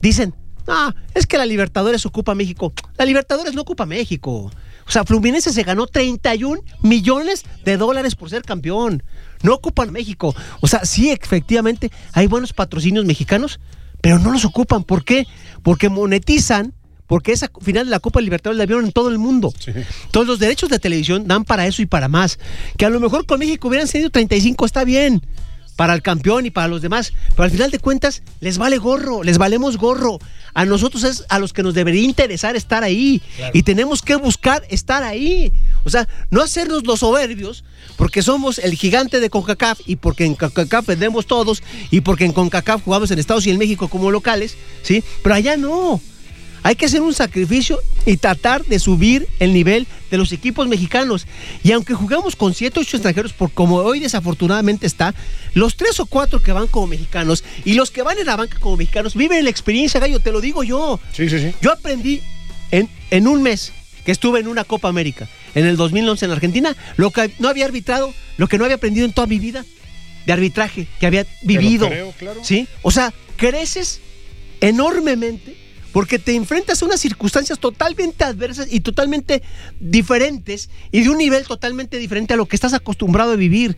dicen, 0.00 0.34
ah, 0.68 0.94
es 1.14 1.26
que 1.26 1.38
la 1.38 1.46
Libertadores 1.46 2.06
ocupa 2.06 2.34
México. 2.34 2.72
La 2.96 3.04
Libertadores 3.06 3.54
no 3.54 3.62
ocupa 3.62 3.86
México. 3.86 4.50
O 4.86 4.90
sea, 4.92 5.04
Fluminense 5.04 5.52
se 5.52 5.62
ganó 5.62 5.86
31 5.86 6.62
millones 6.82 7.44
de 7.64 7.76
dólares 7.76 8.16
por 8.16 8.28
ser 8.28 8.42
campeón. 8.42 9.02
No 9.42 9.54
ocupan 9.54 9.92
México. 9.92 10.34
O 10.60 10.66
sea, 10.66 10.84
sí, 10.84 11.10
efectivamente, 11.10 11.90
hay 12.12 12.26
buenos 12.26 12.52
patrocinios 12.52 13.04
mexicanos, 13.04 13.60
pero 14.00 14.18
no 14.18 14.32
los 14.32 14.44
ocupan. 14.44 14.84
¿Por 14.84 15.04
qué? 15.04 15.26
Porque 15.62 15.88
monetizan 15.88 16.74
porque 17.10 17.32
esa 17.32 17.50
final 17.60 17.86
de 17.86 17.90
la 17.90 17.98
Copa 17.98 18.20
Libertadores 18.20 18.56
la 18.56 18.66
vieron 18.66 18.84
en 18.84 18.92
todo 18.92 19.08
el 19.08 19.18
mundo. 19.18 19.52
Todos 20.12 20.28
los 20.28 20.38
derechos 20.38 20.68
de 20.68 20.78
televisión 20.78 21.26
dan 21.26 21.44
para 21.44 21.66
eso 21.66 21.82
y 21.82 21.86
para 21.86 22.06
más. 22.06 22.38
Que 22.76 22.86
a 22.86 22.88
lo 22.88 23.00
mejor 23.00 23.26
con 23.26 23.40
México 23.40 23.66
hubieran 23.66 23.88
sido 23.88 24.10
35, 24.10 24.64
está 24.64 24.84
bien. 24.84 25.20
Para 25.74 25.94
el 25.94 26.02
campeón 26.02 26.46
y 26.46 26.50
para 26.50 26.68
los 26.68 26.82
demás. 26.82 27.12
Pero 27.30 27.42
al 27.42 27.50
final 27.50 27.72
de 27.72 27.80
cuentas, 27.80 28.22
les 28.38 28.58
vale 28.58 28.78
gorro, 28.78 29.24
les 29.24 29.38
valemos 29.38 29.76
gorro. 29.76 30.20
A 30.54 30.64
nosotros 30.64 31.02
es 31.02 31.24
a 31.28 31.40
los 31.40 31.52
que 31.52 31.64
nos 31.64 31.74
debería 31.74 32.02
interesar 32.02 32.54
estar 32.54 32.84
ahí. 32.84 33.20
Y 33.54 33.64
tenemos 33.64 34.02
que 34.02 34.14
buscar 34.14 34.62
estar 34.70 35.02
ahí. 35.02 35.52
O 35.82 35.90
sea, 35.90 36.06
no 36.30 36.42
hacernos 36.42 36.86
los 36.86 37.00
soberbios, 37.00 37.64
porque 37.96 38.22
somos 38.22 38.60
el 38.60 38.76
gigante 38.76 39.18
de 39.18 39.30
CONCACAF 39.30 39.80
y 39.84 39.96
porque 39.96 40.26
en 40.26 40.36
CONCACAF 40.36 40.86
vendemos 40.86 41.26
todos 41.26 41.60
y 41.90 42.02
porque 42.02 42.24
en 42.24 42.32
CONCACAF 42.32 42.84
jugamos 42.84 43.10
en 43.10 43.18
Estados 43.18 43.48
y 43.48 43.50
en 43.50 43.58
México 43.58 43.88
como 43.88 44.12
locales, 44.12 44.56
¿sí? 44.84 45.02
Pero 45.24 45.34
allá 45.34 45.56
no. 45.56 46.00
Hay 46.62 46.76
que 46.76 46.86
hacer 46.86 47.00
un 47.00 47.14
sacrificio 47.14 47.80
y 48.06 48.16
tratar 48.16 48.64
de 48.64 48.78
subir 48.78 49.28
el 49.38 49.52
nivel 49.52 49.86
de 50.10 50.18
los 50.18 50.32
equipos 50.32 50.68
mexicanos. 50.68 51.26
Y 51.62 51.72
aunque 51.72 51.94
jugamos 51.94 52.36
con 52.36 52.54
siete 52.54 52.78
o 52.78 52.82
ocho 52.82 52.96
extranjeros, 52.96 53.32
por 53.32 53.50
como 53.52 53.76
hoy 53.76 54.00
desafortunadamente 54.00 54.86
está, 54.86 55.14
los 55.54 55.76
tres 55.76 56.00
o 56.00 56.06
cuatro 56.06 56.42
que 56.42 56.52
van 56.52 56.66
como 56.66 56.88
mexicanos 56.88 57.44
y 57.64 57.74
los 57.74 57.90
que 57.90 58.02
van 58.02 58.18
en 58.18 58.26
la 58.26 58.36
banca 58.36 58.58
como 58.58 58.76
mexicanos 58.76 59.14
viven 59.14 59.44
la 59.44 59.50
experiencia, 59.50 60.00
Gallo, 60.00 60.20
te 60.20 60.32
lo 60.32 60.40
digo 60.40 60.62
yo. 60.62 61.00
Sí, 61.12 61.28
sí, 61.28 61.38
sí. 61.38 61.54
Yo 61.60 61.72
aprendí 61.72 62.20
en, 62.70 62.88
en 63.10 63.26
un 63.26 63.42
mes 63.42 63.72
que 64.04 64.12
estuve 64.12 64.40
en 64.40 64.48
una 64.48 64.64
Copa 64.64 64.88
América, 64.88 65.28
en 65.54 65.66
el 65.66 65.76
2011 65.76 66.24
en 66.24 66.30
Argentina, 66.30 66.76
lo 66.96 67.10
que 67.10 67.30
no 67.38 67.48
había 67.48 67.64
arbitrado, 67.66 68.12
lo 68.38 68.48
que 68.48 68.58
no 68.58 68.64
había 68.64 68.76
aprendido 68.76 69.06
en 69.06 69.12
toda 69.12 69.26
mi 69.26 69.38
vida 69.38 69.64
de 70.26 70.32
arbitraje 70.32 70.86
que 70.98 71.06
había 71.06 71.26
vivido. 71.42 71.88
creo, 71.88 72.12
claro. 72.12 72.40
¿Sí? 72.44 72.68
O 72.82 72.90
sea, 72.90 73.12
creces 73.36 74.00
enormemente 74.60 75.56
porque 75.92 76.18
te 76.18 76.34
enfrentas 76.34 76.82
a 76.82 76.86
unas 76.86 77.00
circunstancias 77.00 77.58
totalmente 77.58 78.24
adversas 78.24 78.68
y 78.70 78.80
totalmente 78.80 79.42
diferentes 79.78 80.70
y 80.92 81.02
de 81.02 81.08
un 81.10 81.18
nivel 81.18 81.46
totalmente 81.46 81.98
diferente 81.98 82.34
a 82.34 82.36
lo 82.36 82.46
que 82.46 82.56
estás 82.56 82.74
acostumbrado 82.74 83.32
a 83.32 83.36
vivir. 83.36 83.76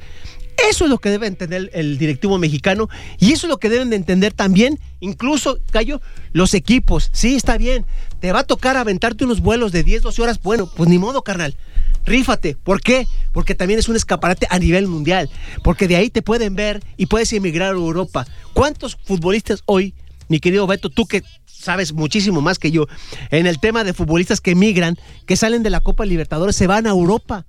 Eso 0.68 0.84
es 0.84 0.90
lo 0.90 0.98
que 0.98 1.10
debe 1.10 1.26
entender 1.26 1.70
el 1.72 1.98
directivo 1.98 2.38
mexicano 2.38 2.88
y 3.18 3.32
eso 3.32 3.46
es 3.46 3.50
lo 3.50 3.58
que 3.58 3.68
deben 3.68 3.90
de 3.90 3.96
entender 3.96 4.32
también, 4.32 4.78
incluso, 5.00 5.58
Cayo, 5.70 6.00
los 6.32 6.54
equipos. 6.54 7.10
Sí, 7.12 7.34
está 7.34 7.56
bien, 7.56 7.86
te 8.20 8.32
va 8.32 8.40
a 8.40 8.44
tocar 8.44 8.76
aventarte 8.76 9.24
unos 9.24 9.40
vuelos 9.40 9.72
de 9.72 9.82
10, 9.82 10.02
12 10.02 10.22
horas. 10.22 10.40
Bueno, 10.42 10.70
pues 10.76 10.88
ni 10.88 10.98
modo, 10.98 11.22
carnal. 11.22 11.56
Rífate. 12.04 12.56
¿Por 12.56 12.80
qué? 12.80 13.06
Porque 13.32 13.54
también 13.54 13.78
es 13.78 13.88
un 13.88 13.96
escaparate 13.96 14.46
a 14.50 14.58
nivel 14.58 14.88
mundial. 14.88 15.30
Porque 15.62 15.88
de 15.88 15.96
ahí 15.96 16.10
te 16.10 16.22
pueden 16.22 16.54
ver 16.54 16.82
y 16.96 17.06
puedes 17.06 17.32
emigrar 17.32 17.70
a 17.70 17.76
Europa. 17.76 18.26
¿Cuántos 18.52 18.96
futbolistas 18.96 19.62
hoy, 19.66 19.94
mi 20.28 20.40
querido 20.40 20.66
Beto, 20.66 20.88
tú 20.90 21.06
que 21.06 21.22
sabes 21.46 21.92
muchísimo 21.92 22.40
más 22.40 22.58
que 22.58 22.70
yo, 22.70 22.86
en 23.30 23.46
el 23.46 23.58
tema 23.60 23.84
de 23.84 23.92
futbolistas 23.94 24.40
que 24.40 24.52
emigran, 24.52 24.96
que 25.26 25.36
salen 25.36 25.62
de 25.62 25.70
la 25.70 25.80
Copa 25.80 26.04
Libertadores, 26.04 26.56
se 26.56 26.66
van 26.66 26.86
a 26.86 26.90
Europa? 26.90 27.44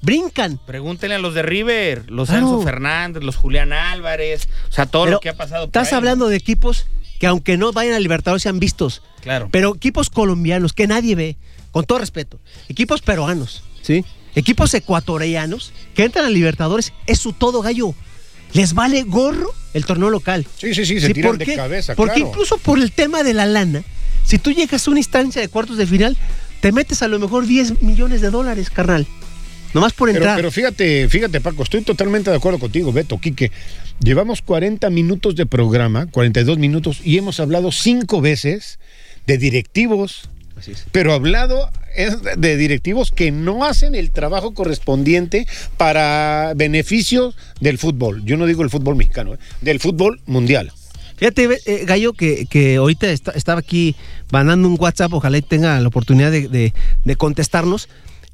Brincan. 0.00 0.58
Pregúntenle 0.66 1.14
a 1.14 1.18
los 1.20 1.34
de 1.34 1.42
River, 1.42 2.10
los 2.10 2.28
Claro. 2.28 2.60
Fernández, 2.62 3.22
los 3.22 3.36
Julián 3.36 3.72
Álvarez, 3.72 4.48
o 4.68 4.72
sea, 4.72 4.86
todo 4.86 5.04
Pero 5.04 5.14
lo 5.16 5.20
que 5.20 5.28
ha 5.28 5.36
pasado. 5.36 5.62
por 5.66 5.68
Estás 5.68 5.92
ahí. 5.92 5.96
hablando 5.96 6.26
de 6.28 6.36
equipos 6.36 6.86
que 7.20 7.28
aunque 7.28 7.56
no 7.56 7.72
vayan 7.72 7.94
a 7.94 8.00
Libertadores 8.00 8.42
sean 8.42 8.58
vistos. 8.58 9.00
Claro. 9.20 9.48
Pero 9.52 9.76
equipos 9.76 10.10
colombianos 10.10 10.72
que 10.72 10.88
nadie 10.88 11.14
ve, 11.14 11.36
con 11.70 11.84
todo 11.84 11.98
respeto. 12.00 12.40
Equipos 12.68 13.00
peruanos, 13.00 13.62
¿sí? 13.82 14.04
Equipos 14.34 14.74
ecuatorianos 14.74 15.72
que 15.94 16.02
entran 16.04 16.24
a 16.24 16.30
Libertadores, 16.30 16.92
es 17.06 17.20
su 17.20 17.32
todo 17.32 17.62
gallo. 17.62 17.94
Les 18.54 18.74
vale 18.74 19.02
gorro 19.02 19.52
el 19.74 19.84
torneo 19.86 20.10
local. 20.10 20.46
Sí, 20.58 20.74
sí, 20.74 20.84
sí, 20.84 21.00
se 21.00 21.12
tiran 21.14 21.30
¿por 21.32 21.38
de 21.38 21.44
qué? 21.46 21.56
cabeza, 21.56 21.94
Porque 21.94 22.16
claro. 22.16 22.28
incluso 22.30 22.58
por 22.58 22.78
el 22.78 22.92
tema 22.92 23.22
de 23.22 23.34
la 23.34 23.46
lana, 23.46 23.82
si 24.24 24.38
tú 24.38 24.52
llegas 24.52 24.86
a 24.86 24.90
una 24.90 25.00
instancia 25.00 25.40
de 25.40 25.48
cuartos 25.48 25.76
de 25.78 25.86
final, 25.86 26.16
te 26.60 26.70
metes 26.72 27.02
a 27.02 27.08
lo 27.08 27.18
mejor 27.18 27.46
10 27.46 27.82
millones 27.82 28.20
de 28.20 28.30
dólares, 28.30 28.70
carnal. 28.70 29.06
Nomás 29.74 29.94
por 29.94 30.08
Pero, 30.08 30.18
entrar. 30.18 30.36
pero 30.36 30.50
fíjate, 30.50 31.08
fíjate, 31.08 31.40
Paco, 31.40 31.62
estoy 31.62 31.80
totalmente 31.80 32.30
de 32.30 32.36
acuerdo 32.36 32.58
contigo, 32.58 32.92
Beto, 32.92 33.18
Quique. 33.18 33.50
Llevamos 34.00 34.42
40 34.42 34.90
minutos 34.90 35.34
de 35.34 35.46
programa, 35.46 36.06
42 36.06 36.58
minutos, 36.58 37.00
y 37.02 37.16
hemos 37.16 37.40
hablado 37.40 37.72
cinco 37.72 38.20
veces 38.20 38.78
de 39.26 39.38
directivos, 39.38 40.28
pero 40.90 41.14
hablado 41.14 41.70
es 41.70 41.81
de 42.36 42.56
directivos 42.56 43.10
que 43.10 43.30
no 43.30 43.64
hacen 43.64 43.94
el 43.94 44.10
trabajo 44.10 44.54
correspondiente 44.54 45.46
para 45.76 46.52
beneficios 46.56 47.36
del 47.60 47.78
fútbol. 47.78 48.24
Yo 48.24 48.36
no 48.36 48.46
digo 48.46 48.62
el 48.62 48.70
fútbol 48.70 48.96
mexicano, 48.96 49.34
¿eh? 49.34 49.38
del 49.60 49.80
fútbol 49.80 50.20
mundial. 50.26 50.72
Fíjate, 51.16 51.48
eh, 51.66 51.84
Gallo, 51.84 52.14
que, 52.14 52.46
que 52.46 52.76
ahorita 52.76 53.08
está- 53.10 53.32
estaba 53.32 53.60
aquí 53.60 53.94
mandando 54.32 54.66
un 54.68 54.76
WhatsApp, 54.78 55.12
ojalá 55.12 55.38
y 55.38 55.42
tenga 55.42 55.78
la 55.78 55.86
oportunidad 55.88 56.30
de, 56.32 56.48
de- 56.48 56.74
de 57.04 57.16
contestarnos. 57.16 57.88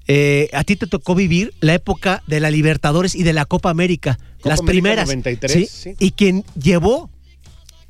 Eh, 0.06 0.48
a 0.54 0.64
ti 0.64 0.76
te 0.76 0.86
tocó 0.86 1.14
vivir 1.14 1.52
la 1.60 1.74
época 1.74 2.22
de 2.26 2.40
la 2.40 2.50
Libertadores 2.50 3.14
y 3.14 3.24
de 3.24 3.34
la 3.34 3.44
Copa 3.44 3.68
América, 3.68 4.18
Copa 4.38 4.48
las 4.48 4.60
América 4.60 4.72
primeras. 4.72 5.06
93, 5.08 5.52
¿sí? 5.52 5.66
sí. 5.66 5.96
Y 5.98 6.12
quien 6.12 6.44
llevó 6.58 7.10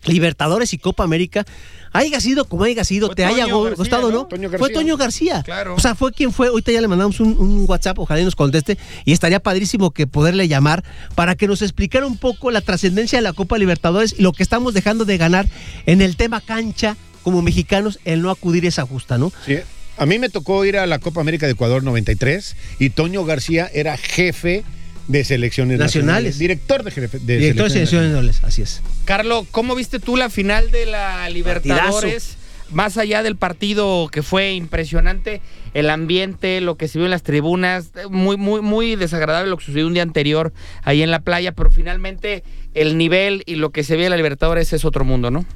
Libertadores 0.05 0.73
y 0.73 0.79
Copa 0.79 1.05
América, 1.05 1.45
haya 1.93 2.21
sido 2.21 2.45
como 2.47 2.65
haya 2.65 2.85
sido, 2.85 3.09
Fue 3.09 3.17
te 3.17 3.25
haya 3.25 3.43
Toño 3.45 3.57
go- 3.57 3.63
García, 3.65 3.77
gustado, 3.77 4.11
¿no? 4.11 4.19
¿no? 4.19 4.25
Toño 4.27 4.49
Fue 4.49 4.59
García. 4.59 4.75
Toño 4.75 4.97
García. 4.97 5.43
Claro. 5.45 5.75
O 5.75 5.81
sea, 5.81 5.95
fue 5.95 6.13
quien 6.13 6.33
fue. 6.33 6.49
Ahorita 6.49 6.73
ya 6.73 6.81
le 6.81 6.89
mandamos 6.89 7.21
un, 7.21 7.37
un 7.39 7.65
WhatsApp, 7.69 7.99
ojalá 7.99 8.21
y 8.21 8.25
nos 8.25 8.37
conteste. 8.37 8.79
Y 9.05 9.13
estaría 9.13 9.41
padrísimo 9.41 9.91
que 9.91 10.07
poderle 10.07 10.49
llamar 10.49 10.85
para 11.15 11.35
que 11.35 11.47
nos 11.49 11.63
explicara 11.63 12.07
un 12.07 12.17
poco 12.17 12.51
la 12.51 12.61
trascendencia 12.61 13.19
de 13.19 13.23
la 13.23 13.33
Copa 13.33 13.59
Libertadores 13.59 14.15
y 14.19 14.23
lo 14.23 14.33
que 14.33 14.43
estamos 14.43 14.73
dejando 14.75 15.05
de 15.05 15.19
ganar 15.19 15.47
en 15.87 16.01
el 16.01 16.17
tema 16.17 16.41
cancha 16.41 16.97
como 17.23 17.43
mexicanos, 17.43 17.99
el 18.05 18.23
no 18.23 18.31
acudir 18.31 18.65
esa 18.65 18.87
justa, 18.87 19.19
¿no? 19.19 19.33
Sí. 19.45 19.57
A 19.99 20.07
mí 20.07 20.19
me 20.21 20.29
tocó 20.29 20.65
ir 20.65 20.79
a 20.79 20.87
la 20.87 21.01
Copa 21.01 21.21
América 21.21 21.47
de 21.47 21.53
Ecuador 21.53 21.83
93 21.83 22.55
y 22.79 22.91
Toño 22.91 23.25
García 23.25 23.69
era 23.75 23.97
jefe 23.97 24.63
de 25.09 25.25
selecciones 25.25 25.79
nacionales. 25.79 26.37
Nacionales. 26.37 26.39
Director 26.39 26.85
de, 26.85 26.91
jefe, 26.91 27.19
de 27.19 27.37
Director 27.39 27.65
de 27.65 27.71
selecciones 27.71 28.13
nobles, 28.13 28.45
así 28.45 28.63
es. 28.63 28.83
Carlos, 29.05 29.47
¿cómo 29.51 29.75
viste 29.75 29.99
tú 29.99 30.17
la 30.17 30.31
final 30.31 30.71
de 30.71 30.87
la 30.87 31.29
Libertadores? 31.31 32.37
Más 32.71 32.99
allá 32.99 33.23
del 33.23 33.37
partido 33.37 34.09
que 34.13 34.23
fue 34.23 34.53
impresionante, 34.53 35.41
el 35.73 35.89
ambiente, 35.89 36.61
lo 36.61 36.77
que 36.77 36.87
se 36.87 36.99
vio 36.99 37.07
en 37.07 37.11
las 37.11 37.23
tribunas, 37.23 37.93
muy, 38.11 38.37
muy, 38.37 38.61
muy 38.61 38.95
desagradable 38.95 39.49
lo 39.49 39.57
que 39.57 39.65
sucedió 39.65 39.87
un 39.87 39.95
día 39.95 40.03
anterior 40.03 40.53
ahí 40.83 41.03
en 41.03 41.11
la 41.11 41.21
playa, 41.21 41.53
pero 41.53 41.71
finalmente 41.71 42.45
el 42.75 42.99
nivel 42.99 43.43
y 43.47 43.55
lo 43.55 43.71
que 43.71 43.85
se 43.85 43.97
ve 43.97 44.05
en 44.05 44.11
la 44.11 44.19
Libertadores 44.19 44.71
es 44.75 44.85
otro 44.85 45.07
mundo, 45.07 45.31
¿no? 45.31 45.47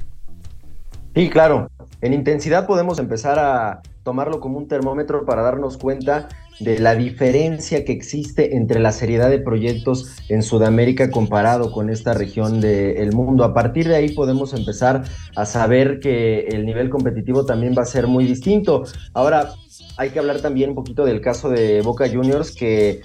Sí, 1.15 1.29
claro. 1.29 1.69
En 2.01 2.13
intensidad 2.13 2.65
podemos 2.65 2.97
empezar 2.97 3.37
a 3.37 3.83
tomarlo 4.01 4.39
como 4.39 4.57
un 4.57 4.67
termómetro 4.67 5.23
para 5.23 5.43
darnos 5.43 5.77
cuenta 5.77 6.27
de 6.59 6.79
la 6.79 6.95
diferencia 6.95 7.83
que 7.85 7.91
existe 7.91 8.55
entre 8.55 8.79
la 8.79 8.91
seriedad 8.91 9.29
de 9.29 9.39
proyectos 9.39 10.15
en 10.29 10.43
Sudamérica 10.43 11.11
comparado 11.11 11.71
con 11.71 11.89
esta 11.89 12.13
región 12.13 12.61
del 12.61 13.13
mundo. 13.13 13.43
A 13.43 13.53
partir 13.53 13.87
de 13.87 13.95
ahí 13.95 14.09
podemos 14.09 14.53
empezar 14.53 15.03
a 15.35 15.45
saber 15.45 15.99
que 15.99 16.47
el 16.49 16.65
nivel 16.65 16.89
competitivo 16.89 17.45
también 17.45 17.73
va 17.77 17.83
a 17.83 17.85
ser 17.85 18.07
muy 18.07 18.25
distinto. 18.25 18.83
Ahora, 19.13 19.53
hay 19.97 20.11
que 20.11 20.19
hablar 20.19 20.41
también 20.41 20.69
un 20.69 20.75
poquito 20.75 21.05
del 21.05 21.21
caso 21.21 21.49
de 21.49 21.81
Boca 21.81 22.07
Juniors 22.07 22.51
que 22.51 23.01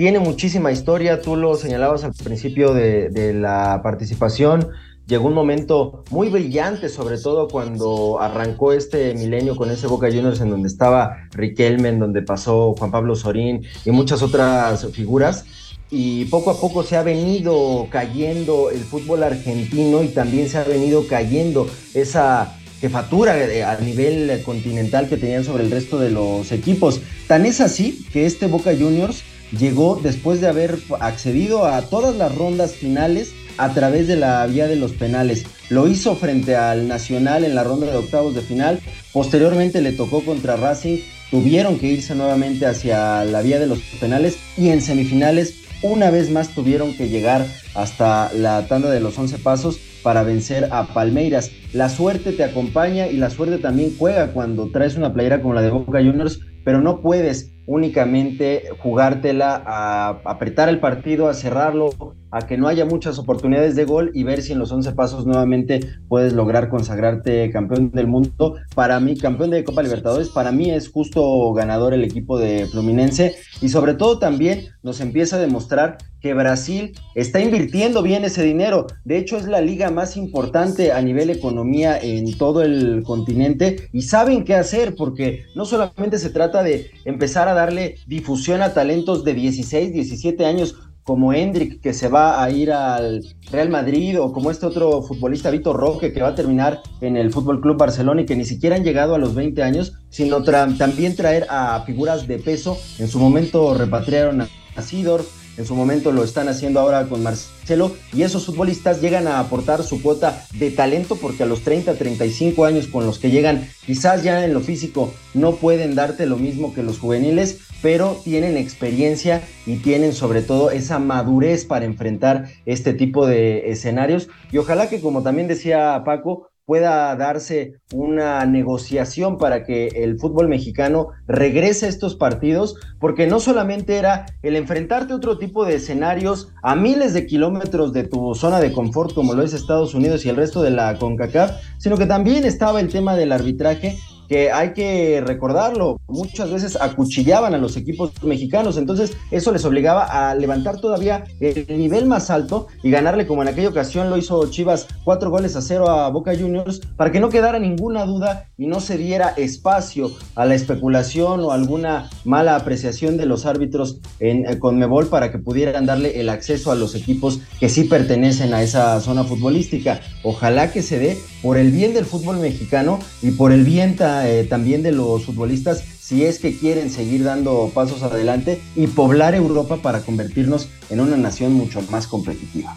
tiene 0.00 0.18
muchísima 0.18 0.72
historia, 0.72 1.20
tú 1.20 1.36
lo 1.36 1.56
señalabas 1.56 2.04
al 2.04 2.14
principio 2.14 2.72
de, 2.72 3.34
la 3.34 3.80
participación, 3.82 4.68
llegó 5.10 5.26
un 5.26 5.34
momento 5.34 6.04
muy 6.10 6.28
brillante, 6.28 6.88
sobre 6.88 7.18
todo 7.18 7.48
cuando 7.48 8.20
arrancó 8.20 8.72
este 8.72 9.12
milenio 9.14 9.56
con 9.56 9.68
ese 9.70 9.88
Boca 9.88 10.06
Juniors 10.06 10.40
en 10.40 10.50
donde 10.50 10.68
estaba 10.68 11.28
Riquelme, 11.32 11.88
en 11.88 11.98
donde 11.98 12.22
pasó 12.22 12.74
Juan 12.78 12.92
Pablo 12.92 13.16
Sorín 13.16 13.66
y 13.84 13.90
muchas 13.90 14.22
otras 14.22 14.86
figuras. 14.92 15.44
Y 15.90 16.26
poco 16.26 16.52
a 16.52 16.60
poco 16.60 16.84
se 16.84 16.96
ha 16.96 17.02
venido 17.02 17.88
cayendo 17.90 18.70
el 18.70 18.78
fútbol 18.78 19.24
argentino 19.24 20.04
y 20.04 20.08
también 20.08 20.48
se 20.48 20.58
ha 20.58 20.64
venido 20.64 21.04
cayendo 21.08 21.66
esa 21.92 22.56
jefatura 22.80 23.36
eh, 23.36 23.64
a 23.64 23.76
nivel 23.80 24.40
continental 24.44 25.08
que 25.08 25.16
tenían 25.16 25.42
sobre 25.42 25.64
el 25.64 25.72
resto 25.72 25.98
de 25.98 26.10
los 26.10 26.52
equipos. 26.52 27.00
Tan 27.26 27.44
es 27.44 27.60
así 27.60 28.06
que 28.12 28.26
este 28.26 28.46
Boca 28.46 28.70
Juniors 28.70 29.24
llegó 29.58 29.98
después 30.00 30.40
de 30.40 30.46
haber 30.46 30.78
accedido 31.00 31.64
a 31.64 31.82
todas 31.82 32.14
las 32.14 32.32
rondas 32.32 32.74
finales 32.74 33.32
a 33.60 33.74
través 33.74 34.08
de 34.08 34.16
la 34.16 34.46
vía 34.46 34.66
de 34.66 34.76
los 34.76 34.92
penales. 34.92 35.44
Lo 35.68 35.86
hizo 35.86 36.16
frente 36.16 36.56
al 36.56 36.88
Nacional 36.88 37.44
en 37.44 37.54
la 37.54 37.62
ronda 37.62 37.90
de 37.90 37.96
octavos 37.96 38.34
de 38.34 38.40
final. 38.40 38.80
Posteriormente 39.12 39.82
le 39.82 39.92
tocó 39.92 40.24
contra 40.24 40.56
Racing. 40.56 40.98
Tuvieron 41.30 41.78
que 41.78 41.88
irse 41.88 42.14
nuevamente 42.14 42.66
hacia 42.66 43.24
la 43.24 43.42
vía 43.42 43.60
de 43.60 43.66
los 43.66 43.78
penales 44.00 44.38
y 44.56 44.70
en 44.70 44.80
semifinales 44.80 45.54
una 45.82 46.10
vez 46.10 46.30
más 46.30 46.48
tuvieron 46.48 46.94
que 46.94 47.08
llegar 47.08 47.46
hasta 47.74 48.32
la 48.34 48.66
tanda 48.66 48.90
de 48.90 49.00
los 49.00 49.16
11 49.16 49.38
pasos 49.38 49.78
para 50.02 50.22
vencer 50.22 50.68
a 50.72 50.92
Palmeiras. 50.92 51.50
la 51.72 51.88
suerte 51.88 52.32
te 52.32 52.44
acompaña 52.44 53.06
y 53.06 53.16
la 53.16 53.30
suerte 53.30 53.58
también 53.58 53.94
juega 53.98 54.32
cuando 54.32 54.70
traes 54.70 54.96
una 54.96 55.12
playera 55.12 55.40
como 55.40 55.54
la 55.54 55.62
de 55.62 55.70
Boca 55.70 55.98
Juniors, 55.98 56.40
pero 56.64 56.80
no 56.80 57.00
puedes 57.00 57.52
únicamente 57.70 58.64
jugártela 58.80 59.62
a 59.64 60.08
apretar 60.24 60.68
el 60.68 60.80
partido, 60.80 61.28
a 61.28 61.34
cerrarlo, 61.34 61.90
a 62.32 62.40
que 62.40 62.58
no 62.58 62.66
haya 62.66 62.84
muchas 62.84 63.16
oportunidades 63.20 63.76
de 63.76 63.84
gol 63.84 64.10
y 64.12 64.24
ver 64.24 64.42
si 64.42 64.52
en 64.52 64.58
los 64.58 64.72
11 64.72 64.92
pasos 64.92 65.24
nuevamente 65.24 65.78
puedes 66.08 66.32
lograr 66.32 66.68
consagrarte 66.68 67.48
campeón 67.50 67.92
del 67.92 68.08
mundo. 68.08 68.56
Para 68.74 68.98
mí, 68.98 69.16
campeón 69.16 69.50
de 69.50 69.62
Copa 69.62 69.84
Libertadores, 69.84 70.30
para 70.30 70.50
mí 70.50 70.70
es 70.70 70.90
justo 70.90 71.52
ganador 71.52 71.94
el 71.94 72.02
equipo 72.02 72.40
de 72.40 72.66
Fluminense 72.66 73.36
y 73.60 73.68
sobre 73.68 73.94
todo 73.94 74.18
también 74.18 74.70
nos 74.82 75.00
empieza 75.00 75.36
a 75.36 75.40
demostrar 75.40 75.98
que 76.20 76.34
Brasil 76.34 76.92
está 77.14 77.40
invirtiendo 77.40 78.02
bien 78.02 78.24
ese 78.24 78.42
dinero. 78.42 78.86
De 79.04 79.16
hecho, 79.16 79.36
es 79.36 79.46
la 79.46 79.60
liga 79.60 79.90
más 79.90 80.16
importante 80.16 80.92
a 80.92 81.00
nivel 81.00 81.30
economía 81.30 81.98
en 81.98 82.36
todo 82.36 82.62
el 82.62 83.02
continente 83.04 83.88
y 83.92 84.02
saben 84.02 84.44
qué 84.44 84.54
hacer 84.54 84.94
porque 84.96 85.44
no 85.54 85.64
solamente 85.64 86.18
se 86.18 86.30
trata 86.30 86.62
de 86.62 86.90
empezar 87.04 87.48
a 87.48 87.54
darle 87.60 87.96
difusión 88.06 88.62
a 88.62 88.74
talentos 88.74 89.24
de 89.24 89.34
16, 89.34 89.92
17 89.92 90.44
años 90.46 90.74
como 91.02 91.32
Hendrik 91.32 91.80
que 91.80 91.92
se 91.92 92.08
va 92.08 92.42
a 92.42 92.50
ir 92.50 92.70
al 92.70 93.24
Real 93.50 93.68
Madrid 93.68 94.20
o 94.20 94.32
como 94.32 94.50
este 94.50 94.66
otro 94.66 95.02
futbolista 95.02 95.50
Vitor 95.50 95.76
Roque 95.76 96.12
que 96.12 96.22
va 96.22 96.28
a 96.28 96.34
terminar 96.34 96.82
en 97.00 97.16
el 97.16 97.32
Fútbol 97.32 97.60
Club 97.60 97.76
Barcelona 97.76 98.22
y 98.22 98.26
que 98.26 98.36
ni 98.36 98.44
siquiera 98.44 98.76
han 98.76 98.84
llegado 98.84 99.14
a 99.14 99.18
los 99.18 99.34
20 99.34 99.62
años, 99.62 99.94
sino 100.08 100.42
también 100.42 101.16
traer 101.16 101.46
a 101.48 101.82
figuras 101.84 102.26
de 102.28 102.38
peso. 102.38 102.78
En 102.98 103.08
su 103.08 103.18
momento 103.18 103.74
repatriaron 103.74 104.42
a, 104.42 104.48
a 104.76 104.82
Sidor, 104.82 105.24
en 105.60 105.66
su 105.66 105.74
momento 105.74 106.10
lo 106.10 106.24
están 106.24 106.48
haciendo 106.48 106.80
ahora 106.80 107.06
con 107.06 107.22
Marcelo 107.22 107.94
y 108.14 108.22
esos 108.22 108.46
futbolistas 108.46 109.02
llegan 109.02 109.28
a 109.28 109.38
aportar 109.38 109.82
su 109.82 110.00
cuota 110.00 110.42
de 110.54 110.70
talento 110.70 111.16
porque 111.16 111.42
a 111.42 111.46
los 111.46 111.60
30, 111.60 111.94
35 111.94 112.64
años 112.64 112.86
con 112.86 113.04
los 113.04 113.18
que 113.18 113.30
llegan 113.30 113.68
quizás 113.84 114.22
ya 114.22 114.42
en 114.42 114.54
lo 114.54 114.60
físico 114.60 115.12
no 115.34 115.56
pueden 115.56 115.94
darte 115.94 116.24
lo 116.24 116.38
mismo 116.38 116.72
que 116.72 116.82
los 116.82 116.98
juveniles, 116.98 117.58
pero 117.82 118.18
tienen 118.24 118.56
experiencia 118.56 119.42
y 119.66 119.76
tienen 119.76 120.14
sobre 120.14 120.40
todo 120.40 120.70
esa 120.70 120.98
madurez 120.98 121.66
para 121.66 121.84
enfrentar 121.84 122.48
este 122.64 122.94
tipo 122.94 123.26
de 123.26 123.70
escenarios. 123.70 124.28
Y 124.50 124.58
ojalá 124.58 124.88
que 124.88 125.00
como 125.00 125.22
también 125.22 125.46
decía 125.46 126.02
Paco, 126.04 126.49
pueda 126.70 127.16
darse 127.16 127.80
una 127.92 128.46
negociación 128.46 129.38
para 129.38 129.64
que 129.64 129.88
el 129.88 130.20
fútbol 130.20 130.46
mexicano 130.46 131.08
regrese 131.26 131.86
a 131.86 131.88
estos 131.88 132.14
partidos, 132.14 132.76
porque 133.00 133.26
no 133.26 133.40
solamente 133.40 133.96
era 133.96 134.26
el 134.44 134.54
enfrentarte 134.54 135.12
a 135.12 135.16
otro 135.16 135.36
tipo 135.36 135.64
de 135.64 135.74
escenarios 135.74 136.52
a 136.62 136.76
miles 136.76 137.12
de 137.12 137.26
kilómetros 137.26 137.92
de 137.92 138.04
tu 138.04 138.36
zona 138.36 138.60
de 138.60 138.70
confort, 138.70 139.14
como 139.14 139.34
lo 139.34 139.42
es 139.42 139.52
Estados 139.52 139.94
Unidos 139.94 140.24
y 140.24 140.28
el 140.28 140.36
resto 140.36 140.62
de 140.62 140.70
la 140.70 140.96
CONCACAF, 140.96 141.60
sino 141.78 141.96
que 141.96 142.06
también 142.06 142.44
estaba 142.44 142.78
el 142.78 142.88
tema 142.88 143.16
del 143.16 143.32
arbitraje 143.32 143.98
que 144.30 144.52
hay 144.52 144.74
que 144.74 145.20
recordarlo, 145.26 146.00
muchas 146.06 146.52
veces 146.52 146.78
acuchillaban 146.80 147.52
a 147.52 147.58
los 147.58 147.76
equipos 147.76 148.12
mexicanos, 148.22 148.76
entonces 148.76 149.16
eso 149.32 149.50
les 149.50 149.64
obligaba 149.64 150.04
a 150.04 150.36
levantar 150.36 150.80
todavía 150.80 151.24
el 151.40 151.66
nivel 151.66 152.06
más 152.06 152.30
alto 152.30 152.68
y 152.84 152.92
ganarle 152.92 153.26
como 153.26 153.42
en 153.42 153.48
aquella 153.48 153.70
ocasión 153.70 154.08
lo 154.08 154.16
hizo 154.16 154.48
Chivas 154.48 154.86
cuatro 155.02 155.30
goles 155.30 155.56
a 155.56 155.62
cero 155.62 155.90
a 155.90 156.08
Boca 156.10 156.32
Juniors 156.38 156.80
para 156.96 157.10
que 157.10 157.18
no 157.18 157.28
quedara 157.28 157.58
ninguna 157.58 158.06
duda 158.06 158.46
y 158.56 158.68
no 158.68 158.78
se 158.78 158.96
diera 158.96 159.30
espacio 159.36 160.12
a 160.36 160.44
la 160.44 160.54
especulación 160.54 161.40
o 161.40 161.50
alguna 161.50 162.08
mala 162.24 162.54
apreciación 162.54 163.16
de 163.16 163.26
los 163.26 163.46
árbitros 163.46 163.98
en 164.20 164.46
eh, 164.46 164.60
Conmebol 164.60 165.08
para 165.08 165.32
que 165.32 165.38
pudieran 165.38 165.86
darle 165.86 166.20
el 166.20 166.28
acceso 166.28 166.70
a 166.70 166.76
los 166.76 166.94
equipos 166.94 167.40
que 167.58 167.68
sí 167.68 167.82
pertenecen 167.82 168.54
a 168.54 168.62
esa 168.62 169.00
zona 169.00 169.24
futbolística. 169.24 170.00
Ojalá 170.22 170.70
que 170.70 170.82
se 170.82 171.00
dé 171.00 171.18
por 171.42 171.56
el 171.58 171.70
bien 171.70 171.94
del 171.94 172.04
fútbol 172.04 172.38
mexicano 172.38 172.98
y 173.22 173.32
por 173.32 173.52
el 173.52 173.64
bien 173.64 173.96
eh, 174.00 174.46
también 174.48 174.82
de 174.82 174.92
los 174.92 175.24
futbolistas 175.24 175.82
si 176.00 176.24
es 176.24 176.38
que 176.38 176.56
quieren 176.56 176.90
seguir 176.90 177.22
dando 177.24 177.70
pasos 177.72 178.02
adelante 178.02 178.60
y 178.74 178.88
poblar 178.88 179.34
Europa 179.34 179.76
para 179.76 180.00
convertirnos 180.00 180.68
en 180.90 181.00
una 181.00 181.16
nación 181.16 181.52
mucho 181.52 181.82
más 181.90 182.06
competitiva. 182.06 182.74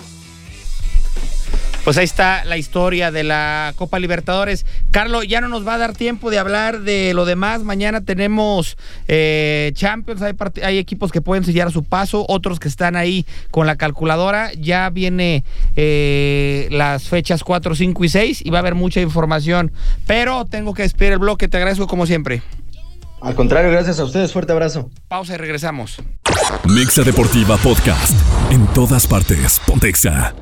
Pues 1.83 1.97
ahí 1.97 2.05
está 2.05 2.45
la 2.45 2.55
historia 2.55 3.11
de 3.11 3.25
la 3.25 3.73
Copa 3.75 3.99
Libertadores. 3.99 4.65
Carlos, 4.91 5.27
ya 5.27 5.41
no 5.41 5.49
nos 5.49 5.67
va 5.67 5.73
a 5.73 5.77
dar 5.77 5.93
tiempo 5.93 6.31
de 6.31 6.39
hablar 6.39 6.79
de 6.81 7.13
lo 7.13 7.25
demás. 7.25 7.63
Mañana 7.63 7.99
tenemos 7.99 8.77
eh, 9.09 9.71
Champions, 9.75 10.21
hay, 10.21 10.33
hay, 10.63 10.77
equipos 10.77 11.11
que 11.11 11.19
pueden 11.19 11.43
sellar 11.43 11.67
a 11.67 11.71
su 11.71 11.83
paso, 11.83 12.25
otros 12.29 12.61
que 12.61 12.69
están 12.69 12.95
ahí 12.95 13.25
con 13.51 13.67
la 13.67 13.75
calculadora. 13.75 14.53
Ya 14.53 14.89
viene 14.91 15.43
eh, 15.75 16.69
las 16.71 17.09
fechas 17.09 17.43
4, 17.43 17.75
5 17.75 18.03
y 18.05 18.09
6 18.09 18.41
y 18.45 18.49
va 18.49 18.59
a 18.59 18.61
haber 18.61 18.75
mucha 18.75 19.01
información. 19.01 19.73
Pero 20.07 20.45
tengo 20.45 20.73
que 20.73 20.83
despedir 20.83 21.11
el 21.11 21.19
bloque, 21.19 21.49
te 21.49 21.57
agradezco 21.57 21.87
como 21.87 22.05
siempre. 22.05 22.41
Al 23.21 23.35
contrario, 23.35 23.71
gracias 23.71 23.99
a 23.99 24.05
ustedes, 24.05 24.31
fuerte 24.31 24.53
abrazo. 24.53 24.89
Pausa 25.09 25.33
y 25.33 25.37
regresamos. 25.37 25.97
Mixa 26.63 27.03
Deportiva 27.03 27.57
Podcast. 27.57 28.13
En 28.51 28.67
todas 28.67 29.05
partes, 29.05 29.61
Pontexa. 29.65 30.33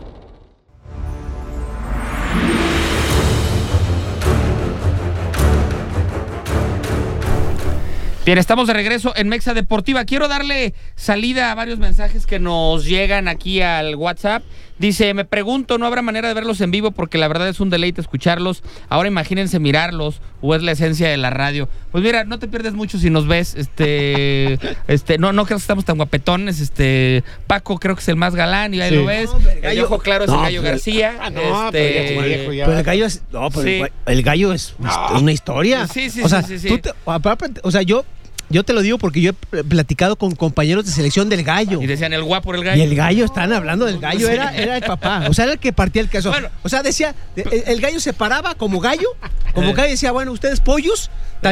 Bien, 8.23 8.37
estamos 8.37 8.67
de 8.67 8.73
regreso 8.73 9.13
en 9.15 9.29
Mexa 9.29 9.55
Deportiva. 9.55 10.05
Quiero 10.05 10.27
darle 10.27 10.75
salida 10.95 11.51
a 11.51 11.55
varios 11.55 11.79
mensajes 11.79 12.27
que 12.27 12.37
nos 12.37 12.85
llegan 12.85 13.27
aquí 13.27 13.63
al 13.63 13.95
WhatsApp. 13.95 14.43
Dice, 14.81 15.13
me 15.13 15.25
pregunto, 15.25 15.77
¿no 15.77 15.85
habrá 15.85 16.01
manera 16.01 16.27
de 16.27 16.33
verlos 16.33 16.59
en 16.59 16.71
vivo? 16.71 16.89
Porque 16.89 17.19
la 17.19 17.27
verdad 17.27 17.47
es 17.47 17.59
un 17.59 17.69
deleite 17.69 18.01
escucharlos. 18.01 18.63
Ahora 18.89 19.07
imagínense 19.07 19.59
mirarlos, 19.59 20.21
o 20.41 20.55
es 20.55 20.63
la 20.63 20.71
esencia 20.71 21.07
de 21.07 21.17
la 21.17 21.29
radio. 21.29 21.69
Pues 21.91 22.03
mira, 22.03 22.23
no 22.23 22.39
te 22.39 22.47
pierdes 22.47 22.73
mucho 22.73 22.97
si 22.97 23.11
nos 23.11 23.27
ves. 23.27 23.53
Este, 23.53 24.57
este, 24.87 25.19
no, 25.19 25.33
no 25.33 25.45
creo 25.45 25.59
que 25.59 25.61
estamos 25.61 25.85
tan 25.85 25.97
guapetones. 25.97 26.59
Este, 26.59 27.23
Paco 27.45 27.77
creo 27.77 27.93
que 27.93 28.01
es 28.01 28.07
el 28.07 28.15
más 28.15 28.33
galán 28.33 28.73
y 28.73 28.81
ahí 28.81 28.95
lo 28.95 29.05
ves. 29.05 29.29
el, 29.53 29.61
gallo, 29.61 29.85
ojo 29.85 29.99
claro 29.99 30.23
es 30.23 30.31
el 30.31 30.37
gallo 30.37 30.63
García. 30.63 31.15
Ah, 31.21 31.29
no, 31.29 31.67
este, 31.67 32.15
pero, 32.17 32.71
el 32.71 32.83
gallo 32.83 33.05
es, 33.05 33.21
no, 33.31 33.51
pero 33.51 33.87
el, 34.07 34.23
gallo 34.23 34.51
es 34.51 34.73
una 35.13 35.31
historia. 35.31 35.85
Sí, 35.85 36.09
sí, 36.09 36.23
o 36.23 36.27
sea, 36.27 36.41
sí, 36.41 36.57
sí, 36.57 36.81
o 37.05 37.69
sea, 37.71 37.83
yo 37.83 38.03
yo 38.51 38.63
te 38.63 38.73
lo 38.73 38.81
digo 38.81 38.97
porque 38.97 39.21
yo 39.21 39.31
he 39.31 39.63
platicado 39.63 40.15
con 40.15 40.35
compañeros 40.35 40.85
de 40.85 40.91
selección 40.91 41.29
del 41.29 41.43
gallo. 41.43 41.81
Y 41.81 41.87
decían 41.87 42.13
el 42.13 42.23
guapo 42.23 42.53
el 42.53 42.63
gallo. 42.63 42.81
Y 42.81 42.85
el 42.85 42.95
gallo, 42.95 43.25
están 43.25 43.53
hablando 43.53 43.85
del 43.85 43.99
gallo, 43.99 44.29
era, 44.29 44.55
era 44.55 44.77
el 44.77 44.83
papá. 44.83 45.25
O 45.29 45.33
sea, 45.33 45.45
era 45.45 45.53
el 45.53 45.59
que 45.59 45.73
partía 45.73 46.01
el 46.01 46.09
queso. 46.09 46.31
o 46.63 46.69
sea, 46.69 46.83
decía, 46.83 47.15
el, 47.35 47.81
gallo 47.81 47.99
se 47.99 48.13
paraba 48.13 48.55
como 48.55 48.79
gallo, 48.79 49.07
como 49.53 49.69
eh. 49.69 49.73
gallo 49.73 49.89
decía, 49.89 50.11
bueno, 50.11 50.31
ustedes 50.31 50.59
pollos 50.59 51.09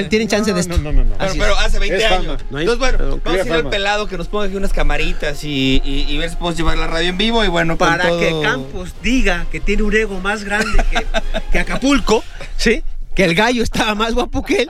tienen 0.09 0.27
chance 0.27 0.53
de 0.53 0.59
esto. 0.59 0.77
No, 0.77 0.91
no, 0.91 1.03
no. 1.03 1.15
Pero, 1.17 1.57
hace 1.57 1.79
20 1.79 2.05
años. 2.05 2.41
Entonces, 2.49 2.77
bueno, 2.77 3.19
vamos 3.23 3.41
a 3.41 3.45
ir 3.45 3.53
al 3.53 3.69
pelado 3.69 4.07
que 4.07 4.17
nos 4.17 4.27
ponga 4.27 4.45
aquí 4.45 4.55
unas 4.55 4.73
camaritas 4.73 5.43
y, 5.43 5.81
y, 5.83 6.17
ver 6.17 6.29
si 6.29 6.35
podemos 6.35 6.57
llevar 6.57 6.77
la 6.77 6.87
radio 6.87 7.09
en 7.09 7.17
vivo. 7.17 7.43
Y 7.43 7.47
bueno, 7.47 7.77
Para 7.77 8.09
que 8.09 8.39
Campos 8.43 8.93
diga 9.01 9.45
que 9.51 9.59
tiene 9.59 9.83
un 9.83 9.95
ego 9.95 10.19
más 10.19 10.43
grande 10.43 10.83
que, 10.91 11.05
que 11.51 11.59
Acapulco, 11.59 12.23
¿sí? 12.57 12.83
Que 13.15 13.25
el 13.25 13.35
gallo 13.35 13.63
estaba 13.63 13.95
más 13.95 14.13
guapo 14.13 14.43
que 14.43 14.63
él 14.63 14.69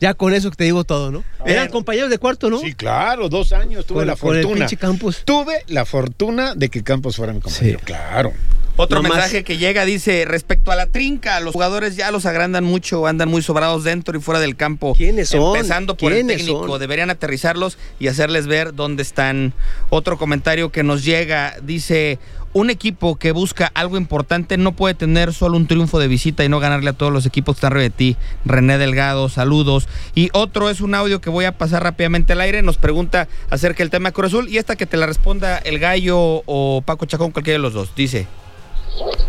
ya 0.00 0.14
con 0.14 0.34
eso 0.34 0.50
te 0.50 0.64
digo 0.64 0.84
todo, 0.84 1.10
¿no? 1.10 1.24
Eran 1.44 1.68
compañeros 1.68 2.10
de 2.10 2.18
cuarto, 2.18 2.50
¿no? 2.50 2.58
Sí, 2.58 2.74
claro, 2.74 3.28
dos 3.28 3.52
años 3.52 3.86
tuve 3.86 4.04
la 4.04 4.16
fortuna. 4.16 4.66
Campos. 4.78 5.22
Tuve 5.24 5.64
la 5.68 5.84
fortuna 5.84 6.54
de 6.54 6.68
que 6.68 6.82
Campos 6.82 7.16
fuera 7.16 7.32
mi 7.32 7.40
compañero, 7.40 7.80
claro. 7.84 8.32
Otro 8.76 9.02
mensaje 9.02 9.44
que 9.44 9.56
llega 9.56 9.84
dice, 9.84 10.24
respecto 10.24 10.72
a 10.72 10.76
la 10.76 10.86
trinca, 10.86 11.38
los 11.40 11.52
jugadores 11.52 11.96
ya 11.96 12.10
los 12.10 12.26
agrandan 12.26 12.64
mucho, 12.64 13.06
andan 13.06 13.28
muy 13.28 13.40
sobrados 13.40 13.84
dentro 13.84 14.18
y 14.18 14.20
fuera 14.20 14.40
del 14.40 14.56
campo. 14.56 14.94
¿Quiénes 14.96 15.28
son? 15.28 15.56
Empezando 15.56 15.96
por 15.96 16.12
el 16.12 16.26
técnico, 16.26 16.78
deberían 16.78 17.10
aterrizarlos 17.10 17.78
y 18.00 18.08
hacerles 18.08 18.46
ver 18.46 18.74
dónde 18.74 19.02
están. 19.02 19.52
Otro 19.90 20.18
comentario 20.18 20.72
que 20.72 20.82
nos 20.82 21.04
llega 21.04 21.54
dice, 21.62 22.18
un 22.52 22.70
equipo 22.70 23.16
que 23.16 23.32
busca 23.32 23.70
algo 23.74 23.96
importante 23.96 24.56
no 24.56 24.72
puede 24.72 24.94
tener 24.94 25.32
solo 25.32 25.56
un 25.56 25.66
triunfo 25.68 26.00
de 26.00 26.08
visita 26.08 26.44
y 26.44 26.48
no 26.48 26.58
ganarle 26.58 26.90
a 26.90 26.94
todos 26.94 27.12
los 27.12 27.26
equipos 27.26 27.54
que 27.54 27.58
están 27.58 27.72
arriba 27.72 27.84
de 27.84 27.90
ti. 27.90 28.16
René 28.44 28.78
Delgado, 28.78 29.28
saludos. 29.28 29.88
Y 30.16 30.30
otro 30.32 30.68
es 30.68 30.80
un 30.80 30.94
audio 30.94 31.20
que 31.20 31.30
voy 31.30 31.44
a 31.44 31.58
pasar 31.58 31.84
rápidamente 31.84 32.32
al 32.32 32.40
aire. 32.40 32.62
Nos 32.62 32.76
pregunta 32.76 33.28
acerca 33.50 33.84
del 33.84 33.90
tema 33.90 34.08
de 34.08 34.12
Cruz 34.14 34.32
Azul 34.32 34.48
y 34.48 34.58
esta 34.58 34.74
que 34.74 34.86
te 34.86 34.96
la 34.96 35.06
responda 35.06 35.58
el 35.58 35.78
Gallo 35.78 36.42
o 36.46 36.82
Paco 36.84 37.06
Chacón, 37.06 37.30
cualquiera 37.30 37.58
de 37.58 37.62
los 37.62 37.72
dos. 37.72 37.94
Dice. 37.94 38.26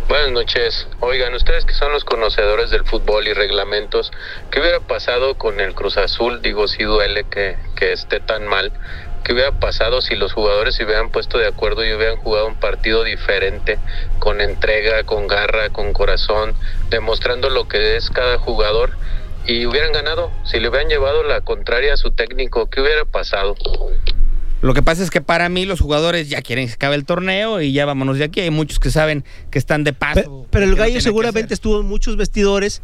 Buenas 0.08 0.30
noches. 0.30 0.86
Oigan, 1.00 1.34
ustedes 1.34 1.64
que 1.64 1.74
son 1.74 1.92
los 1.92 2.04
conocedores 2.04 2.70
del 2.70 2.84
fútbol 2.84 3.26
y 3.26 3.32
reglamentos, 3.32 4.12
¿qué 4.50 4.60
hubiera 4.60 4.80
pasado 4.80 5.36
con 5.36 5.60
el 5.60 5.74
Cruz 5.74 5.96
Azul? 5.96 6.40
Digo, 6.42 6.68
si 6.68 6.84
duele 6.84 7.24
que, 7.24 7.56
que 7.74 7.92
esté 7.92 8.20
tan 8.20 8.46
mal 8.46 8.72
¿Qué 9.26 9.32
hubiera 9.32 9.50
pasado 9.50 10.02
si 10.02 10.14
los 10.14 10.32
jugadores 10.32 10.76
se 10.76 10.84
hubieran 10.84 11.10
puesto 11.10 11.36
de 11.36 11.48
acuerdo 11.48 11.84
y 11.84 11.92
hubieran 11.92 12.16
jugado 12.16 12.46
un 12.46 12.54
partido 12.60 13.02
diferente, 13.02 13.76
con 14.20 14.40
entrega, 14.40 15.02
con 15.02 15.26
garra, 15.26 15.70
con 15.70 15.92
corazón, 15.92 16.54
demostrando 16.90 17.50
lo 17.50 17.66
que 17.66 17.96
es 17.96 18.08
cada 18.10 18.38
jugador 18.38 18.92
y 19.44 19.66
hubieran 19.66 19.90
ganado? 19.90 20.30
Si 20.44 20.60
le 20.60 20.68
hubieran 20.68 20.88
llevado 20.88 21.24
la 21.24 21.40
contraria 21.40 21.94
a 21.94 21.96
su 21.96 22.12
técnico, 22.12 22.70
¿qué 22.70 22.80
hubiera 22.80 23.04
pasado? 23.04 23.56
Lo 24.66 24.74
que 24.74 24.82
pasa 24.82 25.02
es 25.02 25.10
que 25.10 25.20
para 25.20 25.48
mí 25.48 25.64
los 25.64 25.80
jugadores 25.80 26.28
ya 26.28 26.42
quieren 26.42 26.64
que 26.66 26.70
se 26.70 26.74
acabe 26.74 26.96
el 26.96 27.04
torneo 27.04 27.60
y 27.62 27.72
ya 27.72 27.84
vámonos 27.86 28.18
de 28.18 28.24
aquí. 28.24 28.40
Hay 28.40 28.50
muchos 28.50 28.80
que 28.80 28.90
saben 28.90 29.24
que 29.50 29.58
están 29.58 29.84
de 29.84 29.92
paso. 29.92 30.14
Pero, 30.14 30.46
pero 30.50 30.64
el 30.64 30.70
no 30.72 30.76
gallo 30.76 31.00
seguramente 31.00 31.54
estuvo 31.54 31.80
en 31.80 31.86
muchos 31.86 32.16
vestidores 32.16 32.82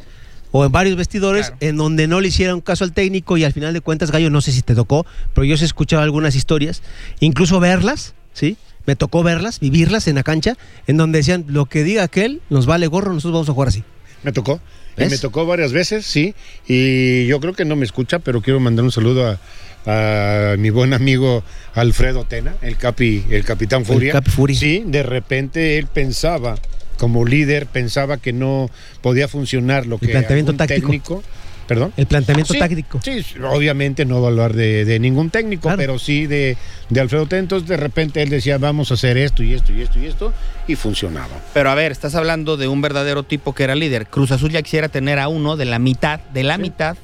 o 0.53 0.65
en 0.65 0.71
varios 0.71 0.97
vestidores 0.97 1.47
Claro. 1.49 1.57
en 1.61 1.77
donde 1.77 2.07
no 2.07 2.21
le 2.21 2.29
hicieron 2.29 2.61
caso 2.61 2.85
al 2.85 2.93
técnico 2.93 3.37
y 3.37 3.45
al 3.45 3.53
final 3.53 3.73
de 3.73 3.81
cuentas, 3.81 4.13
Gallo, 4.13 4.31
no 4.31 4.41
sé 4.41 4.53
si 4.53 4.63
te 4.63 4.75
tocó, 4.75 5.07
pero 5.35 5.45
yo 5.45 5.57
sí 5.57 5.65
escuchaba 5.65 6.03
algunas 6.03 6.37
historias, 6.37 6.83
incluso 7.21 7.59
verlas, 7.59 8.15
¿sí? 8.33 8.57
Me 8.87 8.95
tocó 8.95 9.23
verlas, 9.23 9.61
vivirlas 9.61 10.07
en 10.09 10.17
la 10.17 10.23
cancha, 10.23 10.57
en 10.87 10.97
donde 10.97 11.19
decían, 11.19 11.47
lo 11.49 11.67
que 11.67 11.85
diga 11.85 12.03
aquel, 12.03 12.43
nos 12.51 12.67
vale 12.67 12.87
gorro, 12.87 13.13
nosotros 13.13 13.33
vamos 13.33 13.49
a 13.49 13.53
jugar 13.53 13.69
así. 13.69 13.83
Me 14.23 14.33
tocó. 14.33 14.61
Me 14.97 15.19
tocó 15.19 15.47
varias 15.47 15.73
veces, 15.73 16.05
sí. 16.05 16.35
Y 16.67 17.27
yo 17.27 17.41
creo 17.41 17.55
que 17.55 17.65
no 17.65 17.77
me 17.77 17.85
escucha, 17.85 18.19
pero 18.19 18.43
quiero 18.43 18.61
mandar 18.61 18.85
un 18.85 18.93
saludo 18.93 19.27
a, 19.27 19.41
a 19.87 20.55
mi 20.59 20.71
buen 20.71 20.95
amigo 20.95 21.43
Alfredo 21.75 22.25
Tena, 22.25 22.55
el 22.63 22.77
capi, 22.77 23.25
el 23.31 23.45
capitán 23.45 23.85
Furia. 23.85 24.13
Capi 24.13 24.31
Furia. 24.31 24.59
Sí, 24.59 24.83
de 24.87 25.03
repente 25.03 25.79
él 25.79 25.87
pensaba, 25.87 26.57
como 26.99 27.25
líder, 27.25 27.67
pensaba 27.67 28.17
que 28.19 28.33
no 28.33 28.71
podía 29.01 29.29
funcionar 29.29 29.87
lo 29.87 29.97
El 29.97 30.01
que 30.01 30.09
planteamiento 30.09 30.55
táctico. 30.55 30.81
técnico. 30.81 31.23
Perdón. 31.67 31.93
El 31.97 32.07
planteamiento 32.07 32.53
Sí, 32.53 32.59
táctico. 32.59 33.01
Sí, 33.03 33.25
obviamente 33.49 34.05
no 34.05 34.21
va 34.21 34.29
a 34.29 34.31
hablar 34.31 34.53
de, 34.53 34.85
de 34.85 34.99
ningún 34.99 35.31
técnico, 35.31 35.63
Claro. 35.63 35.79
pero 35.79 35.99
sí 35.99 36.27
de, 36.27 36.57
de 36.91 37.01
Alfredo 37.01 37.27
Tena. 37.27 37.41
Entonces 37.41 37.69
de 37.69 37.77
repente 37.77 38.21
él 38.21 38.29
decía, 38.29 38.59
vamos 38.59 38.91
a 38.91 38.95
hacer 38.95 39.17
esto 39.17 39.43
y 39.43 39.55
esto 39.55 39.73
y 39.73 39.81
esto 39.81 39.99
y 39.99 40.07
esto, 40.07 40.33
y 40.69 40.75
funcionaba. 40.75 41.31
Pero 41.55 41.71
a 41.71 41.75
ver, 41.75 41.93
estás 41.93 42.15
hablando 42.15 42.57
de 42.57 42.69
un 42.69 42.83
verdadero 42.83 43.23
tipo 43.23 43.55
que 43.55 43.63
era 43.65 43.75
líder. 43.75 44.07
Cruz 44.07 44.33
Azul 44.33 44.51
ya 44.51 44.61
quisiera 44.61 44.89
tener 44.89 45.19
a 45.19 45.29
uno 45.29 45.57
de 45.57 45.65
la 45.65 45.79
mitad, 45.79 46.21
de 46.35 46.43
la 46.43 46.59
mitad 46.59 46.97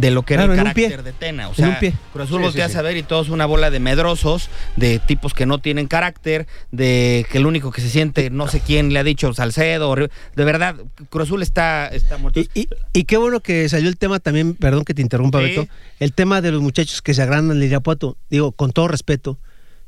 de 0.00 0.10
lo 0.10 0.22
que 0.22 0.34
era 0.34 0.44
el 0.44 0.54
carácter 0.56 1.02
de 1.02 1.12
Tena. 1.12 1.48
O 1.48 1.54
sea. 1.54 1.78
Cruz 2.12 2.24
Azul 2.26 2.38
Sí, 2.38 2.44
voltea 2.44 2.66
sí, 2.68 2.72
a 2.72 2.74
saber 2.74 2.96
y 2.96 3.02
todos 3.02 3.28
una 3.28 3.46
bola 3.46 3.70
de 3.70 3.80
medrosos, 3.80 4.48
de 4.76 4.98
tipos 4.98 5.34
que 5.34 5.46
no 5.46 5.58
tienen 5.58 5.86
carácter, 5.86 6.46
de 6.70 7.26
que 7.30 7.38
el 7.38 7.46
único 7.46 7.70
que 7.70 7.80
se 7.80 7.88
siente, 7.90 8.30
no 8.30 8.48
sé 8.48 8.60
quién 8.60 8.92
le 8.92 8.98
ha 8.98 9.04
dicho, 9.04 9.32
Salcedo. 9.34 9.94
De 9.94 10.44
verdad, 10.44 10.76
Cruz 11.10 11.24
Azul 11.28 11.42
está, 11.42 11.88
está 11.88 12.18
muerto. 12.18 12.40
Y, 12.40 12.48
y- 12.54 12.68
y 12.92 13.04
qué 13.04 13.16
bueno 13.16 13.40
que 13.40 13.68
salió 13.68 13.88
el 13.88 13.96
tema 13.96 14.20
también, 14.20 14.54
perdón 14.54 14.84
que 14.84 14.94
te 14.94 15.02
interrumpa. 15.02 15.38
Beto, 15.38 15.66
el 16.00 16.12
tema 16.12 16.40
de 16.40 16.50
los 16.52 16.62
muchachos 16.62 17.02
que 17.02 17.14
se 17.14 17.22
agrandan 17.22 17.56
en 17.56 17.62
el 17.62 17.68
Irapuato. 17.68 18.16
Digo, 18.30 18.52
con 18.52 18.72
todo 18.72 18.88
respeto, 18.88 19.38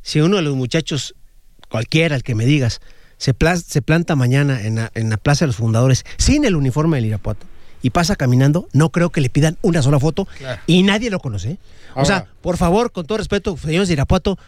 si 0.02 0.20
uno 0.20 0.36
de 0.36 0.42
los 0.42 0.54
muchachos, 0.56 1.14
cualquiera, 1.68 2.16
el 2.16 2.22
que 2.22 2.34
me 2.34 2.46
digas, 2.46 2.80
se, 3.16 3.34
se 3.66 3.82
planta 3.82 4.16
mañana 4.16 4.62
en 4.62 4.76
la, 4.76 4.90
en 4.94 5.10
la 5.10 5.18
Plaza 5.18 5.44
de 5.44 5.48
los 5.48 5.56
Fundadores 5.56 6.04
sin 6.16 6.44
el 6.44 6.56
uniforme 6.56 6.96
del 6.96 7.06
Irapuato 7.06 7.46
y 7.82 7.90
pasa 7.90 8.16
caminando, 8.16 8.68
no 8.72 8.90
creo 8.90 9.10
que 9.10 9.20
le 9.20 9.30
pidan 9.30 9.56
una 9.62 9.82
sola 9.82 9.98
foto 9.98 10.26
Claro. 10.38 10.60
y 10.66 10.82
nadie 10.82 11.10
lo 11.10 11.18
conoce. 11.20 11.52
¿eh? 11.52 11.58
O 11.94 12.04
sea, 12.04 12.26
por 12.42 12.56
favor, 12.56 12.92
con 12.92 13.06
todo 13.06 13.18
respeto, 13.18 13.56
señores 13.56 13.88
de 13.88 13.94
Irapuato, 13.94 14.38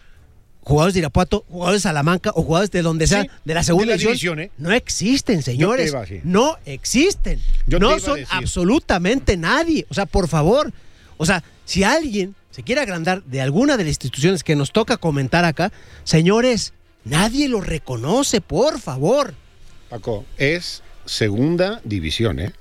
jugadores 0.62 0.95
de 0.95 1.01
Irapuato, 1.01 1.45
jugadores 1.49 1.83
de 1.83 1.89
Salamanca 1.89 2.30
o 2.35 2.43
jugadores 2.43 2.70
de 2.70 2.83
donde 2.83 3.07
sea, 3.07 3.22
Sí, 3.22 3.28
de 3.45 3.55
la 3.55 3.62
segunda 3.64 3.85
de 3.87 3.91
la 3.93 3.97
división, 3.97 4.37
división, 4.37 4.41
¿eh? 4.41 4.51
no 4.59 4.72
existen, 4.72 5.43
señores. 5.43 5.93
No 6.24 6.57
existen. 6.66 7.41
Yo 7.66 7.78
no 7.78 7.99
son 7.99 8.20
absolutamente 8.30 9.37
nadie. 9.37 9.87
O 9.91 9.95
sea, 9.95 10.07
por 10.07 10.28
favor. 10.28 10.72
O 11.16 11.26
sea, 11.26 11.43
si 11.64 11.83
alguien 11.85 12.35
se 12.51 12.62
quiere 12.62 12.80
agrandar 12.80 13.22
de 13.24 13.41
alguna 13.41 13.76
de 13.76 13.85
las 13.85 13.91
instituciones 13.91 14.45
que 14.45 14.55
nos 14.57 14.72
toca 14.72 14.97
comentar 14.99 15.45
acá, 15.45 15.72
señores, 16.05 16.74
nadie 17.05 17.49
lo 17.49 17.61
reconoce, 17.61 18.41
por 18.41 18.78
favor. 18.78 19.35
Paco, 19.89 20.24
es 20.39 20.83
segunda 21.07 21.80
división, 21.85 22.39
¿eh? 22.39 22.53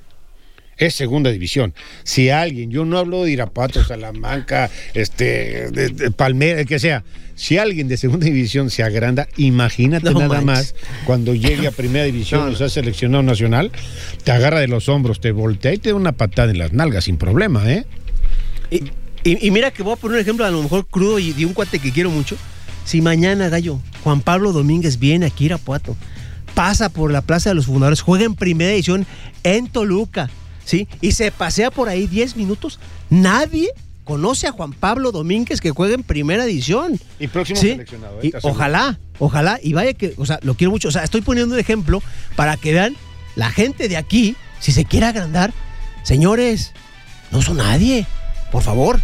Es 0.82 0.96
segunda 0.96 1.30
división. 1.32 1.74
Si 2.04 2.30
alguien, 2.30 2.72
yo 2.72 2.86
no 2.86 2.98
hablo 2.98 3.24
de 3.24 3.32
Irapato, 3.32 3.84
Salamanca, 3.86 4.70
este, 4.96 5.70
de, 5.72 5.90
de 5.90 6.12
Palmera, 6.12 6.60
el 6.62 6.66
que 6.68 6.80
sea. 6.80 7.04
Si 7.36 7.58
alguien 7.58 7.88
de 7.88 7.98
segunda 7.98 8.26
división 8.26 8.70
se 8.72 8.82
agranda, 8.84 9.28
imagínate 9.38 10.12
No 10.12 10.20
nada 10.20 10.42
manches. 10.42 10.74
más 10.74 10.76
cuando 11.06 11.34
llegue 11.36 11.68
a 11.68 11.72
primera 11.72 12.06
división 12.06 12.42
No, 12.42 12.48
o 12.48 12.50
no. 12.50 12.56
sea 12.58 12.68
seleccionado 12.68 13.22
nacional, 13.24 13.72
te 14.24 14.32
agarra 14.32 14.60
de 14.60 14.68
los 14.68 14.90
hombros, 14.90 15.22
te 15.22 15.32
voltea 15.32 15.74
y 15.74 15.78
te 15.78 15.90
da 15.90 15.96
una 15.96 16.12
patada 16.14 16.50
en 16.52 16.58
las 16.58 16.74
nalgas 16.74 17.04
sin 17.06 17.18
problema, 17.18 17.72
¿eh? 17.72 17.86
Y, 18.72 18.78
y- 19.24 19.48
y 19.48 19.52
mira 19.52 19.70
que 19.72 19.84
voy 19.84 19.94
a 19.94 19.98
poner 19.98 20.16
un 20.16 20.22
ejemplo 20.22 20.46
a 20.46 20.50
lo 20.52 20.64
mejor 20.64 20.88
crudo 20.88 21.20
y 21.20 21.32
de 21.34 21.46
un 21.46 21.54
cuate 21.54 21.78
que 21.80 21.92
quiero 21.92 22.10
mucho. 22.10 22.38
Si 22.86 23.02
mañana, 23.02 23.50
Gallo, 23.50 23.80
Juan 24.04 24.22
Pablo 24.22 24.52
Domínguez 24.52 24.98
viene 24.98 25.28
aquí 25.28 25.44
a 25.44 25.48
Irapuato, 25.48 25.96
pasa 26.56 26.90
por 26.90 27.12
la 27.12 27.22
Plaza 27.22 27.50
de 27.52 27.56
los 27.56 27.68
Fundadores, 27.68 28.02
juega 28.02 28.26
en 28.26 28.34
primera 28.36 28.72
edición 28.72 29.06
en 29.44 29.68
Toluca, 29.68 30.30
¿sí? 30.66 30.88
Y 31.02 31.12
se 31.14 31.32
pasea 31.32 31.72
por 31.72 31.90
ahí 31.90 32.08
10 32.08 32.36
minutos, 32.36 32.80
nadie 33.10 33.70
conoce 34.04 34.48
a 34.48 34.52
Juan 34.52 34.74
Pablo 34.74 35.12
Domínguez 35.12 35.62
que 35.62 35.72
juega 35.72 35.94
en 35.96 36.04
primera 36.04 36.44
edición. 36.44 37.00
Y 37.20 37.28
próximo 37.28 37.60
Sí, 37.60 37.70
seleccionado, 37.70 38.20
¿eh? 38.22 38.28
y 38.28 38.34
ojalá, 38.42 39.00
ojalá, 39.20 39.60
y 39.62 39.74
vaya 39.74 39.94
que, 39.94 40.14
o 40.18 40.26
sea, 40.26 40.40
lo 40.42 40.56
quiero 40.56 40.72
mucho. 40.72 40.88
O 40.88 40.92
sea, 40.92 41.04
estoy 41.04 41.22
poniendo 41.22 41.54
un 41.54 41.60
ejemplo 41.60 42.02
para 42.36 42.58
que 42.58 42.74
vean 42.74 42.96
la 43.36 43.50
gente 43.52 43.88
de 43.88 43.98
aquí, 43.98 44.36
si 44.60 44.72
se 44.72 44.86
quiere 44.86 45.06
agrandar, 45.06 45.54
señores, 46.04 46.74
no 47.32 47.42
son 47.42 47.58
nadie, 47.58 48.06
por 48.52 48.64
favor. 48.64 49.00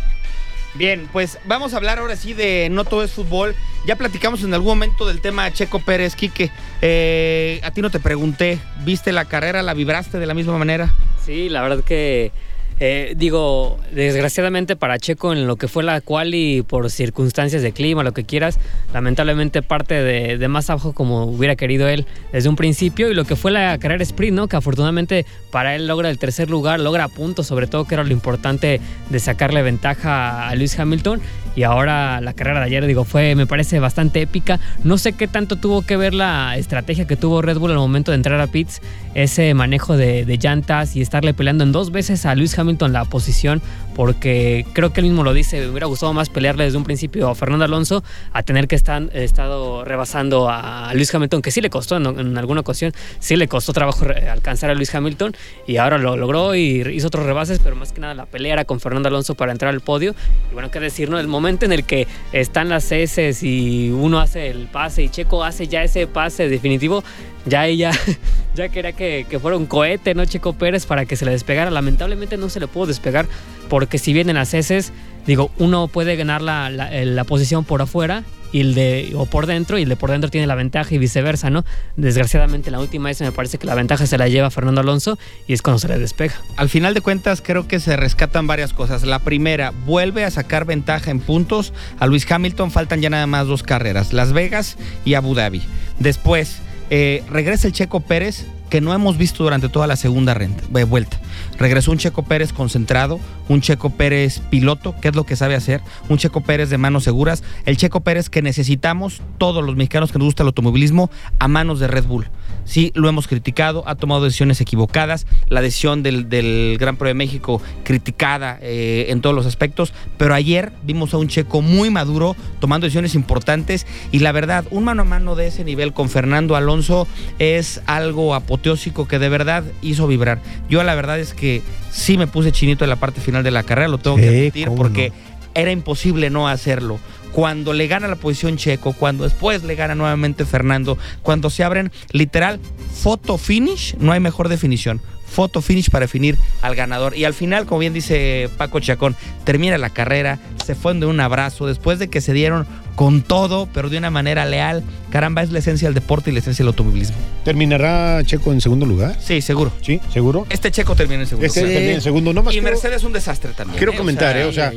Bien, 0.77 1.09
pues 1.11 1.39
vamos 1.45 1.73
a 1.73 1.77
hablar 1.77 1.97
ahora 1.97 2.15
sí 2.15 2.33
de 2.33 2.69
No 2.69 2.85
Todo 2.85 3.03
es 3.03 3.11
Fútbol. 3.11 3.55
Ya 3.87 3.95
platicamos 3.95 4.43
en 4.43 4.53
algún 4.53 4.67
momento 4.67 5.07
del 5.07 5.21
tema 5.21 5.51
Checo 5.51 5.79
Pérez, 5.79 6.15
Quique. 6.15 6.51
Eh, 6.83 7.59
a 7.63 7.71
ti 7.71 7.81
no 7.81 7.89
te 7.89 7.99
pregunté, 7.99 8.59
¿viste 8.83 9.11
la 9.11 9.25
carrera? 9.25 9.63
¿La 9.63 9.73
vibraste 9.73 10.19
de 10.19 10.27
la 10.27 10.35
misma 10.35 10.55
manera? 10.57 10.93
Sí, 11.25 11.49
la 11.49 11.63
verdad 11.63 11.83
que 11.83 12.31
eh, 12.79 13.13
digo, 13.17 13.79
desgraciadamente 13.91 14.75
para 14.75 14.99
Checo 14.99 15.33
en 15.33 15.47
lo 15.47 15.55
que 15.55 15.67
fue 15.67 15.83
la 15.83 15.99
quali 15.99 16.61
por 16.61 16.91
circunstancias 16.91 17.63
de 17.63 17.71
clima, 17.71 18.03
lo 18.03 18.13
que 18.13 18.23
quieras, 18.23 18.59
lamentablemente 18.93 19.63
parte 19.63 19.95
de, 19.95 20.47
más 20.47 20.69
abajo 20.69 20.93
como 20.93 21.25
hubiera 21.25 21.55
querido 21.55 21.87
él 21.87 22.05
desde 22.31 22.49
un 22.49 22.55
principio 22.55 23.09
y 23.09 23.15
lo 23.15 23.25
que 23.25 23.35
fue 23.35 23.51
la 23.51 23.77
carrera 23.79 24.03
sprint, 24.03 24.35
¿no? 24.35 24.47
Que 24.47 24.57
afortunadamente 24.57 25.25
para 25.51 25.75
él 25.75 25.87
logra 25.87 26.09
el 26.09 26.19
tercer 26.19 26.49
lugar, 26.51 26.79
logra 26.79 27.07
puntos, 27.07 27.47
sobre 27.47 27.65
todo 27.65 27.85
que 27.85 27.95
era 27.95 28.03
lo 28.03 28.13
importante 28.13 28.79
de 29.09 29.19
sacarle 29.19 29.63
ventaja 29.63 30.47
a 30.47 30.55
Lewis 30.55 30.77
Hamilton 30.77 31.19
y 31.57 31.63
ahora 31.63 32.21
la 32.21 32.33
carrera 32.33 32.59
de 32.59 32.67
ayer, 32.67 32.85
digo, 32.85 33.03
fue, 33.03 33.33
me 33.33 33.47
parece 33.47 33.79
bastante 33.79 34.21
épica. 34.21 34.59
No 34.83 34.99
sé 34.99 35.13
qué 35.13 35.27
tanto 35.27 35.55
tuvo 35.55 35.81
que 35.81 35.97
ver 35.97 36.13
la 36.13 36.55
estrategia 36.55 37.07
que 37.07 37.15
tuvo 37.15 37.41
Red 37.41 37.57
Bull 37.57 37.71
al 37.71 37.77
momento 37.77 38.11
de 38.11 38.17
entrar 38.17 38.39
a 38.39 38.45
pits, 38.45 38.79
ese 39.15 39.55
manejo 39.55 39.97
de, 39.97 40.23
de 40.23 40.37
llantas 40.37 40.95
y 40.95 41.01
estarle 41.01 41.33
peleando 41.33 41.63
en 41.63 41.71
dos 41.71 41.89
veces 41.89 42.27
a 42.27 42.35
Lewis 42.35 42.59
Hamilton 42.59 42.93
la 42.93 43.05
posición, 43.05 43.63
porque 43.97 44.63
creo 44.73 44.93
que 44.93 45.01
él 45.01 45.07
mismo 45.07 45.23
lo 45.23 45.33
dice, 45.33 45.59
me 45.59 45.69
hubiera 45.69 45.87
gustado 45.87 46.13
más 46.13 46.29
pelearle 46.29 46.65
desde 46.65 46.77
un 46.77 46.83
principio 46.83 47.29
a 47.29 47.35
Fernando 47.35 47.65
Alonso 47.65 48.03
a 48.31 48.43
tener 48.43 48.67
que 48.67 48.75
estar 48.75 49.09
estado 49.11 49.83
rebasando 49.83 50.47
a 50.49 50.91
Lewis 50.93 51.13
Hamilton, 51.13 51.41
que 51.41 51.49
sí 51.49 51.61
le 51.61 51.71
costó 51.71 51.97
en, 51.97 52.37
alguna 52.37 52.61
ocasión, 52.61 52.93
sí 53.19 53.35
le 53.35 53.47
costó 53.47 53.73
trabajo 53.73 54.05
alcanzar 54.31 54.69
a 54.69 54.75
Lewis 54.75 54.93
Hamilton 54.93 55.35
y 55.65 55.77
ahora 55.77 55.97
lo 55.97 56.15
logró 56.15 56.53
y 56.53 56.87
hizo 56.93 57.07
otros 57.07 57.25
rebases, 57.25 57.57
pero 57.57 57.75
más 57.75 57.91
que 57.91 57.99
nada 57.99 58.13
la 58.13 58.27
pelea 58.27 58.53
era 58.53 58.65
con 58.65 58.79
Fernando 58.79 59.09
Alonso 59.09 59.33
para 59.33 59.51
entrar 59.51 59.73
al 59.73 59.81
podio. 59.81 60.13
Y 60.51 60.53
bueno, 60.53 60.69
qué 60.69 60.79
decir, 60.79 61.09
¿no? 61.09 61.17
El 61.17 61.27
momento 61.27 61.65
en 61.65 61.71
el 61.71 61.83
que 61.83 62.07
están 62.33 62.69
las 62.69 62.91
S 62.91 63.35
y 63.41 63.89
uno 63.89 64.19
hace 64.19 64.51
el 64.51 64.67
pase 64.67 65.01
y 65.01 65.09
Checo 65.09 65.43
hace 65.43 65.67
ya 65.67 65.83
ese 65.83 66.05
pase 66.05 66.49
definitivo, 66.49 67.03
ya 67.47 67.65
ella 67.65 67.89
ya 68.57 68.69
quería 68.69 68.91
que, 68.91 69.25
que 69.29 69.39
fuera 69.39 69.55
un 69.55 69.65
cohete, 69.67 70.13
¿no? 70.15 70.25
Checo 70.25 70.53
Pérez 70.53 70.85
para 70.85 71.05
que 71.05 71.15
se 71.15 71.23
le 71.25 71.31
despegara. 71.31 71.71
Lamentablemente 71.71 72.35
no 72.37 72.49
se 72.49 72.59
le 72.59 72.67
pudo 72.67 72.87
despegar 72.87 73.27
porque 73.69 73.97
si 73.97 74.11
vienen 74.13 74.35
las 74.35 74.53
S, 74.53 74.91
digo, 75.25 75.51
uno 75.57 75.87
puede 75.87 76.15
ganar 76.15 76.41
la, 76.41 76.69
la- 76.69 76.89
la 76.91 77.23
posición 77.23 77.63
por 77.63 77.81
afuera 77.81 78.23
y 78.53 78.61
el 78.61 78.75
de 78.75 79.11
o 79.15 79.25
por 79.25 79.45
dentro 79.45 79.77
y 79.77 79.81
el 79.83 79.89
de 79.89 79.97
por 79.97 80.09
dentro 80.09 80.29
tiene 80.29 80.47
la 80.47 80.55
ventaja 80.55 80.95
y 80.95 80.97
viceversa, 80.97 81.49
¿no? 81.49 81.65
Desgraciadamente 81.97 82.71
la 82.71 82.79
última 82.79 83.09
vez 83.09 83.19
me 83.19 83.33
parece 83.33 83.57
que 83.57 83.67
la 83.67 83.75
ventaja 83.75 84.07
se 84.07 84.17
la 84.17 84.29
lleva 84.29 84.49
Fernando 84.49 84.79
Alonso 84.79 85.19
y 85.47 85.53
es 85.53 85.61
cuando 85.61 85.79
se 85.79 85.89
le 85.89 85.99
despega. 85.99 86.35
Al 86.55 86.69
final 86.69 86.93
de 86.93 87.01
cuentas, 87.01 87.41
creo 87.41 87.67
que 87.67 87.81
se 87.81 87.97
rescatan 87.97 88.47
varias 88.47 88.71
cosas. 88.71 89.03
La 89.03 89.19
primera, 89.19 89.73
vuelve 89.85 90.23
a 90.23 90.31
sacar 90.31 90.63
ventaja 90.63 91.11
en 91.11 91.19
puntos 91.19 91.73
a 91.99 92.07
Luis 92.07 92.25
Hamilton. 92.31 92.71
Faltan 92.71 93.01
ya 93.01 93.09
nada 93.09 93.27
más 93.27 93.47
dos 93.47 93.63
carreras, 93.63 94.13
Las 94.13 94.31
Vegas 94.31 94.77
y 95.03 95.15
Abu 95.15 95.35
Dhabi. 95.35 95.61
Después, 95.99 96.61
eh, 96.89 97.23
regresa 97.29 97.67
el 97.67 97.73
Checo 97.73 97.99
Pérez, 97.99 98.45
que 98.69 98.81
no 98.81 98.93
hemos 98.93 99.17
visto 99.17 99.43
durante 99.43 99.69
toda 99.69 99.87
la 99.87 99.95
segunda 99.95 100.33
renta- 100.33 100.63
eh, 100.77 100.83
vuelta. 100.83 101.19
Regresó 101.57 101.91
un 101.91 101.97
Checo 101.97 102.23
Pérez 102.23 102.51
concentrado, 102.51 103.19
un 103.47 103.61
Checo 103.61 103.89
Pérez 103.91 104.39
piloto, 104.49 104.93
que 104.99 105.07
es 105.07 105.15
lo 105.15 105.23
que 105.25 105.35
sabe 105.37 105.55
hacer, 105.55 105.81
un 106.09 106.17
Checo 106.17 106.41
Pérez 106.41 106.69
de 106.69 106.77
manos 106.77 107.03
seguras, 107.05 107.43
el 107.65 107.77
Checo 107.77 108.01
Pérez 108.01 108.29
que 108.29 108.41
necesitamos 108.41 109.21
todos 109.37 109.63
los 109.63 109.75
mexicanos 109.75 110.11
que 110.11 110.19
nos 110.19 110.25
gusta 110.27 110.43
el 110.43 110.47
automovilismo 110.47 111.09
a 111.39 111.47
manos 111.47 111.79
de 111.79 111.87
Red 111.87 112.05
Bull. 112.05 112.27
Sí, 112.67 112.91
lo 112.95 113.07
hemos 113.07 113.27
criticado, 113.27 113.83
ha 113.87 113.95
tomado 113.95 114.25
decisiones 114.25 114.59
equivocadas, 114.59 115.25
la 115.47 115.61
decisión 115.61 116.03
del, 116.03 116.27
del 116.27 116.75
Gran 116.77 116.97
Premio 116.97 117.11
de 117.11 117.13
México 117.13 117.61
criticada 117.85 118.59
eh, 118.61 119.05
en 119.07 119.21
todos 119.21 119.33
los 119.33 119.45
aspectos, 119.45 119.93
pero 120.17 120.33
ayer 120.35 120.73
vimos 120.83 121.13
a 121.13 121.17
un 121.17 121.29
Checo 121.29 121.61
muy 121.61 121.89
maduro, 121.89 122.35
tomando 122.59 122.85
decisiones 122.85 123.15
importantes 123.15 123.87
y 124.11 124.19
la 124.19 124.33
verdad, 124.33 124.65
un 124.69 124.83
mano 124.83 125.03
a 125.03 125.05
mano 125.05 125.35
de 125.35 125.47
ese 125.47 125.63
nivel 125.63 125.93
con 125.93 126.09
Fernando 126.09 126.57
Alonso 126.57 127.07
es 127.39 127.81
algo 127.85 128.35
apoteósico 128.35 129.07
que 129.07 129.17
de 129.17 129.29
verdad 129.29 129.63
hizo 129.81 130.05
vibrar. 130.05 130.41
Yo 130.69 130.83
la 130.83 130.93
verdad 130.93 131.19
es 131.19 131.33
que 131.33 131.61
sí 131.89 132.17
me 132.17 132.27
puse 132.27 132.51
chinito 132.51 132.83
en 132.83 132.89
la 132.89 132.97
parte 132.97 133.21
final 133.21 133.43
de 133.43 133.51
la 133.51 133.63
carrera, 133.63 133.87
lo 133.87 133.97
tengo 133.97 134.17
Sí, 134.17 134.23
que 134.23 134.29
admitir, 134.29 134.69
porque 134.75 135.09
no. 135.09 135.15
era 135.55 135.71
imposible 135.71 136.29
no 136.29 136.49
hacerlo. 136.49 136.99
Cuando 137.37 137.71
le 137.71 137.85
gana 137.85 138.07
la 138.07 138.15
posición 138.15 138.57
Checo, 138.57 138.93
cuando 138.93 139.23
después 139.23 139.61
le 139.61 139.75
gana 139.75 139.93
nuevamente 139.93 140.43
Fernando, 140.43 140.97
cuando 141.21 141.51
se 141.51 141.63
abren 141.63 141.91
literal 142.11 142.59
photo 142.99 143.37
finish, 143.37 143.95
no 143.99 144.11
hay 144.11 144.19
mejor 144.19 144.49
definición. 144.49 145.01
Photo 145.27 145.61
finish 145.61 145.91
para 145.91 146.05
definir 146.05 146.35
al 146.63 146.73
ganador. 146.73 147.15
Y 147.15 147.25
al 147.25 147.35
final, 147.35 147.67
como 147.67 147.77
bien 147.77 147.93
dice 147.93 148.49
Paco 148.57 148.79
Chacón, 148.79 149.15
termina 149.43 149.77
la 149.77 149.91
carrera, 149.91 150.39
se 150.65 150.73
fue 150.73 150.95
de 150.95 151.05
un 151.05 151.19
abrazo, 151.19 151.67
después 151.67 151.99
de 151.99 152.07
que 152.07 152.21
se 152.21 152.33
dieron 152.33 152.65
con 152.95 153.21
todo, 153.21 153.69
pero 153.71 153.89
de 153.89 153.99
una 153.99 154.09
manera 154.09 154.43
leal. 154.45 154.83
Caramba, 155.11 155.43
es 155.43 155.51
la 155.51 155.59
esencia 155.59 155.87
del 155.89 155.93
deporte 155.93 156.31
y 156.31 156.33
la 156.33 156.39
esencia 156.39 156.63
del 156.63 156.69
automovilismo. 156.69 157.17
¿Terminará 157.45 158.23
Checo 158.25 158.51
en 158.51 158.61
segundo 158.61 158.87
lugar? 158.87 159.15
Sí, 159.21 159.43
seguro. 159.43 159.71
Sí, 159.83 160.01
seguro. 160.11 160.47
Este 160.49 160.71
Checo 160.71 160.95
termina 160.95 161.21
en 161.21 161.27
segundo. 161.27 161.45
Este 161.45 161.61
lugar. 161.61 161.73
termina 161.75 161.93
en 161.93 162.01
segundo. 162.01 162.33
No 162.33 162.41
más 162.41 162.55
y 162.55 162.61
Mercedes 162.61 163.03
un 163.03 163.13
desastre 163.13 163.51
también. 163.53 163.77
Quiero 163.77 163.91
¿eh? 163.91 163.95
O 163.95 163.97
comentar, 163.99 164.33
sea, 164.33 164.43
¿eh? 164.43 164.47
O 164.47 164.51
sea. 164.51 164.73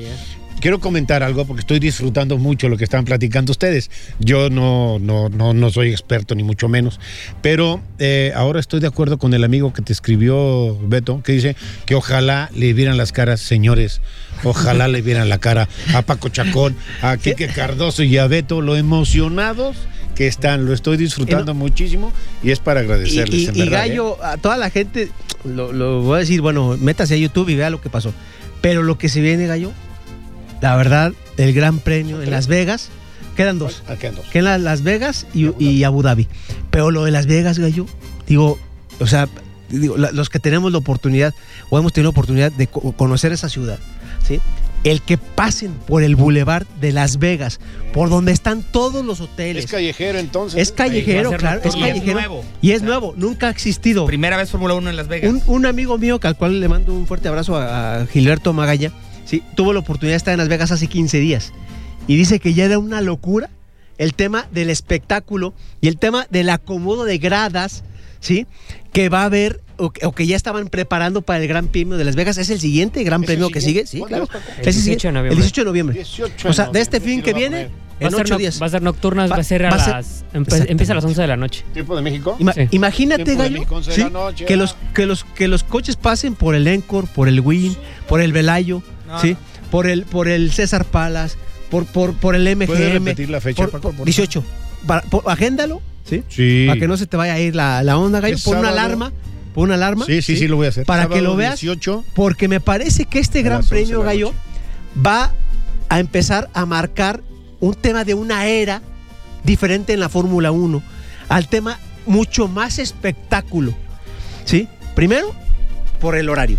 Quiero 0.60 0.78
comentar 0.80 1.22
algo 1.22 1.44
porque 1.44 1.60
estoy 1.60 1.78
disfrutando 1.80 2.38
mucho 2.38 2.68
lo 2.68 2.76
que 2.76 2.84
están 2.84 3.04
platicando 3.04 3.50
ustedes. 3.52 3.90
Yo 4.18 4.50
no, 4.50 4.98
no, 5.00 5.28
no, 5.28 5.52
no 5.54 5.70
soy 5.70 5.90
experto, 5.90 6.34
ni 6.34 6.42
mucho 6.42 6.68
menos. 6.68 7.00
Pero 7.42 7.80
eh, 7.98 8.32
ahora 8.36 8.60
estoy 8.60 8.80
de 8.80 8.86
acuerdo 8.86 9.18
con 9.18 9.34
el 9.34 9.42
amigo 9.44 9.72
que 9.72 9.82
te 9.82 9.92
escribió, 9.92 10.78
Beto, 10.82 11.22
que 11.22 11.32
dice 11.32 11.56
que 11.86 11.94
ojalá 11.94 12.50
le 12.54 12.72
vieran 12.72 12.96
las 12.96 13.12
caras, 13.12 13.40
señores. 13.40 14.00
Ojalá 14.44 14.88
le 14.88 15.02
vieran 15.02 15.28
la 15.28 15.38
cara 15.38 15.68
a 15.94 16.02
Paco 16.02 16.28
Chacón, 16.28 16.76
a 17.02 17.16
Quique 17.16 17.48
Cardoso 17.48 18.02
y 18.02 18.16
a 18.18 18.26
Beto, 18.26 18.60
lo 18.62 18.76
emocionados 18.76 19.76
que 20.14 20.26
están. 20.26 20.64
Lo 20.66 20.72
estoy 20.72 20.96
disfrutando 20.96 21.54
muchísimo 21.54 22.12
y 22.42 22.50
es 22.50 22.58
para 22.58 22.80
Y, 22.80 22.84
agradecerles. 22.84 23.40
y- 23.40 23.46
en 23.46 23.56
y 23.56 23.58
verdad, 23.60 23.84
¿eh? 23.84 23.88
Gallo, 23.90 24.24
a 24.24 24.36
toda 24.38 24.56
la 24.56 24.70
gente, 24.70 25.10
lo, 25.44 25.72
lo 25.72 26.02
voy 26.02 26.16
a 26.16 26.18
decir, 26.20 26.40
bueno, 26.40 26.76
métase 26.80 27.14
a 27.14 27.16
YouTube 27.18 27.48
y 27.50 27.56
vea 27.56 27.70
lo 27.70 27.80
que 27.80 27.90
pasó. 27.90 28.14
Pero 28.60 28.82
lo 28.82 28.96
que 28.98 29.08
se 29.08 29.20
viene, 29.20 29.46
Gallo, 29.46 29.72
la 30.60 30.76
verdad, 30.76 31.12
el 31.36 31.52
Gran 31.52 31.78
Premio 31.78 32.22
en 32.22 32.30
Las 32.30 32.46
Vegas, 32.46 32.88
quedan 33.36 33.58
dos. 33.58 33.82
Ah, 33.88 33.96
quedan 33.96 34.16
dos. 34.16 34.26
Quedan 34.26 34.64
Las 34.64 34.82
Vegas 34.82 35.26
y, 35.34 35.50
y 35.62 35.84
Abu 35.84 36.02
Dhabi. 36.02 36.28
Pero 36.70 36.90
lo 36.90 37.04
de 37.04 37.10
Las 37.10 37.26
Vegas, 37.26 37.58
Gallo, 37.58 37.86
digo, 38.26 38.58
o 39.00 39.06
sea, 39.06 39.28
digo, 39.70 39.96
la- 39.96 40.10
los 40.12 40.28
que 40.28 40.38
tenemos 40.38 40.70
la 40.72 40.78
oportunidad, 40.78 41.34
o 41.70 41.78
hemos 41.78 41.92
tenido 41.92 42.08
la 42.08 42.10
oportunidad 42.10 42.52
de 42.52 42.66
co- 42.66 42.92
conocer 42.92 43.32
esa 43.32 43.48
ciudad, 43.48 43.78
¿sí? 44.26 44.40
El 44.82 45.02
que 45.02 45.18
pasen 45.18 45.72
por 45.86 46.02
el 46.02 46.16
bulevar 46.16 46.66
de 46.80 46.92
Las 46.92 47.18
Vegas, 47.18 47.60
por 47.92 48.08
donde 48.08 48.32
están 48.32 48.62
todos 48.62 49.04
los 49.04 49.20
hoteles. 49.20 49.64
Es 49.66 49.70
callejero 49.70 50.18
entonces. 50.18 50.58
Es 50.60 50.72
callejero, 50.72 51.32
claro, 51.32 51.60
es 51.62 51.76
nocturno. 51.76 51.86
Y 51.86 51.90
es 51.90 51.94
callejero. 51.94 52.18
nuevo. 52.18 52.44
Y 52.62 52.70
es 52.72 52.82
nuevo, 52.82 53.12
nunca 53.16 53.48
ha 53.48 53.50
existido. 53.50 54.06
Primera 54.06 54.38
vez 54.38 54.50
Fórmula 54.50 54.72
1 54.74 54.88
en 54.88 54.96
Las 54.96 55.06
Vegas. 55.08 55.30
Un, 55.30 55.42
un 55.46 55.66
amigo 55.66 55.98
mío, 55.98 56.18
al 56.22 56.34
cual 56.36 56.60
le 56.60 56.68
mando 56.68 56.94
un 56.94 57.06
fuerte 57.06 57.28
abrazo 57.28 57.56
a, 57.56 57.96
a 58.00 58.06
Gilberto 58.06 58.54
Magalla, 58.54 58.90
sí, 59.30 59.42
tuvo 59.54 59.72
la 59.72 59.78
oportunidad 59.80 60.14
de 60.14 60.16
estar 60.18 60.32
en 60.32 60.38
Las 60.38 60.48
Vegas 60.48 60.70
hace 60.72 60.86
15 60.88 61.18
días. 61.20 61.52
Y 62.06 62.16
dice 62.16 62.40
que 62.40 62.52
ya 62.54 62.64
era 62.64 62.78
una 62.78 63.00
locura 63.00 63.48
el 63.98 64.14
tema 64.14 64.46
del 64.50 64.70
espectáculo 64.70 65.54
y 65.80 65.88
el 65.88 65.96
tema 65.98 66.26
del 66.30 66.48
acomodo 66.50 67.04
de 67.04 67.18
gradas, 67.18 67.84
¿sí? 68.20 68.46
Que 68.92 69.08
va 69.08 69.22
a 69.22 69.24
haber 69.26 69.60
o 69.76 69.90
que, 69.90 70.04
o 70.06 70.12
que 70.12 70.26
ya 70.26 70.36
estaban 70.36 70.68
preparando 70.68 71.22
para 71.22 71.40
el 71.40 71.48
Gran 71.48 71.68
Premio 71.68 71.96
de 71.96 72.04
Las 72.04 72.16
Vegas. 72.16 72.36
¿Es 72.38 72.50
el 72.50 72.60
siguiente 72.60 73.02
Gran 73.04 73.22
¿Es 73.22 73.28
el 73.30 73.34
Premio 73.36 73.50
que 73.50 73.60
sigue? 73.60 73.86
Sí, 73.86 73.98
¿Cuándo 74.00 74.26
claro. 74.26 74.44
El 74.58 74.68
Ese 74.68 74.80
sigue- 74.80 74.96
18 74.96 75.08
de 75.08 75.12
noviembre. 75.12 75.32
El 75.34 75.36
18 75.42 75.60
de 75.60 75.64
noviembre. 75.66 75.94
18 75.94 76.48
O 76.48 76.52
sea, 76.52 76.66
de 76.70 76.80
este 76.80 77.00
fin 77.00 77.22
que 77.22 77.32
viene. 77.32 77.68
Va 78.02 78.06
a, 78.06 78.08
en 78.08 78.10
ser 78.12 78.20
8 78.22 78.34
noc- 78.34 78.38
días. 78.38 78.62
va 78.62 78.66
a 78.66 78.70
ser 78.70 78.80
nocturnas, 78.82 79.30
Va- 79.30 79.34
va, 79.36 79.40
a 79.42 79.44
ser 79.44 79.66
a 79.66 79.70
las. 79.76 80.24
empe- 80.32 80.64
empieza 80.70 80.92
a 80.94 80.96
las 80.96 81.04
11 81.04 81.20
de 81.20 81.26
la 81.26 81.36
noche. 81.36 81.64
¿Tiempo 81.74 81.94
de 81.94 82.00
México? 82.00 82.34
Ima- 82.40 82.54
Sí. 82.54 82.66
Imagínate, 82.70 83.34
Gallo, 83.34 83.50
México, 83.52 83.74
11 83.76 83.90
de 83.90 83.94
sí, 83.96 84.02
la 84.02 84.08
noche, 84.10 84.44
que, 84.46 84.56
los, 84.56 84.74
que, 84.94 85.04
los, 85.04 85.24
que 85.24 85.48
los 85.48 85.64
coches 85.64 85.96
pasen 85.96 86.34
por 86.34 86.54
el 86.54 86.66
Encore, 86.66 87.06
por 87.14 87.28
el 87.28 87.40
Win, 87.40 87.76
por 88.08 88.22
el 88.22 88.32
Velayo, 88.32 88.82
No. 89.10 89.20
¿sí? 89.20 89.36
por, 89.70 89.86
el, 89.88 90.04
por 90.04 90.28
el 90.28 90.50
César 90.52 90.84
Palas, 90.84 91.36
por, 91.70 91.84
por, 91.86 92.14
por 92.14 92.34
el 92.34 92.44
MGM. 92.56 92.66
¿Puedes 92.66 92.92
repetir 92.92 93.30
la 93.30 93.40
fecha, 93.40 93.62
por- 93.62 93.70
Paco, 93.72 93.88
por- 93.88 93.96
por 93.98 94.04
18. 94.06 94.44
Para- 94.86 95.02
por- 95.02 95.24
agéndalo, 95.26 95.82
¿sí? 96.08 96.22
Sí. 96.28 96.64
Para 96.66 96.80
que 96.80 96.88
no 96.88 96.96
se 96.96 97.06
te 97.06 97.16
vaya 97.16 97.34
a 97.34 97.38
ir 97.40 97.54
la, 97.54 97.82
la 97.82 97.98
onda, 97.98 98.20
Gallo. 98.20 98.36
Pon 98.44 98.58
una 98.58 98.68
alarma, 98.70 99.12
pon 99.54 99.64
una 99.64 99.74
alarma. 99.74 100.04
Sí, 100.06 100.22
sí, 100.22 100.36
sí, 100.36 100.48
lo 100.48 100.56
voy 100.56 100.66
a 100.66 100.70
hacer. 100.70 100.86
Para 100.86 101.08
que 101.08 101.20
lo 101.20 101.36
veas. 101.36 101.60
18. 101.60 102.04
Porque 102.14 102.48
me 102.48 102.60
parece 102.60 103.04
que 103.04 103.18
este 103.18 103.42
Gran 103.42 103.58
las 103.58 103.66
11 103.66 103.74
de 103.74 103.80
Premio, 103.82 104.02
Gallo, 104.02 104.32
va 105.06 105.32
a 105.88 106.00
empezar 106.00 106.48
a 106.54 106.66
marcar 106.66 107.20
un 107.60 107.74
tema 107.74 108.04
de 108.04 108.14
una 108.14 108.46
era 108.46 108.80
diferente 109.44 109.92
en 109.92 110.00
la 110.00 110.08
Fórmula 110.08 110.50
1, 110.50 110.82
al 111.28 111.48
tema 111.48 111.78
mucho 112.06 112.48
más 112.48 112.78
espectáculo. 112.78 113.74
¿Sí? 114.44 114.68
Primero, 114.94 115.34
por 116.00 116.16
el 116.16 116.28
horario. 116.28 116.58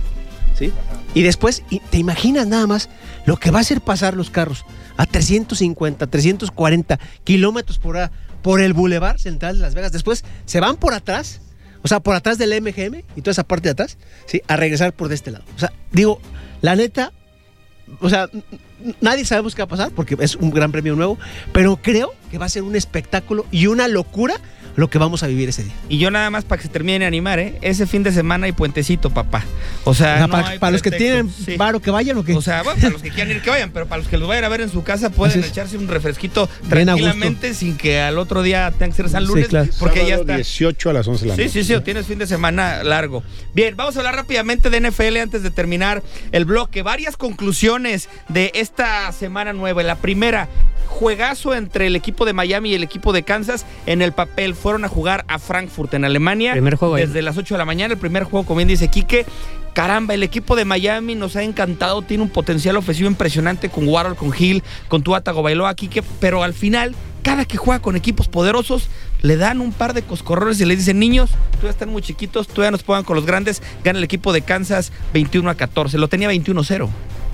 ¿Sí? 0.58 0.72
Y 1.14 1.24
después, 1.24 1.64
¿te 1.90 1.98
imaginas 1.98 2.48
nada 2.48 2.68
más 2.68 2.90
lo 3.26 3.38
que 3.38 3.52
va 3.52 3.60
a 3.60 3.62
hacer 3.62 3.82
pasar 3.82 4.16
los 4.16 4.30
carros 4.30 4.66
a 4.98 5.06
350, 5.06 6.08
340 6.08 7.00
kilómetros 7.24 7.80
por 7.80 7.98
hora 7.98 8.12
por 8.42 8.62
el 8.62 8.74
Boulevard 8.74 9.18
Central 9.18 9.58
de 9.58 9.62
Las 9.62 9.76
Vegas? 9.76 9.92
Después 9.92 10.24
se 10.46 10.60
van 10.60 10.78
por 10.78 10.94
atrás, 10.94 11.42
o 11.84 11.88
sea, 11.88 12.00
por 12.00 12.16
atrás 12.16 12.38
del 12.38 12.60
MGM 12.62 13.04
y 13.16 13.22
toda 13.22 13.32
esa 13.32 13.44
parte 13.44 13.68
de 13.68 13.72
atrás, 13.72 13.98
¿sí? 14.26 14.42
A 14.48 14.56
regresar 14.56 14.94
por 14.94 15.10
de 15.10 15.16
este 15.16 15.32
lado. 15.32 15.44
O 15.56 15.60
sea, 15.60 15.74
digo, 15.92 16.22
la 16.62 16.76
neta, 16.76 17.12
o 18.00 18.10
sea, 18.10 18.30
nadie 19.02 19.26
sabemos 19.26 19.54
qué 19.54 19.62
va 19.62 19.66
a 19.66 19.70
pasar 19.70 19.92
porque 19.92 20.16
es 20.20 20.36
un 20.36 20.52
gran 20.52 20.72
premio 20.72 20.96
nuevo, 20.96 21.18
pero 21.52 21.78
creo 21.78 22.14
que 22.30 22.38
va 22.38 22.46
a 22.46 22.50
ser 22.50 22.64
un 22.64 22.76
espectáculo 22.76 23.46
y 23.52 23.68
una 23.68 23.88
locura 23.88 24.36
lo 24.76 24.90
que 24.90 24.98
vamos 24.98 25.24
a 25.24 25.28
vivir 25.28 25.50
ese 25.50 25.64
día. 25.64 25.74
Y 25.90 25.98
yo 25.98 26.12
nada 26.12 26.30
más 26.30 26.44
para 26.46 26.62
que 26.62 26.68
se 26.68 26.74
termine 26.74 27.00
de 27.00 27.06
animar, 27.06 27.40
¿eh? 27.40 27.58
Ese 27.62 27.86
fin 27.88 28.04
de 28.04 28.12
semana 28.12 28.46
hay 28.46 28.52
puentecito, 28.52 29.10
papá. 29.10 29.44
O 29.84 29.94
sea, 29.94 30.14
O 30.14 30.18
sea, 30.18 30.28
no 30.28 30.60
para, 30.60 30.72
los 30.72 30.82
que 30.82 30.92
tienen 30.92 31.30
Sí. 31.30 31.56
varo 31.58 31.80
que 31.82 31.92
vayan 31.92 32.18
o 32.18 32.24
que 32.24 32.34
O 32.36 32.42
sea, 32.42 32.64
bueno, 32.64 32.80
para 32.80 32.92
los 32.94 33.02
que 33.02 33.10
quieran 33.10 33.36
ir 33.36 33.42
que 33.42 33.50
vayan, 33.50 33.72
pero 33.72 33.88
para 33.88 34.00
los 34.00 34.08
que 34.08 34.18
los 34.18 34.28
vayan 34.28 34.44
a 34.46 34.50
ver 34.50 34.62
en 34.62 34.70
su 34.70 34.84
casa 34.84 35.10
pueden 35.10 35.44
echarse 35.44 35.78
un 35.78 35.88
refresquito 35.88 36.50
Bien 36.64 36.70
tranquilamente 36.86 37.54
sin 37.54 37.78
que 37.78 38.00
al 38.02 38.18
otro 38.18 38.42
día 38.44 38.72
tenga 38.72 38.92
que 38.92 38.96
ser 38.98 39.10
San 39.10 39.24
Sí, 39.24 39.28
Lunes, 39.30 39.48
claro. 39.48 39.70
porque 39.80 40.00
ya 40.00 40.16
Sábado 40.18 40.22
está. 40.22 40.36
18 40.36 40.90
a 40.90 40.94
las 40.94 41.08
11 41.08 41.22
de 41.26 41.30
la 41.30 41.36
Sí, 41.36 41.42
noche. 41.44 41.64
sí, 41.64 41.74
sí, 41.76 41.82
tienes 41.82 42.06
fin 42.06 42.20
de 42.20 42.28
semana 42.28 42.84
largo. 42.84 43.24
Bien, 43.54 43.76
vamos 43.76 43.96
a 43.96 44.00
hablar 44.00 44.16
rápidamente 44.16 44.70
de 44.70 44.78
NFL 44.80 45.18
antes 45.18 45.44
de 45.44 45.52
terminar 45.52 46.02
el 46.32 46.46
bloque. 46.46 46.82
Varias 46.84 47.18
conclusiones 47.18 48.10
de 48.30 48.52
esta 48.56 49.12
semana 49.12 49.54
nueva. 49.54 49.84
La 49.84 49.96
primera, 49.96 50.48
juegazo 50.88 51.54
entre 51.54 51.88
el 51.88 51.96
equipo 51.96 52.26
de 52.26 52.34
Miami 52.34 52.72
y 52.72 52.74
el 52.76 52.84
equipo 52.84 53.14
de 53.14 53.24
Kansas. 53.24 53.66
En 53.86 54.02
el 54.02 54.12
papel 54.14 54.56
fueron 54.62 54.86
a 54.86 54.88
jugar 54.88 55.26
a 55.28 55.40
Frankfurt, 55.40 55.94
en 55.96 56.06
Alemania. 56.06 56.52
Primer 56.54 56.76
juego 56.76 56.96
ahí. 56.96 57.06
Desde 57.06 57.22
las 57.22 57.38
8 57.38 57.56
de 57.56 57.58
la 57.58 57.66
mañana, 57.66 57.94
el 57.94 58.00
primer 58.00 58.24
juego, 58.24 58.46
como 58.46 58.58
bien 58.58 58.68
dice 58.68 58.90
Quique. 58.90 59.26
Caramba, 59.74 60.14
el 60.14 60.24
equipo 60.24 60.56
de 60.56 60.66
Miami 60.66 61.16
nos 61.16 61.36
ha 61.36 61.44
encantado, 61.44 62.02
tiene 62.02 62.24
un 62.24 62.30
potencial 62.30 62.76
ofensivo 62.76 63.10
impresionante 63.10 63.70
con 63.70 63.88
Warhol, 63.88 64.16
con 64.16 64.32
Hill, 64.38 64.64
con 64.90 65.02
Tua 65.02 65.22
Tagovailoa, 65.22 65.74
Quique, 65.76 66.04
pero 66.20 66.44
al 66.44 66.54
final, 66.54 66.94
cada 67.24 67.46
que 67.46 67.58
juega 67.58 67.82
con 67.82 67.96
equipos 67.96 68.28
poderosos, 68.28 68.90
le 69.22 69.38
dan 69.38 69.62
un 69.62 69.72
par 69.72 69.94
de 69.94 70.02
coscorrones 70.02 70.60
y 70.60 70.66
le 70.66 70.76
dicen, 70.76 71.00
niños, 71.00 71.32
todavía 71.52 71.72
están 71.72 71.90
muy 71.90 72.02
chiquitos, 72.02 72.48
todavía 72.48 72.72
nos 72.72 72.84
pongan 72.84 73.06
con 73.06 73.16
los 73.16 73.26
grandes, 73.26 73.64
gana 73.84 73.98
el 73.98 74.04
equipo 74.04 74.34
de 74.34 74.42
Kansas 74.42 74.92
21 75.14 75.50
a 75.50 75.56
14, 75.56 75.98
lo 75.98 76.10
tenía 76.10 76.30
21-0. 76.30 76.90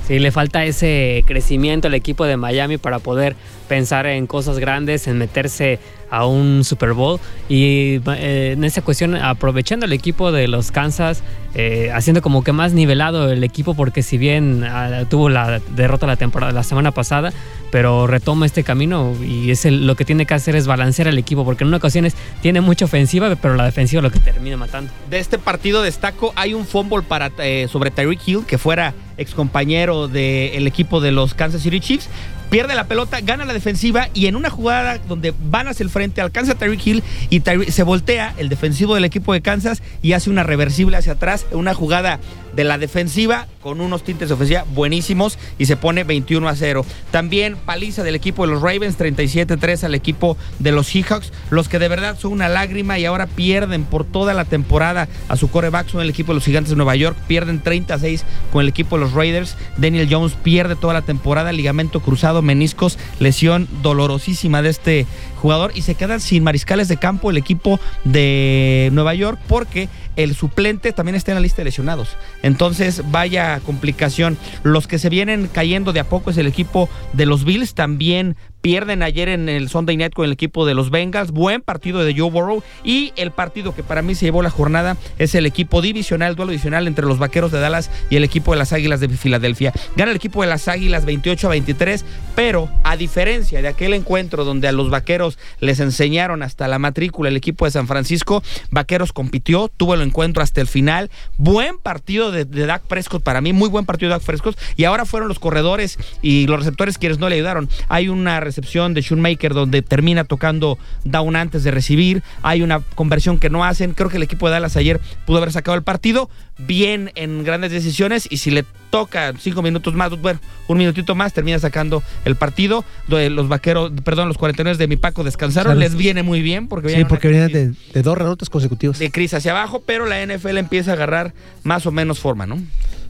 Sí, 0.07 0.19
le 0.19 0.31
falta 0.31 0.63
ese 0.63 1.23
crecimiento 1.25 1.87
al 1.87 1.95
equipo 1.95 2.25
de 2.25 2.37
Miami 2.37 2.77
para 2.77 2.99
poder 2.99 3.35
pensar 3.67 4.05
en 4.07 4.27
cosas 4.27 4.59
grandes, 4.59 5.07
en 5.07 5.17
meterse 5.17 5.79
a 6.09 6.25
un 6.25 6.63
Super 6.63 6.93
Bowl. 6.93 7.19
Y 7.49 7.99
eh, 8.15 8.53
en 8.53 8.63
esa 8.63 8.81
cuestión, 8.81 9.15
aprovechando 9.15 9.85
el 9.85 9.93
equipo 9.93 10.31
de 10.31 10.47
los 10.47 10.71
Kansas, 10.71 11.21
eh, 11.53 11.91
haciendo 11.93 12.21
como 12.21 12.43
que 12.43 12.53
más 12.53 12.71
nivelado 12.73 13.29
el 13.31 13.43
equipo, 13.43 13.73
porque 13.73 14.03
si 14.03 14.17
bien 14.17 14.63
ah, 14.63 15.03
tuvo 15.09 15.27
la 15.27 15.59
derrota 15.75 16.07
la 16.07 16.15
temporada 16.15 16.53
la 16.53 16.63
semana 16.63 16.91
pasada, 16.91 17.33
pero 17.71 18.07
retoma 18.07 18.45
este 18.45 18.63
camino 18.63 19.13
y 19.21 19.51
es 19.51 19.65
el- 19.65 19.85
lo 19.85 19.95
que 19.95 20.05
tiene 20.05 20.25
que 20.25 20.33
hacer 20.33 20.55
es 20.55 20.65
balancear 20.67 21.09
al 21.09 21.17
equipo, 21.17 21.43
porque 21.43 21.63
en 21.65 21.69
una 21.69 21.77
ocasiones 21.77 22.15
tiene 22.41 22.61
mucha 22.61 22.85
ofensiva, 22.85 23.35
pero 23.35 23.55
la 23.55 23.65
defensiva 23.65 24.01
lo 24.01 24.11
que 24.11 24.19
termina 24.19 24.55
matando. 24.55 24.91
De 25.09 25.19
este 25.19 25.37
partido 25.39 25.81
destaco, 25.81 26.31
hay 26.35 26.53
un 26.53 26.65
fumble 26.65 27.01
para, 27.01 27.31
eh, 27.39 27.67
sobre 27.69 27.91
Tyreek 27.91 28.25
Hill, 28.25 28.45
que 28.47 28.57
fuera 28.57 28.93
ex 29.17 29.33
compañero 29.33 30.07
del 30.07 30.67
equipo 30.67 31.01
de 31.01 31.11
los 31.11 31.33
Kansas 31.33 31.61
City 31.63 31.79
Chiefs. 31.81 32.07
Pierde 32.49 32.75
la 32.75 32.85
pelota, 32.85 33.19
gana 33.19 33.43
la 33.43 33.53
defensiva 33.53 34.07
y 34.13 34.27
en 34.27 34.37
una 34.37 34.49
jugada 34.49 34.99
donde 34.99 35.33
van 35.49 35.67
hacia 35.67 35.83
el 35.83 35.89
frente 35.89 36.21
alcanza 36.21 36.53
a 36.53 36.55
Tyreek 36.55 36.87
Hill 36.87 37.03
y 37.29 37.41
se 37.41 37.83
voltea 37.83 38.33
el 38.37 38.47
defensivo 38.47 38.95
del 38.95 39.03
equipo 39.03 39.33
de 39.33 39.41
Kansas 39.41 39.83
y 40.01 40.13
hace 40.13 40.29
una 40.29 40.43
reversible 40.43 40.95
hacia 40.95 41.13
atrás, 41.13 41.45
una 41.51 41.73
jugada 41.73 42.19
de 42.57 42.63
la 42.63 42.79
defensiva 42.79 43.47
con 43.61 43.81
unos 43.81 44.03
tintes 44.03 44.29
de 44.29 44.33
ofensiva 44.33 44.65
buenísimos 44.73 45.37
y 45.59 45.67
se 45.67 45.77
pone 45.77 46.03
21 46.03 46.49
a 46.49 46.55
0. 46.55 46.83
También 47.11 47.55
paliza 47.55 48.03
del 48.03 48.15
equipo 48.15 48.45
de 48.45 48.53
los 48.53 48.63
Ravens 48.63 48.97
37-3 48.97 49.83
al 49.83 49.93
equipo 49.93 50.37
de 50.57 50.71
los 50.71 50.87
Seahawks, 50.87 51.31
los 51.51 51.69
que 51.69 51.77
de 51.77 51.87
verdad 51.87 52.17
son 52.17 52.31
una 52.31 52.49
lágrima 52.49 52.97
y 52.97 53.05
ahora 53.05 53.27
pierden 53.27 53.83
por 53.83 54.05
toda 54.05 54.33
la 54.33 54.43
temporada 54.43 55.07
a 55.29 55.35
su 55.35 55.51
coreback, 55.51 55.87
son 55.87 56.01
el 56.01 56.09
equipo 56.09 56.31
de 56.31 56.35
los 56.35 56.45
Gigantes 56.45 56.71
de 56.71 56.77
Nueva 56.77 56.95
York, 56.95 57.15
pierden 57.27 57.61
36 57.61 58.25
con 58.51 58.63
el 58.63 58.69
equipo 58.69 58.97
de 58.97 59.03
los 59.03 59.13
Raiders, 59.13 59.55
Daniel 59.77 60.07
Jones 60.09 60.33
pierde 60.33 60.75
toda 60.75 60.95
la 60.95 61.03
temporada, 61.03 61.51
ligamento 61.51 61.99
cruzado, 61.99 62.41
meniscos, 62.41 62.97
lesión 63.19 63.67
dolorosísima 63.83 64.63
de 64.63 64.69
este 64.69 65.05
jugador 65.37 65.71
y 65.75 65.83
se 65.83 65.95
quedan 65.95 66.19
sin 66.19 66.43
mariscales 66.43 66.87
de 66.87 66.97
campo 66.97 67.31
el 67.31 67.37
equipo 67.37 67.79
de 68.03 68.89
Nueva 68.91 69.13
York 69.13 69.39
porque 69.47 69.87
el 70.15 70.35
suplente 70.35 70.91
también 70.91 71.15
está 71.15 71.31
en 71.31 71.35
la 71.35 71.41
lista 71.41 71.61
de 71.61 71.65
lesionados. 71.65 72.09
Entonces, 72.41 73.03
vaya 73.11 73.59
complicación. 73.65 74.37
Los 74.63 74.87
que 74.87 74.99
se 74.99 75.09
vienen 75.09 75.47
cayendo 75.51 75.93
de 75.93 75.99
a 75.99 76.09
poco 76.09 76.31
es 76.31 76.37
el 76.37 76.47
equipo 76.47 76.89
de 77.13 77.25
los 77.25 77.45
Bills, 77.45 77.73
también 77.75 78.35
Pierden 78.67 79.01
ayer 79.01 79.29
en 79.29 79.47
el 79.47 79.69
Sunday 79.69 79.95
Night 79.95 80.13
con 80.13 80.25
el 80.25 80.33
equipo 80.33 80.65
de 80.65 80.73
los 80.73 80.89
Bengals. 80.89 81.31
Buen 81.31 81.61
partido 81.61 82.03
de 82.03 82.13
Joe 82.13 82.29
Burrow. 82.29 82.61
Y 82.83 83.13
el 83.15 83.31
partido 83.31 83.73
que 83.73 83.81
para 83.81 84.01
mí 84.01 84.13
se 84.13 84.25
llevó 84.25 84.41
la 84.41 84.49
jornada 84.49 84.97
es 85.17 85.35
el 85.35 85.45
equipo 85.45 85.81
divisional, 85.81 86.35
duelo 86.35 86.51
divisional 86.51 86.85
entre 86.85 87.05
los 87.05 87.17
Vaqueros 87.17 87.53
de 87.53 87.61
Dallas 87.61 87.89
y 88.09 88.17
el 88.17 88.25
equipo 88.25 88.51
de 88.51 88.57
las 88.57 88.73
Águilas 88.73 88.99
de 88.99 89.07
Filadelfia. 89.07 89.71
Gana 89.95 90.11
el 90.11 90.17
equipo 90.17 90.41
de 90.41 90.49
las 90.49 90.67
Águilas 90.67 91.05
28 91.05 91.47
a 91.47 91.51
23, 91.51 92.03
pero 92.35 92.69
a 92.83 92.97
diferencia 92.97 93.61
de 93.61 93.69
aquel 93.69 93.93
encuentro 93.93 94.43
donde 94.43 94.67
a 94.67 94.73
los 94.73 94.89
Vaqueros 94.89 95.39
les 95.61 95.79
enseñaron 95.79 96.43
hasta 96.43 96.67
la 96.67 96.77
matrícula 96.77 97.29
el 97.29 97.37
equipo 97.37 97.63
de 97.63 97.71
San 97.71 97.87
Francisco, 97.87 98.43
Vaqueros 98.69 99.13
compitió, 99.13 99.71
tuvo 99.77 99.93
el 99.93 100.01
encuentro 100.01 100.43
hasta 100.43 100.59
el 100.59 100.67
final. 100.67 101.09
Buen 101.37 101.77
partido 101.77 102.31
de, 102.31 102.43
de 102.43 102.65
Dak 102.65 102.81
Prescott 102.81 103.23
para 103.23 103.39
mí, 103.39 103.53
muy 103.53 103.69
buen 103.69 103.85
partido 103.85 104.09
de 104.09 104.17
Dak 104.17 104.25
Prescott. 104.25 104.59
Y 104.75 104.83
ahora 104.83 105.05
fueron 105.05 105.29
los 105.29 105.39
corredores 105.39 105.97
y 106.21 106.47
los 106.47 106.59
receptores 106.59 106.97
quienes 106.97 107.17
no 107.17 107.29
le 107.29 107.35
ayudaron. 107.35 107.69
Hay 107.87 108.09
una 108.09 108.41
recepción 108.57 108.95
de 108.95 109.01
Shoemaker 109.01 109.53
donde 109.53 109.81
termina 109.83 110.23
tocando 110.23 110.79
down 111.03 111.35
antes 111.35 111.63
de 111.63 111.69
recibir. 111.71 112.23
Hay 112.41 112.63
una 112.63 112.79
conversión 112.95 113.37
que 113.37 113.49
no 113.51 113.63
hacen. 113.63 113.93
Creo 113.93 114.09
que 114.09 114.17
el 114.17 114.23
equipo 114.23 114.47
de 114.47 114.53
Dallas 114.53 114.75
ayer 114.77 114.99
pudo 115.27 115.37
haber 115.37 115.51
sacado 115.51 115.77
el 115.77 115.83
partido 115.83 116.29
bien 116.57 117.11
en 117.13 117.43
grandes 117.43 117.71
decisiones 117.71 118.27
y 118.31 118.37
si 118.37 118.49
le 118.49 118.65
toca 118.89 119.33
cinco 119.39 119.61
minutos 119.61 119.93
más, 119.93 120.09
bueno, 120.19 120.39
un 120.67 120.79
minutito 120.79 121.13
más, 121.13 121.33
termina 121.33 121.59
sacando 121.59 122.01
el 122.25 122.35
partido. 122.35 122.83
Los 123.07 123.47
vaqueros, 123.47 123.91
perdón, 124.03 124.27
los 124.27 124.37
49 124.39 124.75
de 124.77 124.87
mi 124.87 124.95
Paco 124.97 125.23
descansaron, 125.23 125.77
les 125.77 125.93
viene 125.95 126.23
muy 126.23 126.41
bien 126.41 126.67
porque 126.67 126.87
Sí, 126.89 126.95
vienen 126.95 127.07
porque 127.07 127.27
una 127.27 127.45
vienen 127.45 127.75
de, 127.75 127.93
de 127.93 128.01
dos 128.01 128.17
derrotas 128.17 128.49
consecutivas. 128.49 128.97
de 128.97 129.11
crisis 129.11 129.35
hacia 129.35 129.51
abajo, 129.51 129.83
pero 129.85 130.07
la 130.07 130.25
NFL 130.25 130.57
empieza 130.57 130.91
a 130.91 130.93
agarrar 130.95 131.33
más 131.63 131.85
o 131.85 131.91
menos 131.91 132.17
forma, 132.19 132.47
¿no? 132.47 132.59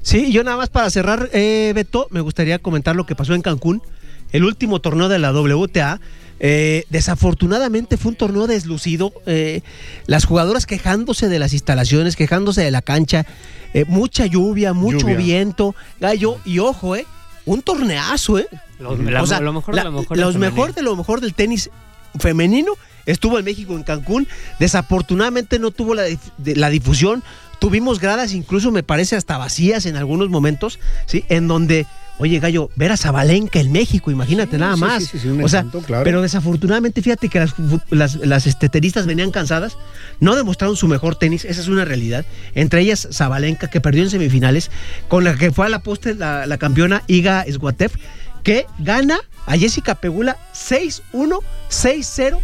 Sí, 0.01 0.31
yo 0.31 0.43
nada 0.43 0.55
más 0.57 0.69
para 0.69 0.89
cerrar, 0.89 1.29
eh, 1.33 1.71
Beto, 1.75 2.07
me 2.11 2.21
gustaría 2.21 2.59
comentar 2.59 2.95
lo 2.95 3.05
que 3.05 3.13
pasó 3.15 3.33
en 3.33 3.41
Cancún, 3.41 3.81
el 4.31 4.43
último 4.43 4.79
torneo 4.79 5.09
de 5.09 5.19
la 5.19 5.31
WTA. 5.31 5.99
Eh, 6.39 6.83
desafortunadamente 6.91 7.97
fue 7.97 8.11
un 8.11 8.15
torneo 8.15 8.45
deslucido. 8.47 9.11
eh, 9.25 9.61
las 10.05 10.25
jugadoras 10.25 10.65
quejándose 10.65 11.29
de 11.29 11.39
las 11.39 11.53
instalaciones, 11.53 12.15
quejándose 12.15 12.61
de 12.61 12.69
la 12.71 12.81
cancha, 12.83 13.25
eh, 13.73 13.85
mucha 13.87 14.25
lluvia, 14.27 14.73
mucho 14.73 14.99
Lluvia. 14.99 15.15
viento, 15.17 15.75
gallo, 15.99 16.37
y 16.45 16.59
ojo, 16.59 16.95
eh, 16.95 17.05
un 17.45 17.61
torneazo, 17.63 18.37
eh. 18.37 18.47
Lo, 18.79 18.95
la- 18.95 19.23
O 19.23 19.25
sea, 19.25 19.39
lo 19.39 19.51
mejor 19.53 19.73
la- 19.73 19.83
de 19.83 19.89
lo 19.91 19.99
mejor. 19.99 20.17
los 20.17 20.33
del 20.35 20.41
mejor 20.41 20.73
de 20.75 20.81
lo 20.83 20.95
mejor 20.95 21.21
del 21.21 21.33
tenis 21.33 21.71
femenino 22.19 22.73
estuvo 23.07 23.39
en 23.39 23.45
México, 23.45 23.73
en 23.75 23.83
Cancún. 23.83 24.27
Desafortunadamente 24.59 25.57
no 25.59 25.71
tuvo 25.71 25.95
la, 25.95 26.07
dif- 26.07 26.19
de- 26.37 26.55
la 26.55 26.69
difusión. 26.69 27.23
Tuvimos 27.59 27.99
gradas, 27.99 28.33
incluso 28.33 28.71
me 28.71 28.83
parece 28.83 29.15
hasta 29.15 29.37
vacías 29.37 29.85
en 29.85 29.95
algunos 29.97 30.29
momentos, 30.29 30.79
¿sí? 31.07 31.23
En 31.27 31.47
donde, 31.47 31.87
oye, 32.19 32.39
Gallo, 32.39 32.69
ver 32.75 32.91
a 32.91 32.97
Zabalenka 32.97 33.59
en 33.59 33.71
México, 33.71 34.11
imagínate 34.11 34.57
Sí, 34.57 34.59
nada 34.61 34.75
sí, 34.75 34.81
más. 34.81 35.03
sí, 35.03 35.09
sí, 35.13 35.19
sí, 35.19 35.27
un 35.29 35.43
o 35.43 35.47
sea, 35.49 35.61
encanto, 35.61 35.81
claro. 35.81 36.03
pero 36.03 36.21
desafortunadamente, 36.21 37.01
fíjate 37.01 37.29
que 37.29 37.39
las, 37.39 37.53
las, 37.89 38.15
las, 38.15 38.45
este, 38.47 38.69
tenistas 38.69 39.07
venían 39.07 39.31
cansadas, 39.31 39.77
no 40.19 40.35
demostraron 40.35 40.75
su 40.75 40.87
mejor 40.87 41.15
tenis, 41.15 41.45
esa 41.45 41.61
es 41.61 41.67
una 41.67 41.83
realidad. 41.83 42.25
Entre 42.53 42.81
ellas, 42.81 43.07
Zabalenka, 43.11 43.69
que 43.69 43.81
perdió 43.81 44.03
en 44.03 44.09
semifinales, 44.11 44.69
con 45.07 45.23
la 45.23 45.35
que 45.35 45.51
fue 45.51 45.65
a 45.65 45.69
la 45.69 45.79
poste 45.79 46.13
la, 46.13 46.45
la 46.45 46.57
campeona 46.59 47.01
Iga 47.07 47.43
Swiatek, 47.51 47.91
que 48.43 48.65
gana 48.79 49.19
a 49.45 49.57
Jessica 49.57 49.95
Pegula 49.95 50.37
6-1, 50.53 51.39
6-0 51.71 52.37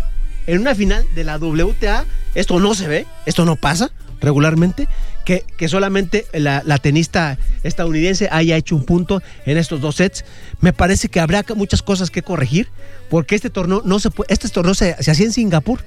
en 0.47 0.59
una 0.59 0.75
final 0.75 1.05
de 1.15 1.23
la 1.23 1.37
WTA. 1.37 2.05
Esto 2.35 2.59
no 2.59 2.73
se 2.73 2.87
ve, 2.87 3.05
esto 3.25 3.45
no 3.45 3.55
pasa 3.55 3.91
regularmente. 4.23 4.87
Que, 5.25 5.45
que 5.55 5.69
solamente 5.69 6.25
la, 6.33 6.63
la 6.65 6.79
tenista 6.79 7.37
estadounidense 7.63 8.27
haya 8.29 8.57
hecho 8.57 8.75
un 8.75 8.83
punto 8.83 9.21
en 9.45 9.57
estos 9.57 9.79
dos 9.79 9.95
sets. 9.95 10.25
Me 10.59 10.73
parece 10.73 11.07
que 11.07 11.21
habrá 11.21 11.45
muchas 11.55 11.81
cosas 11.81 12.09
que 12.09 12.23
corregir, 12.23 12.67
porque 13.09 13.35
este 13.35 13.49
torneo 13.49 13.83
no 13.85 13.99
se 13.99 14.09
puede, 14.09 14.33
este 14.33 14.49
torneo 14.49 14.73
se, 14.73 15.01
se 15.01 15.11
hacía 15.11 15.25
en 15.25 15.31
Singapur. 15.31 15.79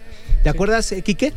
¿Te 0.42 0.48
acuerdas, 0.48 0.90
eh, 0.92 1.02
Quique? 1.02 1.34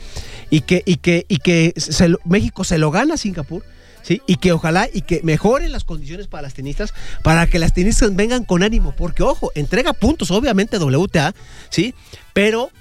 Y 0.50 0.62
que, 0.62 0.82
y 0.86 0.98
que, 0.98 1.26
y 1.28 1.38
que 1.38 1.74
se 1.76 2.14
México 2.24 2.64
se 2.64 2.78
lo 2.78 2.92
gana 2.92 3.16
a 3.16 3.18
Singapur. 3.18 3.64
¿sí? 4.02 4.22
Y 4.26 4.36
que 4.36 4.54
ojalá 4.54 4.88
y 4.92 5.02
que 5.02 5.22
mejoren 5.24 5.72
las 5.72 5.84
condiciones 5.84 6.28
para 6.28 6.44
las 6.44 6.54
tenistas, 6.54 6.94
para 7.22 7.48
que 7.48 7.60
las 7.60 7.74
tenistas 7.74 8.16
vengan 8.16 8.46
con 8.46 8.64
ánimo, 8.64 8.94
porque 8.96 9.24
ojo, 9.24 9.52
entrega 9.56 9.94
puntos, 9.94 10.32
obviamente 10.32 10.78
WTA, 10.78 11.34
¿sí? 11.70 11.94
Pero 12.34 12.72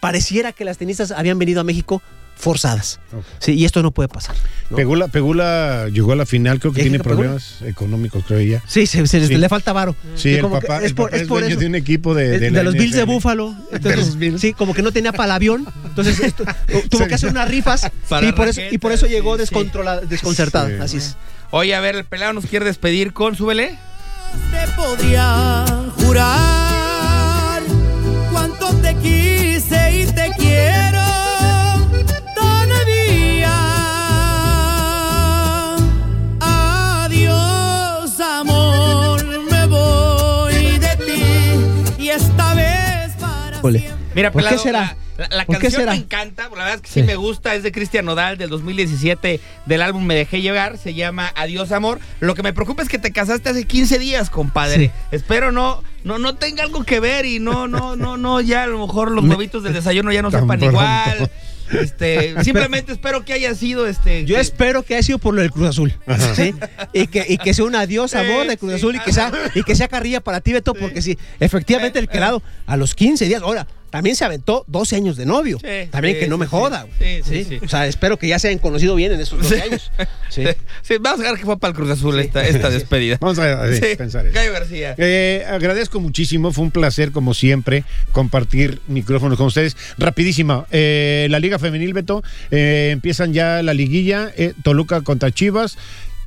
pareciera 0.00 0.52
que 0.52 0.64
las 0.64 0.78
tenistas 0.78 1.12
habían 1.12 1.38
venido 1.38 1.60
a 1.60 1.64
México 1.64 2.02
forzadas. 2.36 3.00
Sí, 3.38 3.52
y 3.54 3.64
esto 3.64 3.82
no 3.82 3.90
puede 3.90 4.08
pasar. 4.08 4.36
¿no? 4.70 4.76
Pegula, 4.76 5.08
Pegula 5.08 5.88
llegó 5.90 6.12
a 6.12 6.16
la 6.16 6.26
final, 6.26 6.60
creo 6.60 6.72
que 6.72 6.82
tiene 6.82 6.98
Pegula. 6.98 7.14
problemas 7.16 7.62
económicos, 7.62 8.24
creo 8.26 8.38
ella. 8.38 8.62
Sí, 8.68 8.86
se, 8.86 9.06
se 9.06 9.26
Sí. 9.26 9.34
le 9.36 9.48
falta 9.48 9.72
varo. 9.72 9.96
Sí, 10.16 10.34
el 10.34 10.42
papá, 10.46 10.78
es 10.78 10.84
el 10.84 10.94
por- 10.94 11.06
papá 11.06 11.16
es 11.16 11.22
es 11.22 11.28
por 11.28 11.38
dueño 11.40 11.52
eso. 11.54 11.60
de 11.60 11.66
un 11.66 11.74
equipo 11.74 12.14
de, 12.14 12.38
de, 12.38 12.50
de 12.50 12.62
los 12.62 12.74
Bills 12.74 12.94
de. 12.94 13.04
Búfalo. 13.04 13.56
Entonces, 13.72 14.06
los 14.06 14.16
Bills. 14.18 14.40
sí, 14.40 14.52
como 14.52 14.74
que 14.74 14.82
no 14.82 14.92
tenía 14.92 15.12
para 15.12 15.24
el 15.24 15.30
avión. 15.32 15.66
Entonces 15.86 16.20
esto- 16.20 16.44
tuvo 16.90 17.06
que 17.06 17.14
hacer 17.14 17.30
unas 17.30 17.48
rifas 17.48 17.90
Para 18.08 18.28
y 18.28 18.32
por, 18.32 18.48
eso, 18.48 18.60
y 18.70 18.78
por 18.78 18.92
eso 18.92 19.06
llegó 19.06 19.32
sí, 19.32 19.38
sí. 19.38 19.40
descontrolada, 19.42 20.00
desconcertada. 20.02 20.68
Sí. 20.68 20.74
Así 20.82 20.96
es. 20.98 21.16
Oye, 21.52 21.74
a 21.74 21.80
ver, 21.80 21.96
el 21.96 22.04
pelado 22.04 22.32
nos 22.34 22.46
quiere 22.46 22.64
despedir 22.66 23.12
con 23.12 23.34
súbele. 23.34 23.78
Te 24.50 24.72
podría 24.76 25.64
jurar 25.96 26.65
Híjole. 43.70 43.90
Mira, 44.14 44.30
¿Por 44.32 44.42
qué 44.42 44.46
pelado, 44.48 44.62
será? 44.62 44.96
La, 45.18 45.28
la- 45.28 45.36
la 45.38 45.44
¿Por 45.46 45.56
qué 45.56 45.62
canción 45.62 45.82
será? 45.82 45.92
me 45.92 45.98
encanta, 45.98 46.42
la 46.44 46.48
verdad 46.50 46.74
es 46.74 46.80
que 46.82 46.88
sí. 46.88 47.00
Sí. 47.00 47.02
me 47.06 47.16
gusta, 47.16 47.54
es 47.54 47.62
de 47.62 47.72
Cristian 47.72 48.04
Nodal 48.04 48.36
del 48.38 48.50
2017 48.50 49.40
del 49.64 49.82
álbum 49.82 50.04
Me 50.04 50.14
Dejé 50.14 50.42
Llegar, 50.42 50.76
se 50.78 50.92
llama 50.94 51.32
Adiós 51.36 51.72
Amor. 51.72 52.00
Lo 52.20 52.34
que 52.34 52.42
me 52.42 52.52
preocupa 52.52 52.82
es 52.82 52.88
que 52.88 52.98
te 52.98 53.12
casaste 53.12 53.48
hace 53.48 53.64
15 53.64 53.98
días, 53.98 54.28
compadre. 54.30 54.76
Sí. 54.86 54.90
Espero 55.12 55.52
no, 55.52 55.82
no, 56.04 56.18
no 56.18 56.34
tenga 56.34 56.62
algo 56.64 56.84
que 56.84 57.00
ver 57.00 57.24
y 57.24 57.38
no, 57.40 57.66
no, 57.66 57.96
no, 57.96 58.16
no, 58.16 58.40
ya 58.42 58.64
a 58.64 58.66
lo 58.66 58.86
mejor 58.86 59.10
los 59.10 59.24
huevitos 59.24 59.62
del 59.62 59.72
desayuno 59.72 60.12
ya 60.12 60.22
no 60.22 60.30
sepan 60.30 60.58
pronto. 60.58 60.80
Este, 61.72 62.34
simplemente 62.44 62.92
espero 62.92 63.24
que 63.24 63.32
haya 63.32 63.54
sido 63.54 63.86
este. 63.86 64.24
Yo 64.24 64.36
que- 64.36 64.40
espero 64.40 64.82
que 64.82 64.94
haya 64.94 65.02
sido 65.02 65.18
por 65.18 65.34
lo 65.34 65.40
del 65.42 65.50
Cruz 65.50 65.68
Azul. 65.68 65.92
¿sí? 66.34 66.54
Y, 66.92 67.06
que, 67.08 67.24
y 67.28 67.38
que 67.38 67.54
sea 67.54 67.64
un 67.64 67.74
adiós 67.74 68.14
amor 68.14 68.46
de 68.46 68.56
Cruz 68.56 68.72
Sí, 68.72 68.76
Azul 68.78 68.96
y 68.96 69.00
que 69.00 69.12
sea, 69.12 69.32
y 69.54 69.62
que 69.62 69.74
sea 69.74 69.88
carrilla 69.88 70.20
para 70.20 70.40
ti, 70.40 70.52
Beto, 70.52 70.74
porque 70.74 71.02
sí, 71.02 71.18
efectivamente 71.40 71.98
el 71.98 72.08
pelado 72.08 72.42
a 72.66 72.76
los 72.76 72.94
15 72.94 73.24
días, 73.26 73.42
ahora, 73.42 73.66
también 73.90 74.16
se 74.16 74.24
aventó 74.24 74.64
12 74.68 74.96
años 74.96 75.16
de 75.16 75.26
novio. 75.26 75.58
Sí, 75.60 75.88
también 75.90 76.14
sí, 76.14 76.20
que 76.20 76.28
no 76.28 76.38
me 76.38 76.46
sí. 76.46 76.50
joda. 76.50 76.86
Sí, 76.98 77.20
sí, 77.24 77.44
sí. 77.44 77.58
O 77.64 77.68
sea, 77.68 77.86
espero 77.86 78.18
que 78.18 78.28
ya 78.28 78.38
se 78.38 78.48
hayan 78.48 78.58
conocido 78.58 78.94
bien 78.94 79.12
en 79.12 79.20
esos 79.20 79.40
12 79.42 79.62
años. 79.62 79.92
Sí. 80.28 80.42
Sí, 80.82 80.96
vamos 81.00 81.20
a 81.20 81.22
dejar 81.22 81.38
que 81.38 81.44
fue 81.44 81.56
para 81.56 81.70
el 81.70 81.76
Cruz 81.76 81.88
Azul 81.88 82.18
esta, 82.18 82.44
esta 82.46 82.68
despedida. 82.76 83.16
Vamos 83.20 83.38
a, 83.38 83.62
a 83.62 83.64
ver, 83.66 83.76
Sí, 83.82 83.96
pensar 83.96 84.26
eso. 84.26 84.34
Gallo 84.34 84.52
García. 84.52 84.94
Eh, 84.98 85.46
agradezco 85.48 86.00
muchísimo, 86.00 86.52
fue 86.52 86.64
un 86.64 86.72
placer 86.72 87.12
como 87.12 87.32
siempre 87.32 87.84
compartir 88.12 88.80
micrófonos 88.88 89.38
con 89.38 89.46
ustedes. 89.46 89.76
Rapidísima, 89.98 90.66
eh, 90.72 91.28
la 91.30 91.38
Liga 91.38 91.58
Femenil, 91.60 91.94
Beto, 91.94 92.24
eh, 92.50 92.90
empiezan 92.92 93.32
ya 93.32 93.62
la 93.62 93.72
liguilla, 93.72 94.32
eh, 94.36 94.52
Toluca 94.62 95.00
contra 95.02 95.30
Chivas, 95.30 95.78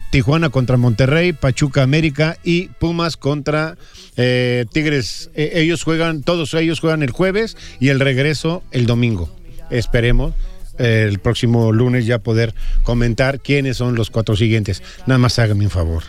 Tijuana 0.10 0.50
contra 0.50 0.78
Monterrey, 0.78 1.34
Pachuca 1.34 1.84
América 1.84 2.38
y 2.44 2.68
Pumas 2.68 3.18
contra 3.18 3.78
eh, 4.18 4.66
Tigres. 4.72 5.30
Eh, 5.36 5.52
ellos 5.56 5.84
juegan, 5.84 6.24
todos 6.24 6.54
ellos 6.54 6.80
juegan 6.80 7.04
el 7.04 7.12
jueves 7.12 7.58
y 7.80 7.90
el 7.90 8.00
regreso 8.00 8.64
el 8.72 8.86
domingo. 8.86 9.30
Esperemos 9.70 10.34
eh, 10.80 11.06
el 11.08 11.20
próximo 11.20 11.72
lunes 11.72 12.06
ya 12.06 12.20
poder 12.20 12.56
comentar 12.84 13.40
quiénes 13.40 13.78
son 13.78 13.96
los 13.96 14.10
cuatro 14.10 14.36
siguientes. 14.36 14.82
Nada 15.06 15.20
más 15.20 15.38
háganme 15.38 15.66
un 15.66 15.72
favor, 15.72 16.04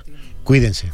cuídense. 0.44 0.88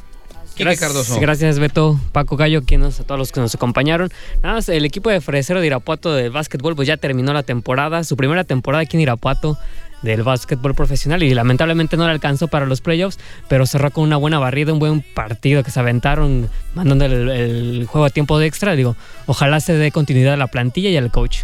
Gracias, 0.59 0.88
Cardoso. 0.88 1.20
gracias 1.20 1.59
Beto, 1.59 2.00
Paco 2.12 2.38
Gallo, 2.38 2.62
quienes, 2.64 2.98
a 2.98 3.04
todos 3.04 3.18
los 3.18 3.30
que 3.30 3.40
nos 3.40 3.54
acompañaron. 3.54 4.11
Nada 4.42 4.54
más, 4.54 4.68
el 4.70 4.86
equipo 4.86 5.11
de 5.11 5.20
Fresero 5.20 5.61
de 5.61 5.66
Irapuato 5.66 6.14
de 6.14 6.30
básquetbol 6.30 6.74
pues 6.74 6.88
ya 6.88 6.96
terminó 6.96 7.34
la 7.34 7.42
temporada, 7.42 8.02
su 8.04 8.16
primera 8.16 8.42
temporada 8.42 8.82
aquí 8.82 8.96
en 8.96 9.02
Irapuato 9.02 9.59
del 10.07 10.22
básquetbol 10.22 10.74
profesional 10.74 11.22
y 11.22 11.34
lamentablemente 11.34 11.98
no 11.98 12.07
le 12.07 12.12
alcanzó 12.12 12.48
para 12.48 12.64
los 12.64 12.80
playoffs, 12.80 13.18
pero 13.48 13.66
cerró 13.66 13.90
con 13.90 14.04
una 14.04 14.16
buena 14.16 14.38
barrida, 14.38 14.72
un 14.72 14.78
buen 14.78 15.02
partido 15.02 15.62
que 15.62 15.70
se 15.70 15.80
aventaron 15.80 16.48
mandando 16.74 17.04
el, 17.04 17.28
el 17.28 17.86
juego 17.86 18.07
a 18.07 18.11
tiempo 18.11 18.38
de 18.38 18.46
extra. 18.46 18.74
Digo, 18.74 18.96
ojalá 19.26 19.61
se 19.61 19.74
dé 19.74 19.92
continuidad 19.92 20.34
a 20.34 20.38
la 20.38 20.46
plantilla 20.46 20.88
y 20.88 20.96
al 20.96 21.11
coach. 21.11 21.40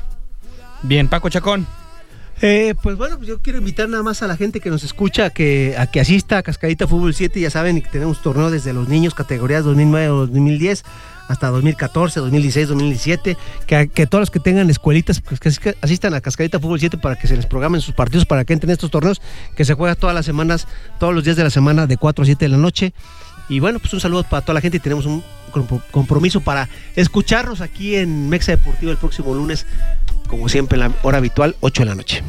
Bien, 0.82 1.08
Paco 1.08 1.28
Chacón. 1.28 1.66
Eh, 2.44 2.74
pues 2.82 2.96
bueno, 2.96 3.18
pues 3.18 3.28
yo 3.28 3.40
quiero 3.40 3.60
invitar 3.60 3.88
nada 3.88 4.02
más 4.02 4.20
a 4.22 4.26
la 4.26 4.36
gente 4.36 4.58
que 4.58 4.68
nos 4.68 4.82
escucha 4.82 5.26
a 5.26 5.30
que, 5.30 5.76
a 5.78 5.86
que 5.86 6.00
asista 6.00 6.38
a 6.38 6.42
Cascadita 6.42 6.88
Fútbol 6.88 7.14
7. 7.14 7.38
Ya 7.40 7.50
saben 7.50 7.80
que 7.80 7.88
tenemos 7.88 8.20
torneo 8.20 8.50
desde 8.50 8.72
los 8.72 8.88
niños, 8.88 9.14
categorías 9.14 9.62
2009 9.64 10.08
o 10.08 10.16
2010 10.26 10.82
hasta 11.28 11.48
2014, 11.48 12.20
2016, 12.20 12.68
2017. 12.68 13.36
Que, 13.66 13.88
que 13.88 14.06
todos 14.06 14.20
los 14.22 14.30
que 14.30 14.40
tengan 14.40 14.68
escuelitas, 14.70 15.20
pues 15.20 15.40
que 15.40 15.74
asistan 15.80 16.14
a 16.14 16.20
Cascadita 16.20 16.58
Fútbol 16.60 16.80
7 16.80 16.98
para 16.98 17.16
que 17.16 17.26
se 17.26 17.36
les 17.36 17.46
programen 17.46 17.80
sus 17.80 17.94
partidos, 17.94 18.26
para 18.26 18.44
que 18.44 18.52
entren 18.52 18.70
estos 18.70 18.90
torneos 18.90 19.20
que 19.56 19.64
se 19.64 19.74
juega 19.74 19.94
todas 19.94 20.14
las 20.14 20.26
semanas, 20.26 20.66
todos 20.98 21.14
los 21.14 21.24
días 21.24 21.36
de 21.36 21.44
la 21.44 21.50
semana 21.50 21.86
de 21.86 21.96
4 21.96 22.22
a 22.22 22.26
7 22.26 22.44
de 22.44 22.48
la 22.48 22.56
noche. 22.58 22.92
Y 23.48 23.60
bueno, 23.60 23.78
pues 23.80 23.92
un 23.92 24.00
saludo 24.00 24.22
para 24.22 24.40
toda 24.42 24.54
la 24.54 24.60
gente 24.60 24.76
y 24.78 24.80
tenemos 24.80 25.04
un 25.04 25.22
comp- 25.52 25.82
compromiso 25.90 26.40
para 26.40 26.68
escucharnos 26.96 27.60
aquí 27.60 27.96
en 27.96 28.28
Mexa 28.28 28.52
Deportivo 28.52 28.92
el 28.92 28.98
próximo 28.98 29.34
lunes, 29.34 29.66
como 30.28 30.48
siempre 30.48 30.76
en 30.76 30.80
la 30.80 30.92
hora 31.02 31.18
habitual, 31.18 31.56
8 31.60 31.82
de 31.82 31.86
la 31.88 31.94
noche. 31.94 32.22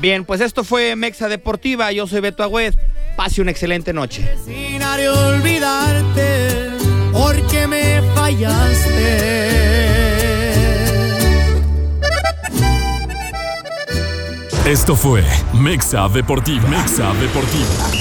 Bien, 0.00 0.24
pues 0.24 0.40
esto 0.40 0.64
fue 0.64 0.96
Mexa 0.96 1.28
Deportiva. 1.28 1.92
Yo 1.92 2.06
soy 2.06 2.20
Beto 2.20 2.42
Agüed. 2.42 2.74
Pase 3.16 3.42
una 3.42 3.50
excelente 3.50 3.92
noche. 3.92 4.26
A 4.82 4.96
olvidarte 5.28 6.79
porque 7.12 7.66
me 7.66 8.02
fallaste. 8.14 9.60
Esto 14.66 14.94
fue 14.94 15.24
Mexa 15.52 16.08
Deportiva. 16.08 16.68
Mexa 16.68 17.12
Deportiva. 17.14 18.00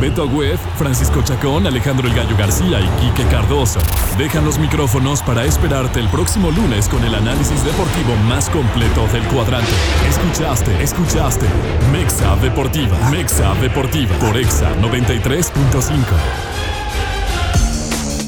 Beto 0.00 0.24
Agüed, 0.24 0.58
Francisco 0.76 1.22
Chacón, 1.22 1.66
Alejandro 1.66 2.06
El 2.08 2.14
Gallo 2.14 2.36
García 2.36 2.80
y 2.80 2.88
Quique 3.00 3.24
Cardoso. 3.30 3.80
Dejan 4.18 4.44
los 4.44 4.58
micrófonos 4.58 5.22
para 5.22 5.44
esperarte 5.44 6.00
el 6.00 6.08
próximo 6.08 6.50
lunes 6.50 6.88
con 6.88 7.02
el 7.04 7.14
análisis 7.14 7.64
deportivo 7.64 8.14
más 8.28 8.50
completo 8.50 9.06
del 9.12 9.22
cuadrante. 9.28 9.70
Escuchaste, 10.08 10.82
escuchaste. 10.82 11.46
Mexa 11.92 12.36
Deportiva. 12.36 12.98
Mexa 13.10 13.54
Deportiva. 13.54 14.14
Por 14.18 14.36
Exa 14.36 14.74
93.5. 14.80 16.65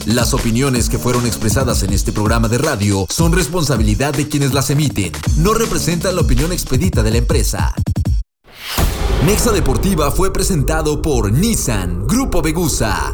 Las 0.09 0.33
opiniones 0.33 0.89
que 0.89 0.99
fueron 0.99 1.27
expresadas 1.27 1.83
en 1.83 1.93
este 1.93 2.13
programa 2.13 2.49
de 2.49 2.57
radio 2.57 3.07
son 3.11 3.31
responsabilidad 3.31 4.15
de 4.15 4.27
quienes 4.27 4.55
las 4.55 4.71
emiten. 4.71 5.13
No 5.37 5.53
representan 5.53 6.17
la 6.17 6.23
opinión 6.23 6.51
expedita 6.51 7.03
de 7.03 7.11
la 7.11 7.19
empresa. 7.19 7.75
Mexa 9.27 9.53
Deportiva 9.53 10.11
fue 10.11 10.33
presentado 10.33 11.03
por 11.03 11.31
Nissan 11.31 12.07
Grupo 12.07 12.41
Begusa. 12.41 13.13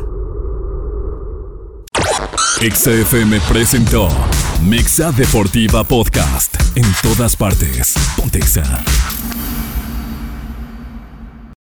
Exa 2.60 2.92
FM 2.92 3.40
presentó 3.40 4.08
Mexa 4.62 5.10
Deportiva 5.10 5.82
Podcast. 5.82 6.54
En 6.76 6.86
todas 7.02 7.34
partes. 7.34 7.94
Pontexa. 8.16 8.84